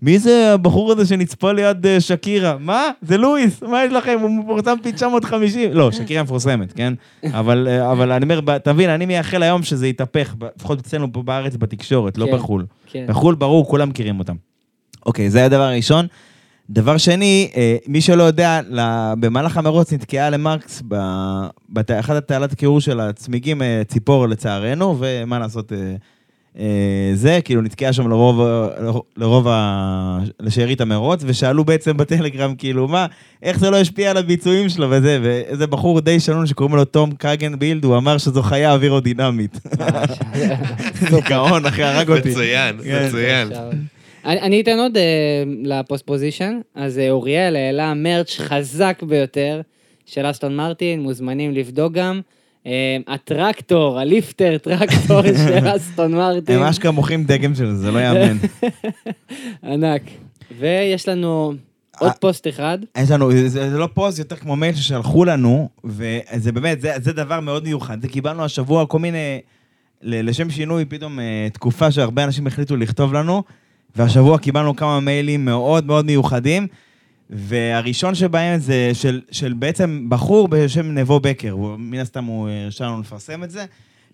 [0.02, 2.58] מי זה הבחור הזה שנצפה ליד אה, שקירה?
[2.60, 2.84] מה?
[3.02, 4.18] זה לואיס, מה יש לכם?
[4.22, 5.74] הוא מפורסם פי 950.
[5.74, 6.94] לא, שקירה מפורסמת, כן?
[7.32, 11.56] אבל, אה, אבל אני אומר, תבין, אני מייחל היום שזה יתהפך, לפחות אצלנו פה בארץ
[11.56, 12.32] בתקשורת, לא כן.
[12.32, 12.66] בחו"ל.
[12.88, 13.06] כן.
[13.08, 14.36] בחו"ל, ברור, כולם מכירים אותם.
[15.06, 16.06] אוקיי, זה הדבר הראשון.
[16.70, 18.62] דבר שני, אה, מי שלא יודע,
[19.20, 20.84] במהלך המרוץ נתקעה למרקס
[21.70, 25.74] באחד התעלת הקירור של הצמיגים אה, ציפור לצערנו, ומה לעשות,
[26.60, 28.42] אה, זה, כאילו נתקעה שם לרוב,
[29.18, 30.20] לרוב- ה...
[30.40, 33.06] לשארית המרוץ, ושאלו בעצם בטלגרם, כאילו, מה,
[33.44, 37.12] איך זה לא השפיע על הביצועים שלו וזה, ואיזה בחור די שנון שקוראים לו תום
[37.18, 39.60] קגנבילד, הוא אמר שזו חיה אווירודינמית.
[41.30, 42.30] גאון, אחי, הרג אותי.
[42.30, 43.06] מצוין, כן.
[43.08, 43.50] מצוין.
[44.26, 49.62] אני אתן עוד אה, ל post position, אז אה, אוריאל העלה merch חזק ביותר
[50.06, 52.22] של אסטון מרטין, מוזמנים לבדוק גם.
[52.66, 56.56] אה, הטרקטור, ה lifter tractor של אסטון מרטין.
[56.56, 58.38] הם אשכרה מוכרים דגם של זה, לא יאמן.
[59.74, 60.02] ענק.
[60.60, 61.54] ויש לנו
[62.00, 62.12] עוד.
[62.20, 62.78] פוסט אחד.
[62.98, 66.92] יש לנו, זה, זה לא פוסט, זה יותר כמו מייל ששלחו לנו, וזה באמת, זה,
[67.02, 68.02] זה דבר מאוד מיוחד.
[68.02, 69.42] זה קיבלנו השבוע כל מיני,
[70.02, 71.20] לשם שינוי, פתאום
[71.54, 73.44] תקופה שהרבה אנשים החליטו לכתוב לנו,
[73.96, 76.68] והשבוע קיבלנו כמה מיילים מאוד מאוד מיוחדים,
[77.30, 82.86] והראשון שבהם זה של, של בעצם בחור בשם נבו בקר, הוא, מן הסתם הוא הרשה
[82.86, 83.66] לנו לפרסם את זה,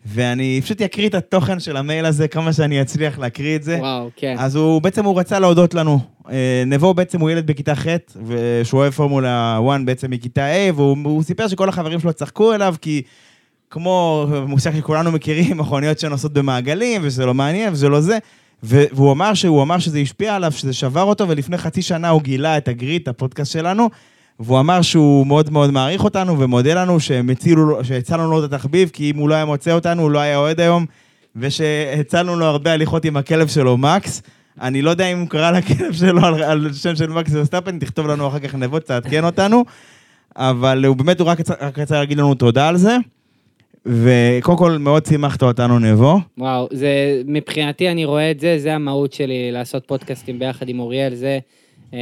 [0.05, 3.78] ואני פשוט אקריא את התוכן של המייל הזה, כמה שאני אצליח להקריא את זה.
[3.80, 4.36] וואו, כן.
[4.39, 5.99] אז הוא בעצם הוא רצה להודות לנו.
[6.30, 7.88] אה, נבו בעצם הוא ילד בכיתה ח'
[8.28, 12.76] ושהוא אוהב פורמולה 1 בעצם מכיתה A, והוא הוא סיפר שכל החברים שלו צחקו אליו
[12.82, 13.01] כי
[13.69, 18.17] כמו מושג שכולנו מכירים, מכוניות שנוסעות במעגלים ושזה לא מעניין וזה לא זה.
[18.63, 22.57] והוא אמר שהוא אמר שזה השפיע עליו, שזה שבר אותו, ולפני חצי שנה הוא גילה
[22.57, 23.89] את הגריט, הפודקאסט שלנו,
[24.39, 26.99] והוא אמר שהוא מאוד מאוד מעריך אותנו ומודה לנו
[27.83, 30.59] שהצלנו לו את התחביב, כי אם הוא לא היה מוצא אותנו, הוא לא היה אוהד
[30.59, 30.85] היום,
[31.35, 34.21] ושהצלנו לו הרבה הליכות עם הכלב שלו, מקס.
[34.61, 38.07] אני לא יודע אם הוא קרא לכלב שלו על, על שם של מקס וסטאפן, תכתוב
[38.07, 39.63] לנו אחר כך נבות, תעדכן אותנו.
[40.35, 41.39] אבל הוא באמת, הוא רק
[41.77, 42.97] רצה להגיד לנו תודה על זה.
[43.86, 46.19] וקודם כל, מאוד שימחת אותנו, נבו.
[46.38, 51.15] וואו, זה, מבחינתי אני רואה את זה, זה המהות שלי לעשות פודקאסטים ביחד עם אוריאל,
[51.15, 51.39] זה
[51.93, 51.99] אה,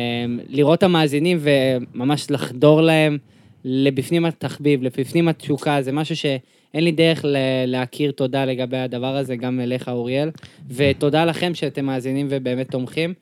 [0.50, 3.18] לראות את המאזינים וממש לחדור להם
[3.66, 7.26] לבפנים התחביב, לבפנים התשוקה, זה משהו שאין לי דרך
[7.68, 10.30] להכיר תודה לגבי הדבר הזה, גם אליך אוריאל,
[10.70, 13.14] ותודה לכם שאתם מאזינים ובאמת תומכים.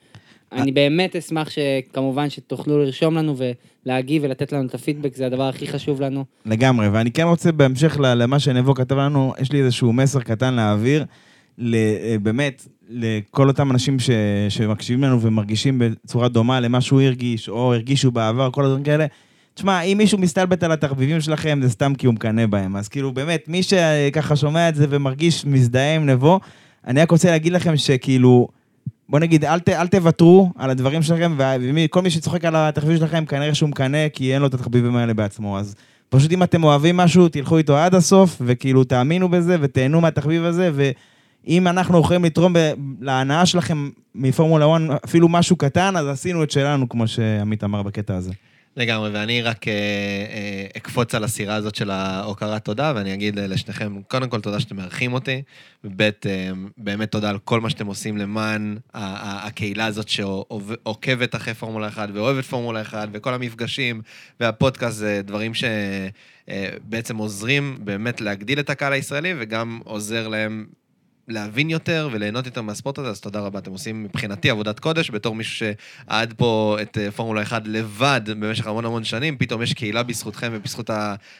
[0.51, 3.35] אני באמת אשמח שכמובן שתוכלו לרשום לנו
[3.85, 6.25] ולהגיב ולתת לנו את הפידבק, זה הדבר הכי חשוב לנו.
[6.45, 11.05] לגמרי, ואני כן רוצה בהמשך למה שנבו כתב לנו, יש לי איזשהו מסר קטן להעביר,
[11.61, 14.09] אה, באמת, לכל אותם אנשים ש,
[14.49, 19.05] שמקשיבים לנו ומרגישים בצורה דומה למה שהוא הרגיש, או הרגישו בעבר, כל הדברים כאלה.
[19.53, 22.75] תשמע, אם מישהו מסתלבט על התחביבים שלכם, זה סתם כי הוא מקנא בהם.
[22.75, 26.39] אז כאילו, באמת, מי שככה שומע את זה ומרגיש מזדהה עם נבו,
[26.87, 28.47] אני רק רוצה להגיד לכם שכאילו,
[29.11, 31.37] בוא נגיד, אל, ת, אל תוותרו על הדברים שלכם,
[31.75, 35.13] וכל מי שצוחק על התחביבים שלכם, כנראה שהוא מקנא, כי אין לו את התחביבים האלה
[35.13, 35.59] בעצמו.
[35.59, 35.75] אז
[36.09, 40.71] פשוט אם אתם אוהבים משהו, תלכו איתו עד הסוף, וכאילו תאמינו בזה, ותהנו מהתחביב הזה,
[40.73, 46.51] ואם אנחנו יכולים לתרום ב- להנאה שלכם מפורמולה 1 אפילו משהו קטן, אז עשינו את
[46.51, 48.31] שלנו, כמו שעמית אמר בקטע הזה.
[48.75, 54.01] לגמרי, ואני רק אה, אה, אקפוץ על הסירה הזאת של ההוקרת תודה, ואני אגיד לשניכם,
[54.01, 55.41] קודם כל תודה שאתם מארחים אותי,
[55.83, 56.11] וב' אה,
[56.77, 62.45] באמת תודה על כל מה שאתם עושים למען הקהילה הזאת שעוקבת אחרי פורמולה 1 ואוהבת
[62.45, 64.01] פורמולה 1, וכל המפגשים
[64.39, 70.65] והפודקאסט זה דברים שבעצם עוזרים באמת להגדיל את הקהל הישראלי, וגם עוזר להם
[71.31, 73.59] להבין יותר וליהנות יותר מהספורט הזה, אז תודה רבה.
[73.59, 78.67] אתם עושים מבחינתי עבודת קודש, בתור מישהו שעד פה את אה, פורמולה 1 לבד במשך
[78.67, 80.89] המון המון שנים, פתאום יש קהילה בזכותכם ובזכות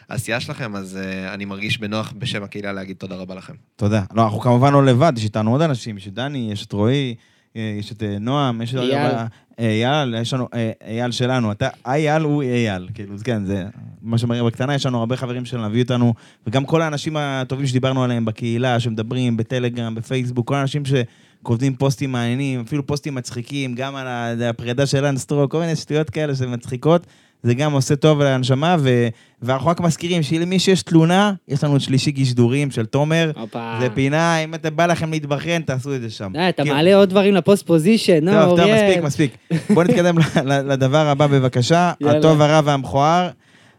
[0.10, 3.54] העשייה שלכם, אז אה, אני מרגיש בנוח בשם הקהילה להגיד תודה רבה לכם.
[3.76, 4.04] תודה.
[4.14, 7.16] לא, אנחנו כמובן לא לבד, יש איתנו עוד אנשים, יש את דני, יש את רועי,
[7.56, 8.80] יש את אה, נועם, יש את...
[8.80, 9.16] אייל.
[9.60, 13.66] אה, אייל, יש לנו, אה, אייל שלנו, אתה, אייל הוא אייל, כאילו, כן, זה
[14.02, 16.14] מה שמראה בקטנה, יש לנו הרבה חברים שמלווים אותנו,
[16.48, 22.62] וגם כל האנשים הטובים שדיברנו עליהם בקהילה, שמדברים בטלגרם, בפייסבוק, כל האנשים שכותבים פוסטים מעניינים,
[22.62, 24.08] אפילו פוסטים מצחיקים, גם על
[24.44, 27.08] הפרידה של אנסטרו, כל מיני שטויות כאלה שמצחיקות,
[27.44, 29.08] זה גם עושה טוב לנשמה, ו...
[29.42, 33.32] ואנחנו רק מזכירים שלמי שיש תלונה, יש לנו את שלישי גישדורים של תומר.
[33.40, 33.78] הופה.
[33.80, 36.30] זה פינה, אם אתם בא לכם להתבכיין, תעשו את זה שם.
[36.34, 36.70] די, אתה כן.
[36.70, 38.88] מעלה עוד דברים לפוסט פוזיישן, נו, טוב, טוב, אוריאל.
[38.88, 39.38] מספיק, מספיק.
[39.74, 42.18] בואו נתקדם ל- ל- לדבר הבא בבקשה, יאללה.
[42.18, 43.30] הטוב, הרע והמכוער.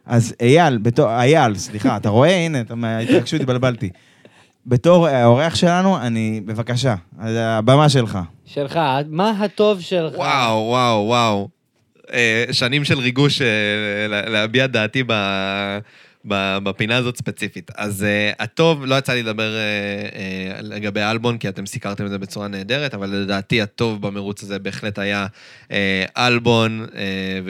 [0.07, 2.37] אז אייל, בתור, אייל, סליחה, אתה רואה?
[2.37, 3.91] הנה, אתה מההתרגשות התבלבלתי.
[4.67, 8.19] בתור האורח שלנו, אני, בבקשה, אז הבמה שלך.
[8.47, 8.81] שלך,
[9.11, 10.15] מה הטוב שלך?
[10.19, 11.49] וואו, וואו, וואו.
[12.13, 13.47] אה, שנים של ריגוש אה,
[14.09, 15.13] לה- להביע דעתי ב...
[16.25, 17.71] בפינה הזאת ספציפית.
[17.77, 22.11] אז uh, הטוב, לא יצא לי לדבר uh, uh, לגבי אלבון, כי אתם סיקרתם את
[22.11, 25.27] זה בצורה נהדרת, אבל לדעתי הטוב במרוץ הזה בהחלט היה
[25.69, 25.73] uh,
[26.17, 26.95] אלבון uh,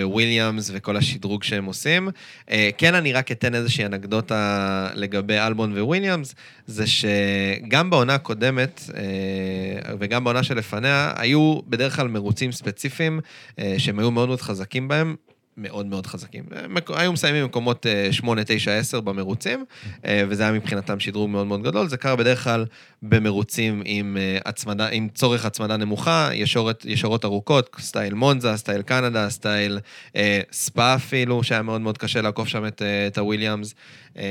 [0.03, 2.09] וויליאמס וכל השדרוג שהם עושים.
[2.09, 6.35] Uh, כן, אני רק אתן איזושהי אנקדוטה לגבי אלבון וויליאמס,
[6.67, 8.93] זה שגם בעונה הקודמת אה,
[9.99, 13.21] וגם בעונה שלפניה, היו בדרך כלל מרוצים ספציפיים
[13.51, 15.17] אה, שהם היו מאוד מאוד חזקים בהם.
[15.57, 16.45] מאוד מאוד חזקים.
[16.69, 19.65] מק- היו מסיימים במקומות אה, 8, 9, 10 במרוצים,
[20.05, 21.89] אה, וזה היה מבחינתם שדרוג מאוד מאוד גדול.
[21.89, 22.65] זה קרה בדרך כלל
[23.03, 29.31] במרוצים עם, אה, הצמדה, עם צורך הצמדה נמוכה, ישורת, ישורות ארוכות, סטייל מונזה, סטייל קנדה,
[29.31, 29.79] סטייל
[30.17, 33.75] אה, ספא אפילו, שהיה מאוד מאוד קשה לעקוף שם את, אה, את הוויליאמס.
[34.19, 34.23] אה,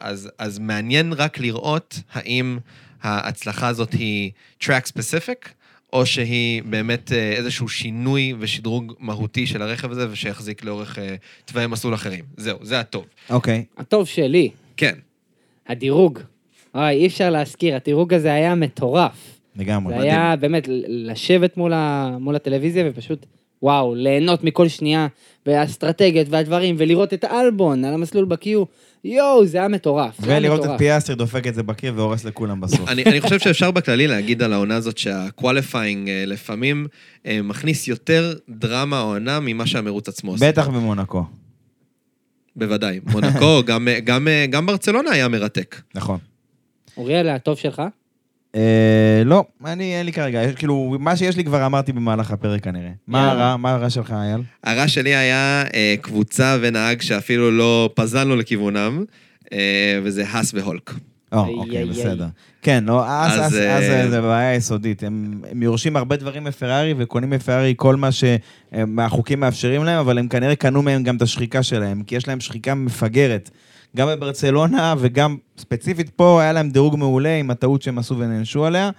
[0.00, 2.58] אז, אז מעניין רק לראות האם
[3.02, 4.30] ההצלחה הזאת היא
[4.62, 5.48] track specific,
[5.94, 11.14] או שהיא באמת אה, איזשהו שינוי ושדרוג מהותי של הרכב הזה, ושיחזיק לאורך אה,
[11.44, 12.24] תוואי מסלול אחרים.
[12.36, 13.04] זהו, זה הטוב.
[13.30, 13.64] אוקיי.
[13.76, 14.94] הטוב שלי, כן.
[15.66, 16.18] הדירוג.
[16.74, 19.40] וואי, אי אפשר להזכיר, הדירוג הזה היה מטורף.
[19.56, 19.94] לגמרי.
[19.94, 23.26] זה היה באמת לשבת מול, ה, מול הטלוויזיה ופשוט,
[23.64, 25.06] וואו, ליהנות מכל שנייה,
[25.46, 28.64] והאסטרטגיות והדברים, ולראות את האלבון על המסלול ב Q,
[29.04, 30.16] יואו, זה היה מטורף.
[30.20, 30.78] ולראות את מטורף.
[30.78, 32.88] פיאסטרי דופק את זה בקיר והורס לכולם בסוף.
[32.88, 36.86] אני, אני חושב שאפשר בכללי להגיד על העונה הזאת שה qualifying אה, לפעמים
[37.26, 40.48] אה, מכניס יותר דרמה העונה ממה שהמרוץ עצמו עושה.
[40.48, 41.24] בטח במונקו.
[42.56, 43.00] בוודאי.
[43.12, 45.76] מונקו, גם, אה, גם, גם ברצלונה היה מרתק.
[45.94, 46.18] נכון.
[46.96, 47.82] אוריאל, הטוב שלך?
[48.54, 48.60] אה,
[49.24, 52.90] לא, אני, אין לי כרגע, יש- כאילו, מה שיש לי כבר אמרתי במהלך הפרק כנראה.
[53.06, 53.30] מה.
[53.30, 53.56] הרע?
[53.56, 54.40] מה הרע שלך, אייל?
[54.64, 59.04] הרע שלי היה אה, קבוצה ונהג שאפילו לא פזלנו לכיוונם,
[59.52, 59.58] אה,
[60.02, 60.94] וזה האס והולק.
[61.32, 62.26] או, אוקיי, בסדר.
[62.62, 65.02] כן, לא, אז, זה- בעיה יסודית.
[65.02, 70.56] הם יורשים הרבה דברים מפרארי וקונים מפרארי כל מה שהחוקים מאפשרים להם, אבל הם כנראה
[70.56, 73.50] קנו מהם גם את השחיקה שלהם, כי יש להם שחיקה מפגרת.
[73.96, 78.90] גם בברצלונה וגם ספציפית פה היה להם דירוג מעולה עם הטעות שהם עשו ונענשו עליה,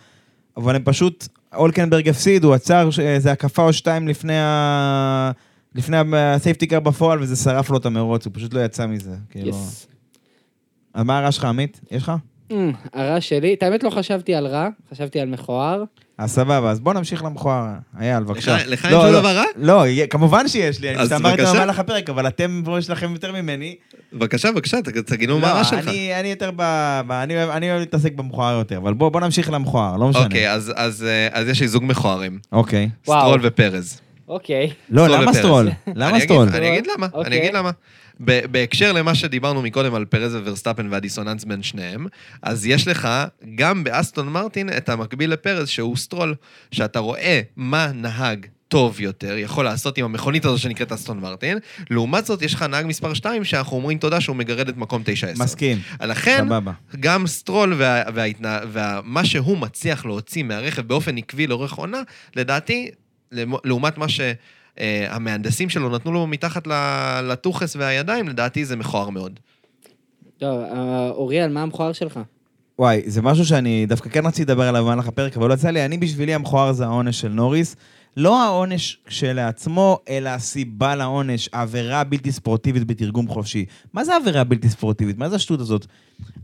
[0.58, 5.32] אבל הם פשוט, אולקנברג הפסיד, הוא עצר איזה הקפה או שתיים לפני ה...
[5.76, 9.16] לפני הסייפטי קר בפועל, וזה שרף לו את המרוץ, הוא פשוט לא יצא מזה.
[9.30, 9.50] כאילו...
[9.50, 9.88] יס.
[10.94, 11.82] אז מה הרע שלך, עמית?
[11.92, 12.12] יש לך?
[12.52, 15.84] אמ, הרע שלי, את האמת לא חשבתי על רע, חשבתי על מכוער.
[16.18, 17.66] אז סבבה, אז בוא נמשיך למכוער.
[18.02, 18.58] אייל, בבקשה.
[18.68, 19.44] לך- אין לא, שום לא, דבר רע?
[19.56, 21.42] לא, כמובן שיש לי, אני פשוט אמרתי.
[21.46, 23.76] במהלך הפרק, אבל אתם, פה יש לכם יותר ממני.
[24.14, 25.88] בבקשה, בבקשה, תגידו מה לא, הרע שלך.
[25.88, 26.62] אני אני יותר ב...
[27.12, 27.36] אני
[27.72, 30.24] אוהב- להתעסק במכוער יותר, אבל בוא בוא נמשיך למכוער, לא משנה.
[30.24, 32.90] אוקיי, אז, אה, יש לי זוג מכוערים, אוקיי.
[33.04, 34.02] סטרול ופרז.
[34.28, 34.72] אוקיי.
[34.90, 35.34] לא, למה.
[35.34, 35.70] סטרול?
[35.96, 36.44] למה אני סטרול?
[36.48, 37.28] אגיד, אני אגיד למה, אוקיי.
[37.32, 37.72] אני אגיד למה.
[38.20, 42.08] בהקשר למה שדיברנו מקודם על פרז וורסטאפן והדיסוננס בין שניהם,
[42.42, 43.08] אז יש לך
[43.56, 46.36] גם באסטון מרטין את המקביל לפרז שהוא סטרול,
[46.72, 51.58] שאתה רואה מה נהג טוב יותר יכול לעשות עם המכונית הזו שנקראת אסטון מרטין,
[51.90, 55.04] לעומת זאת יש לך נהג מספר 2 שאנחנו אומרים תודה שהוא מגרד את מקום
[55.36, 55.40] 9-10.
[55.40, 56.72] מסכים, לכן, סבבה.
[57.00, 62.02] גם סטרול וה, וההתנה, ומה שהוא מצליח להוציא מהרכב באופן עקבי לאורך עונה,
[62.36, 62.92] לדעתי,
[63.64, 64.06] לעומת מה
[64.80, 66.68] שהמהנדסים שלו נתנו לו מתחת
[67.24, 69.40] לטוחס והידיים, לדעתי זה מכוער מאוד.
[70.38, 72.20] טוב, אה, אוריאל, מה המכוער שלך?
[72.80, 75.86] וואי, זה משהו שאני דווקא כן רציתי לדבר עליו במהלך הפרק, אבל לא יצא לי.
[75.86, 77.76] אני בשבילי המכוער זה העונש של נוריס.
[78.18, 83.66] לא העונש כשלעצמו, אלא הסיבה לעונש, העבירה הבלתי ספורטיבית בתרגום חופשי.
[83.94, 85.18] מה זה עבירה בלתי ספורטיבית?
[85.18, 85.86] מה זה השטות הזאת?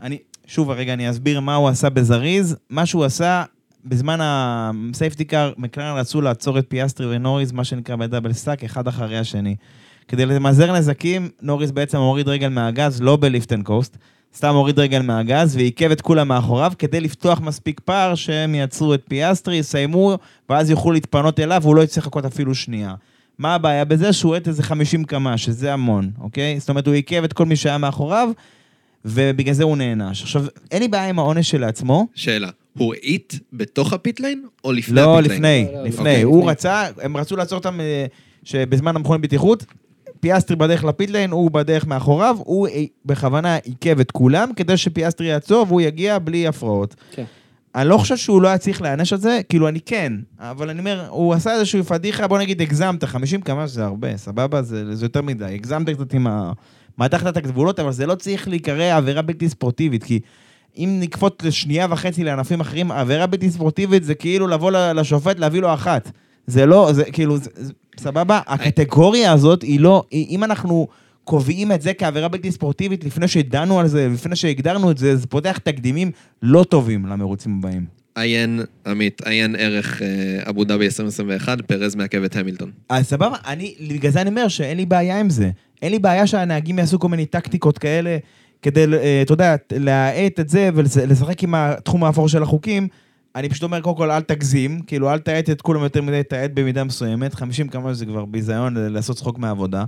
[0.01, 0.17] אני,
[0.47, 2.55] שוב, רגע, אני אסביר מה הוא עשה בזריז.
[2.69, 3.43] מה שהוא עשה,
[3.85, 8.63] בזמן ה safety car, מקלרן רצו לעצור את פיאסטרי ונוריס, מה שנקרא ב double stack,
[8.63, 9.55] אחד אחרי השני.
[10.07, 13.97] כדי למזער נזקים, נוריס בעצם הוריד רגל מהגז, לא ב lift coast,
[14.35, 19.01] סתם הוריד רגל מהגז ועיכב את כולם מאחוריו כדי לפתוח מספיק פער שהם יעצרו את
[19.07, 20.17] פיאסטרי, יסיימו,
[20.49, 22.93] ואז יוכלו להתפנות אליו והוא לא יצטרך לחכות אפילו שנייה.
[23.37, 24.13] מה הבעיה בזה?
[24.13, 26.59] שהוא האט איזה 50 קמ"ש, שזה המון, אוקיי?
[26.59, 28.29] זאת אומרת, הוא עיכב את כל מי שהיה מאחוריו,
[29.05, 30.21] ובגלל זה הוא נענש.
[30.21, 35.19] עכשיו, אין לי בעיה עם העונש שלעצמו, שאלה, הוא האיט בתוך הפיטליין או לפני לא,
[35.19, 35.65] הפיטליין?
[35.65, 36.09] לפני, לא, לא, לפני.
[36.09, 36.21] אוקיי.
[36.21, 36.51] הוא לפני.
[36.51, 38.05] רצה, הם רצו לעצור אותם אה,
[38.43, 39.65] שבזמן המכונית בטיחות,
[40.19, 44.77] פיאסטרי בדרך ל pit lane, הוא בדרך מאחוריו, הוא אה, בכוונה עיכב את כולם כדי
[44.77, 46.95] שפיאסטרי יעצור והוא יגיע בלי הפרעות.
[47.11, 47.23] כן.
[47.75, 50.79] אני לא חושב שהוא לא היה צריך להיענש על זה, כאילו אני כן, אבל אני
[50.79, 54.61] אומר, הוא עשה איזושהי פדיחה, בוא נגיד הגזמת, 50 קמ"ש זה הרבה, סבבה?
[54.61, 55.45] זה, זה יותר מדי.
[55.45, 56.51] הגזמת קצת עם ה...
[56.97, 60.19] מתחת את הגבולות, אבל זה לא צריך להיקרא עבירה בלתי ספורטיבית, כי
[60.77, 65.73] אם נקפוט לשנייה וחצי לענפים אחרים, עבירה בלתי ספורטיבית זה כאילו לבוא לשופט להביא לו
[65.73, 66.11] אחת.
[66.47, 68.39] זה לא, זה כאילו, זה, זה, סבבה?
[68.47, 70.87] הקטגוריה הזאת היא לא, היא, אם אנחנו
[71.23, 75.27] קובעים את זה כעבירה בלתי ספורטיבית לפני שדנו על זה, לפני שהגדרנו את זה, זה
[75.27, 76.11] פותח תקדימים
[76.41, 77.85] לא טובים למרוצים הבאים.
[78.15, 82.71] עיין, עמית, עיין ערך אה, אבו דאבי 2021, פרז מעכב את המילטון.
[82.89, 85.49] אז סבבה, אני, בגלל זה אני אומר שאין לי בעיה עם זה.
[85.81, 88.17] אין לי בעיה שהנהגים יעשו כל מיני טקטיקות כאלה,
[88.61, 92.87] כדי, אה, אתה יודע, להאט את זה ולשחק עם התחום האפור של החוקים.
[93.35, 96.51] אני פשוט אומר, קודם כל, אל תגזים, כאילו, אל תאט את כולם יותר מדי, תאט
[96.53, 97.33] במידה מסוימת.
[97.33, 99.83] 50 כמה זה כבר ביזיון אה, לעשות צחוק מהעבודה.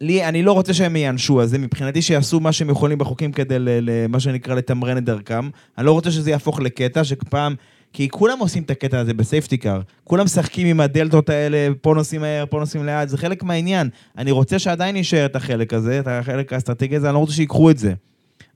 [0.00, 3.58] לי, אני לא רוצה שהם ייענשו, אז זה מבחינתי שיעשו מה שהם יכולים בחוקים כדי,
[3.58, 5.48] ל- מה שנקרא, לתמרן את דרכם.
[5.78, 7.54] אני לא רוצה שזה יהפוך לקטע, שפעם...
[7.92, 9.80] כי כולם עושים את הקטע הזה בסייפטי קאר.
[10.04, 13.88] כולם משחקים עם הדלתות האלה, פה נוסעים מהר, פה נוסעים לאט, זה חלק מהעניין.
[14.18, 17.70] אני רוצה שעדיין יישאר את החלק הזה, את החלק האסטרטגי הזה, אני לא רוצה שיקחו
[17.70, 17.92] את זה.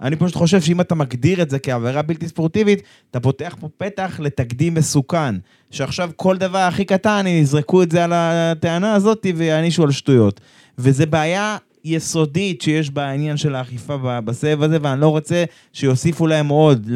[0.00, 4.20] אני פשוט חושב שאם אתה מגדיר את זה כעבירה בלתי ספורטיבית, אתה פותח פה פתח
[4.22, 5.34] לתקדים מסוכן.
[5.70, 10.40] שעכשיו כל דבר הכי קטן, יזרקו את זה על הטענה הזאת ויענישו על שטויות.
[10.78, 16.88] וזה בעיה יסודית שיש בעניין של האכיפה בסבב הזה, ואני לא רוצה שיוסיפו להם עוד,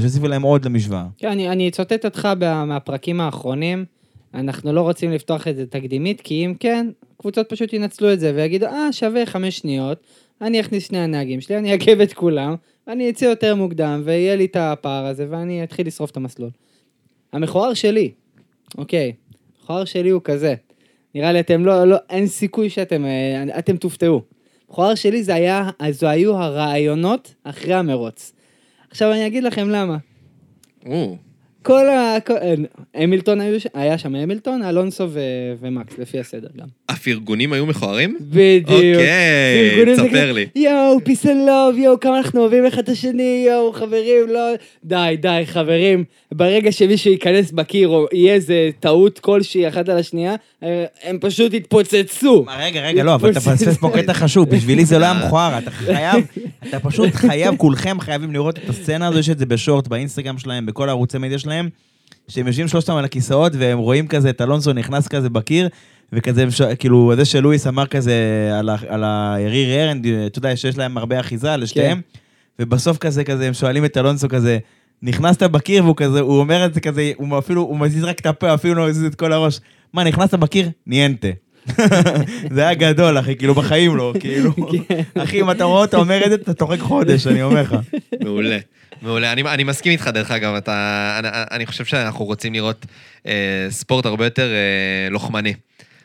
[0.00, 1.04] שיוסיפו להם עוד למשוואה.
[1.18, 2.28] כן, אני, אני אצטט אותך
[2.66, 3.84] מהפרקים האחרונים.
[4.34, 6.86] אנחנו לא רוצים לפתוח את זה תקדימית, כי אם כן,
[7.16, 9.98] קבוצות פשוט ינצלו את זה ויגידו, אה, שווה חמש שניות,
[10.40, 12.54] אני אכניס שני הנהגים שלי, אני אעכב את כולם,
[12.88, 16.50] אני אצא יותר מוקדם, ויהיה לי את הפער הזה, ואני אתחיל לשרוף את המסלול.
[17.32, 18.10] המכוער שלי,
[18.78, 19.12] אוקיי,
[19.60, 20.54] המכוער שלי הוא כזה.
[21.14, 24.22] נראה לי אתם לא, לא, אין סיכוי שאתם, אה, אתם תופתעו.
[24.68, 28.32] המכוער שלי זה היה, זו היו הראיונות אחרי המרוץ.
[28.90, 29.96] עכשיו אני אגיד לכם למה.
[31.62, 32.16] כל ה...
[32.26, 32.34] כל...
[32.94, 33.60] המילטון היו...
[33.60, 35.20] ש- היה שם המילטון, אלונסו ו...
[35.60, 36.66] ומקס, לפי הסדר גם.
[36.88, 38.18] הפרגונים היו מכוערים?
[38.20, 38.70] בדיוק.
[38.70, 40.46] אוקיי, תספר כזה, לי.
[40.56, 44.40] יואו, peace and love, יואו, כמה אנחנו אוהבים אחד את השני, יואו, חברים, לא...
[44.84, 46.04] די, די, חברים.
[46.32, 51.54] ברגע שמישהו ייכנס בקיר או יהיה איזה טעות כלשהי אחת על השנייה, אה, הם פשוט
[51.54, 52.44] יתפוצצו.
[52.58, 55.70] רגע, רגע, לא, אבל אתה מפספס פה קטע חשוב, בשבילי זה לא היה מכוער, אתה
[55.70, 56.24] חייב,
[56.68, 60.66] אתה פשוט חייב, כולכם חייבים לראות את הסצנה הזו, יש את זה בשורט, באינסטגרם שלהם,
[60.66, 61.49] בכל הערוצי מדיה שלהם,
[62.28, 65.68] שהם יושבים שלושתם על הכיסאות, והם רואים כזה את אלונסו נכנס כזה בקיר,
[66.12, 66.44] וכזה,
[66.78, 68.14] כאילו, זה שלואיס אמר כזה
[68.58, 72.00] על ה- על היריר ארנד, אתה יודע, שיש להם הרבה אחיזה לשתיהם,
[72.58, 74.58] ובסוף כזה, כזה, הם שואלים את אלונסו כזה,
[75.02, 78.26] נכנסת בקיר, והוא כזה, הוא אומר את זה כזה, הוא אפילו, הוא מזיז רק את
[78.26, 79.60] הפה, אפילו לא מזיז את כל הראש.
[79.92, 80.68] מה, נכנסת בקיר?
[80.86, 81.28] ניאנטה.
[82.54, 84.50] זה היה גדול, אחי, כאילו בחיים לא, כאילו.
[85.22, 87.76] אחי, אם אתה רואה אותו אומר את זה, אתה צוחק חודש, אני אומר לך.
[88.24, 88.58] מעולה.
[89.02, 89.32] מעולה.
[89.32, 92.86] אני, אני מסכים איתך, דרך אגב, אתה, אני, אני חושב שאנחנו רוצים לראות
[93.26, 95.54] אה, ספורט הרבה יותר אה, לוחמני.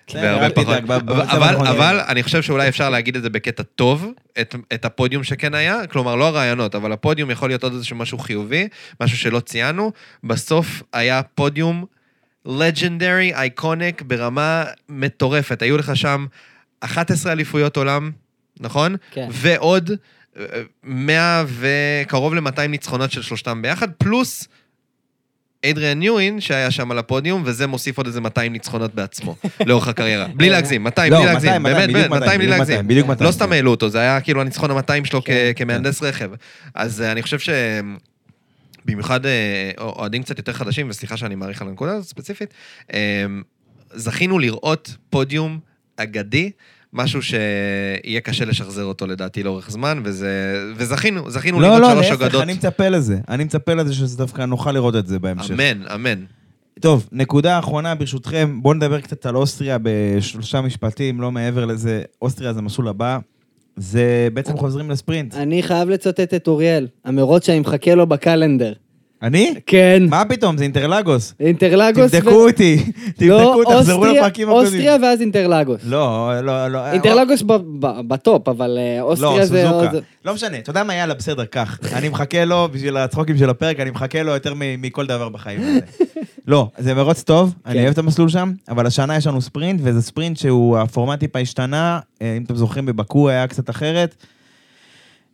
[0.07, 0.77] בסדר, והרבה פחות.
[1.09, 4.11] אבל, אבל אני חושב שאולי אפשר להגיד את זה בקטע טוב,
[4.41, 8.17] את, את הפודיום שכן היה, כלומר, לא הרעיונות, אבל הפודיום יכול להיות עוד איזשהו משהו
[8.17, 8.67] חיובי,
[9.01, 9.91] משהו שלא ציינו.
[10.23, 11.85] בסוף היה פודיום
[12.45, 15.61] לג'נדרי, אייקוניק, ברמה מטורפת.
[15.61, 16.26] היו לך שם
[16.80, 18.11] 11 אליפויות עולם,
[18.59, 18.95] נכון?
[19.11, 19.27] כן.
[19.31, 19.91] ועוד
[20.84, 24.48] 100 וקרוב ל-200 ניצחונות של שלושתם ביחד, פלוס
[25.66, 29.36] אדריאן ניואין שהיה שם על הפודיום, וזה מוסיף עוד איזה 200 ניצחונות בעצמו,
[29.68, 30.28] לאורך הקריירה.
[30.28, 32.88] בלי להגזים, 200, לא, בלי להגזים, 200, באמת, באמת, 200 בלי 200, להגזים.
[32.88, 33.52] בדיוק 200, לא סתם כן.
[33.52, 36.32] העלו אותו, זה היה כאילו הניצחון ה-200 שלו כן, כמהנדס רכב.
[36.76, 37.49] אז אה, אני חושב ש...
[38.86, 42.53] במיוחד אה, אוהדים קצת יותר חדשים, וסליחה שאני מעריך על הנקודה הזאת ספציפית,
[42.94, 43.26] אה,
[43.94, 45.60] זכינו לראות פודיום
[45.98, 46.52] אגדי,
[46.95, 50.30] משהו שיהיה קשה לשחזר אותו לדעתי לאורך זמן, וזה...
[50.77, 52.41] וזכינו, זכינו לא, לראות לא, שלוש להפך, אגדות.
[52.41, 53.17] אני מצפה לזה.
[53.30, 55.51] אני מצפה לזה שזה דווקא נוכל לראות את זה בהמשך.
[55.51, 56.23] אמן, אמן.
[56.80, 62.01] טוב, נקודה אחרונה ברשותכם, בואו נדבר קצת על אוסטריה בשלושה משפטים, לא מעבר לזה.
[62.22, 63.19] אוסטריה זה המסלול הבא.
[63.76, 65.35] זה בעצם חוזרים לספרינט.
[65.35, 68.73] אני חייב לצטט את אוריאל, המרוץ שאני מחכה לו ב calendar.
[69.26, 69.53] אני?
[69.65, 70.03] כן.
[70.10, 71.34] מה פתאום, זה אינטרלגוס.
[71.39, 72.91] אינטרלגוס תבדקו אותי,
[73.22, 74.65] לא, תבדקו, תחזרו לפרקים הקודמים.
[74.73, 75.81] אוסטריה ואז אינטרלגוס.
[75.84, 76.91] לא, לא, לא.
[76.91, 79.91] אינטרלגוס ב- ב- ב top, אבל אה, לא, אוסטריה זה סוזוקה.
[79.91, 80.03] עוד...
[80.26, 81.80] לא משנה, אתה יודע מה, יאללה, בסדר, קח.
[81.93, 85.61] אני מחכה לו, בשביל הצחוקים של הפרק, אני מחכה לו יותר מכל דבר בחיים.
[86.47, 87.80] לא, זה מרוץ טוב, אני כן.
[87.80, 91.99] אוהב את המסלול שם, אבל השנה יש לנו ספרינט, וזה ספרינט שהוא, הפורמט טיפה השתנה,
[92.22, 94.15] אה, אם אתם זוכרים, בבקו היה קצת אחרת.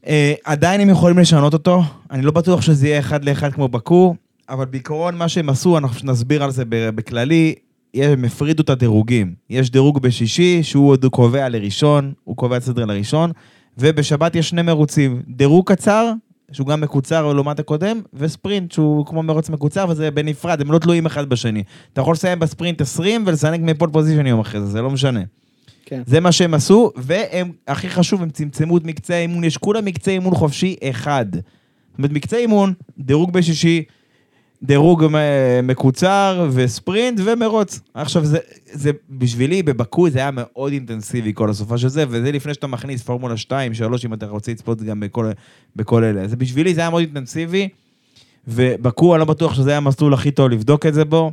[0.07, 4.15] אה, עדיין הם יכולים לשנות אותו, אני לא בטוח שזה יהיה אחד לאחד כמו בקו,
[4.49, 7.55] אבל בעיקרון מה שהם עשו, אנחנו נסביר על זה בכללי,
[7.93, 9.33] הם הפרידו את הדירוגים.
[9.49, 13.31] יש דירוג בשישי, שהוא עוד קובע לראשון, הוא קובע את הסדר לראשון,
[13.77, 16.11] ובשבת יש שני מרוצים, דירוג קצר
[16.51, 21.05] שהוא גם מקוצר לעומת הקודם, וספרינט שהוא כמו מרוץ מקוצר, וזה בנפרד, הם לא תלויים
[21.05, 21.63] אחד בשני.
[21.93, 25.19] אתה יכול לסיים בספרינט 20 ולסנק מפול פוזיישן יום אחרי זה, זה לא משנה.
[25.91, 26.01] כן.
[26.05, 30.11] זה מה שהם עשו, והם, הכי חשוב, הם צמצמו את מקצה האימון, יש כולה מקצה
[30.11, 31.25] אימון חופשי אחד.
[31.31, 33.83] זאת אומרת, מקצה אימון, דירוג בשישי,
[34.63, 37.79] דירוג אה, מקוצר וספרינט ומרוץ.
[37.93, 42.53] עכשיו, זה, זה בשבילי, בבקו זה היה מאוד אינטנסיבי כל הסופה של זה, וזה לפני
[42.53, 45.31] שאתה מכניס פורמולה 2, 3, אם אתה רוצה לצפות גם בכל,
[45.75, 46.27] בכל אלה.
[46.27, 47.69] זה בשבילי, זה היה מאוד אינטנסיבי,
[48.47, 51.31] ובקו, אני לא בטוח שזה היה המסלול הכי טוב לבדוק את זה בו.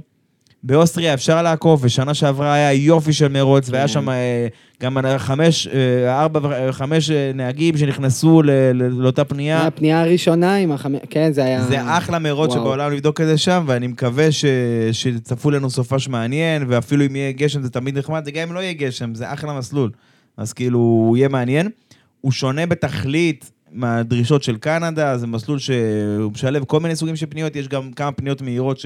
[0.62, 4.46] באוסטריה אפשר לעקוף, ושנה שעברה היה יופי של מרוץ, והיה שם אה,
[4.82, 8.42] גם אה, חמש, אה, ארבע, חמש נהגים שנכנסו
[8.74, 9.66] לאותה פנייה.
[9.66, 11.00] הפנייה הראשונה עם החמש...
[11.10, 11.62] כן, זה היה...
[11.62, 12.52] זה אחלה מרוץ.
[12.52, 14.44] שבעולם לבדוק את זה שם, ואני מקווה ש...
[14.92, 18.60] שצפו לנו סופש מעניין, ואפילו אם יהיה גשם זה תמיד נחמד, זה גם אם לא
[18.60, 19.90] יהיה גשם, זה אחלה מסלול.
[20.36, 21.68] אז כאילו, הוא יהיה מעניין.
[22.20, 27.56] הוא שונה בתכלית מהדרישות של קנדה, זה מסלול שהוא משלב כל מיני סוגים של פניות,
[27.56, 28.78] יש גם כמה פניות מהירות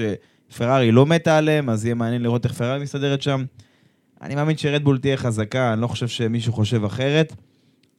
[0.53, 3.43] שפרארי לא מתה עליהן, אז יהיה מעניין לראות איך פרארי מסתדרת שם.
[4.21, 7.33] אני מאמין שרדבול תהיה חזקה, אני לא חושב שמישהו חושב אחרת.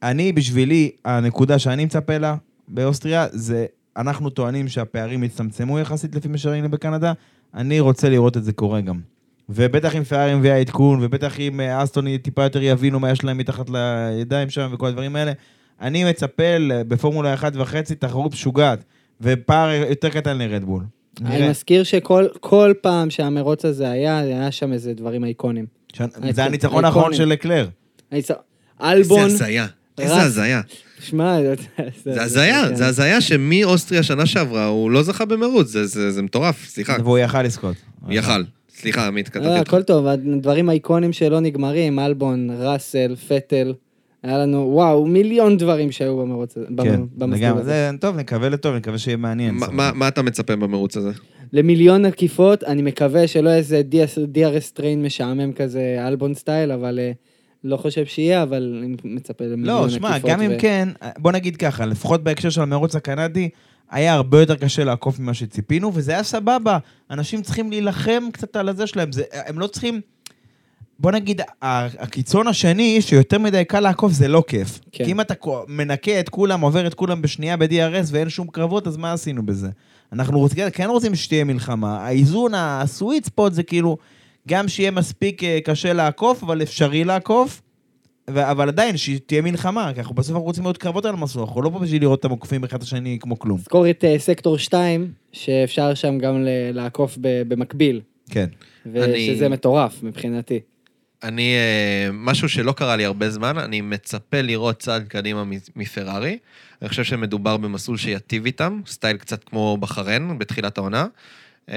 [0.03, 2.35] אני, בשבילי, הנקודה שאני מצפה לה
[2.67, 3.65] באוסטריה, זה
[3.97, 7.13] אנחנו טוענים שהפערים הצטמצמו יחסית לפי מה שראינו בקנדה,
[7.53, 8.99] אני רוצה לראות את זה קורה גם.
[9.49, 13.37] ובטח אם פרארי מביאה עדכון, ובטח אם אה, אסטון טיפה יותר יבינו מה יש להם
[13.37, 15.31] מתחת לידיים שם וכל הדברים האלה,
[15.81, 16.43] אני מצפה
[16.87, 18.83] בפורמולה אחת וחצי תחרות משוגעת,
[19.21, 20.83] ופער יותר קטן לרדבול.
[21.25, 21.49] אני.
[21.49, 25.65] מזכיר שכל כל פעם שהמרוץ הזה היה, היה שם איזה דברים אייקונים.
[25.93, 26.01] ש-
[26.31, 27.67] זה הניצחון האחרון של לקלר.
[28.11, 28.33] הניצ- איזה
[28.81, 29.67] אלבון, הזיה.
[29.97, 30.15] איזה.
[30.21, 30.61] הזיה.
[30.99, 32.75] שמע, זה- זה הזיה.
[32.75, 36.95] זה הזיה שמאוסטריה שנה שעברה הוא לא זכה במרוץ, זה- זה זה מטורף, סליחה.
[37.03, 37.75] והוא יכל לזכות.
[38.09, 38.43] יכל.
[38.77, 39.69] סליחה, עמית, לא, קטעתי אותך.
[39.69, 43.73] הכל טוב, הדברים האיקונים שלא נגמרים, אלבון, ראסל, פטל,
[44.25, 47.63] היה לנו, וואו, מיליון דברים שהיו במרוץ הזה, כן, לגמרי.
[47.63, 49.55] זה טוב, נקווה לטוב, נקווה שיהיה מעניין.
[49.55, 51.11] מה- מה- מה אתה מצפה במרוץ הזה?
[51.53, 53.81] למיליון עקיפות, אני מקווה שלא איזה
[54.33, 57.11] DRS train משעמם כזה, אלבון style, אבל אה,
[57.63, 59.99] לא חושב שיהיה, אבל אני מצפה למיליון לא, עקיפות.
[59.99, 63.49] שמע, גם אם כן, בוא נגיד ככה, לפחות בהקשר של המרוץ הקנדי,
[63.91, 66.77] היה הרבה יותר קשה לעקוף ממה שציפינו, וזה היה סבבה.
[67.11, 70.01] אנשים צריכים להילחם קצת על הזה שלהם, זה, הם לא צריכים...
[70.99, 74.79] בוא נגיד, הקיצון השני, שיותר מדי קל לעקוף, זה לא כיף.
[74.91, 75.05] כן.
[75.05, 75.33] כי אם אתה
[75.67, 79.69] מנקה את כולם, עובר את כולם בשנייה ב-DRS ואין שום קרבות, אז מה עשינו בזה?
[80.13, 81.97] אנחנו רוצים, כן רוצים שתהיה מלחמה.
[82.05, 83.97] האיזון, הסוויט ספוט זה כאילו,
[84.47, 87.61] גם שיהיה מספיק אה, קשה לעקוף, אבל אפשרי לעקוף,
[88.29, 91.61] ו- אבל עדיין, שתהיה מלחמה, כי אנחנו בסוף אנחנו רוצים לראות קרבות על המסלול, אנחנו
[91.61, 93.57] לא פה בשביל לראות אותם עוקפים אחד את השני כמו כלום.
[93.59, 98.47] זכור את אה, סקטור 2, שאפשר שם גם ל- לעקוף ב- במקביל, כן.
[98.95, 100.59] אני- ושזה מטורף מבחינתי.
[101.23, 105.43] אני, אה, משהו שלא קרה לי הרבה זמן, אני מצפה לראות צעד קדימה
[105.75, 106.37] מפרארי.
[106.81, 111.05] אני חושב שמדובר במסלול שיטיב איתם, סטייל קצת כמו בחריין בתחילת העונה.
[111.69, 111.75] אה,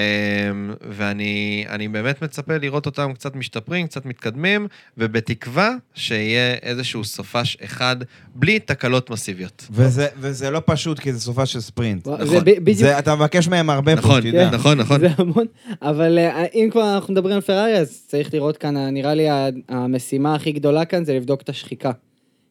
[0.90, 4.66] ואני אני באמת מצפה לראות אותם קצת משתפרים, קצת מתקדמים,
[4.98, 7.96] ובתקווה שיהיה איזשהו סופש אחד
[8.34, 9.66] בלי תקלות מסיביות.
[9.70, 12.08] וזה, וזה לא פשוט, כי זה סופה של ספרינט.
[12.08, 12.26] נכון.
[12.26, 14.50] זה בדיוק, זה, אתה מבקש מהם הרבה פה, נכון, שתדע.
[14.50, 15.00] נכון, נכון.
[15.00, 15.46] זה המון,
[15.82, 19.26] אבל אה, אם כבר אנחנו מדברים על פרארי, אז צריך לראות כאן, אה, נראה לי
[19.68, 21.90] המשימה הכי גדולה כאן זה לבדוק את השחיקה.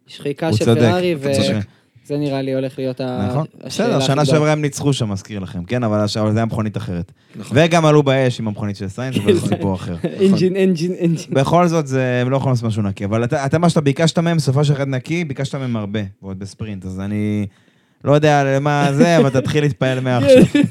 [0.08, 1.56] שחיקה הוא של צודק, פרארי, הוא צודק.
[2.08, 4.26] וזה נראה לי הולך להיות נכון, השאלה בסדר, הכי שנה.
[4.26, 7.12] שעברה הם ניצחו שם, מזכיר לכם, כן, אבל זה היה מכונית אחרת.
[7.36, 7.58] נכון.
[7.60, 9.96] וגם עלו באש עם המכונית של סיינס, אבל זה סיפור אחר.
[10.04, 11.34] engine, engine, engine.
[11.34, 14.20] בכל זאת, זה, הם לא יכולים לעשות משהו נקי, אבל אתה, אתה מה שאתה ביקשת
[14.20, 17.48] מהם, סופ"ש אחד נקי, ביקשת מהם הרבה, ועוד בספרינט, אז אני
[18.04, 20.44] לא יודע למה זה, אבל תתחיל להתפעל מעכשיו.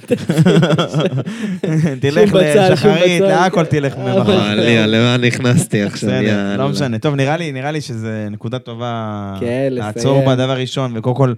[2.01, 3.21] תלך לשחרית.
[3.23, 4.21] להכל תלך ממחר.
[4.21, 6.11] אבל- עליה, למה נכנסתי עכשיו?
[6.11, 6.57] יאללה.
[6.57, 6.99] לא משנה.
[6.99, 7.37] טוב, נראה
[7.73, 10.25] לי, שזה נקודה טובה כן, לעצור לסיים.
[10.27, 11.33] בה דבר ראשון, וקודם כל,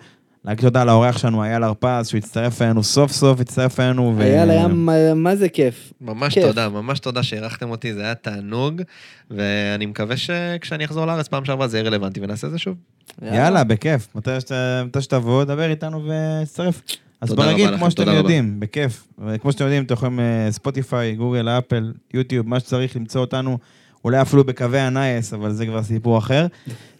[0.45, 4.15] להגיד תודה לאורח שלנו, אייל הרפז, שהוא הצטרף אלינו סוף סוף, הצטרף אלינו.
[4.17, 5.93] ו- היה היה מה- מה זה כיף.
[6.01, 6.45] ממש כיף.
[6.47, 8.83] תודה, ממש תודה שאירחתם אותי, זה היה תענוג,
[9.31, 12.75] ואני מקווה שכשאני אחזור לארץ פעם שעברה זה יהיה רלוונטי ונעשה את זה שוב.
[13.23, 14.09] יאללה, בכיף.
[14.15, 16.03] מתי שאתה- מתי שתבוא, דבר איתנו
[16.43, 16.83] ותצטרף.
[17.21, 18.21] אז ברגיל, לכם, כמו שאתם תודה רבה.
[18.21, 19.09] יודעים, בכיף.
[19.27, 20.21] וכמו שאתם יודעים, אתם יכולים
[20.51, 23.59] ספוטיפיי, גוגל, אפל, יוטיוב, מה שצריך למצוא אותנו.
[24.05, 26.47] אולי אפילו בקווי הנייס, אבל זה כבר סיפור אחר.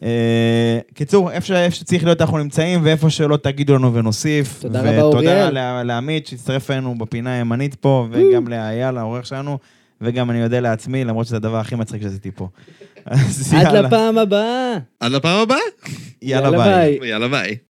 [0.03, 0.09] אה,
[0.95, 4.59] קיצור, איפה שצריך להיות אנחנו נמצאים, ואיפה שלא תגידו לנו ונוסיף.
[4.61, 5.51] תודה רבה, ותודה אוריאל.
[5.51, 9.59] לה- לעמית שהצטרף אלינו בפינה הימנית פה, וגם לאייל, העורך שלנו,
[10.01, 12.49] וגם אני אודה לעצמי, למרות שזה הדבר הכי מצחיק שעשיתי פה.
[13.07, 14.75] אז עד לפעם הבאה.
[15.01, 15.59] עד לפעם הבאה,
[16.23, 16.99] יאללה ביי.
[17.03, 17.57] יאללה ביי.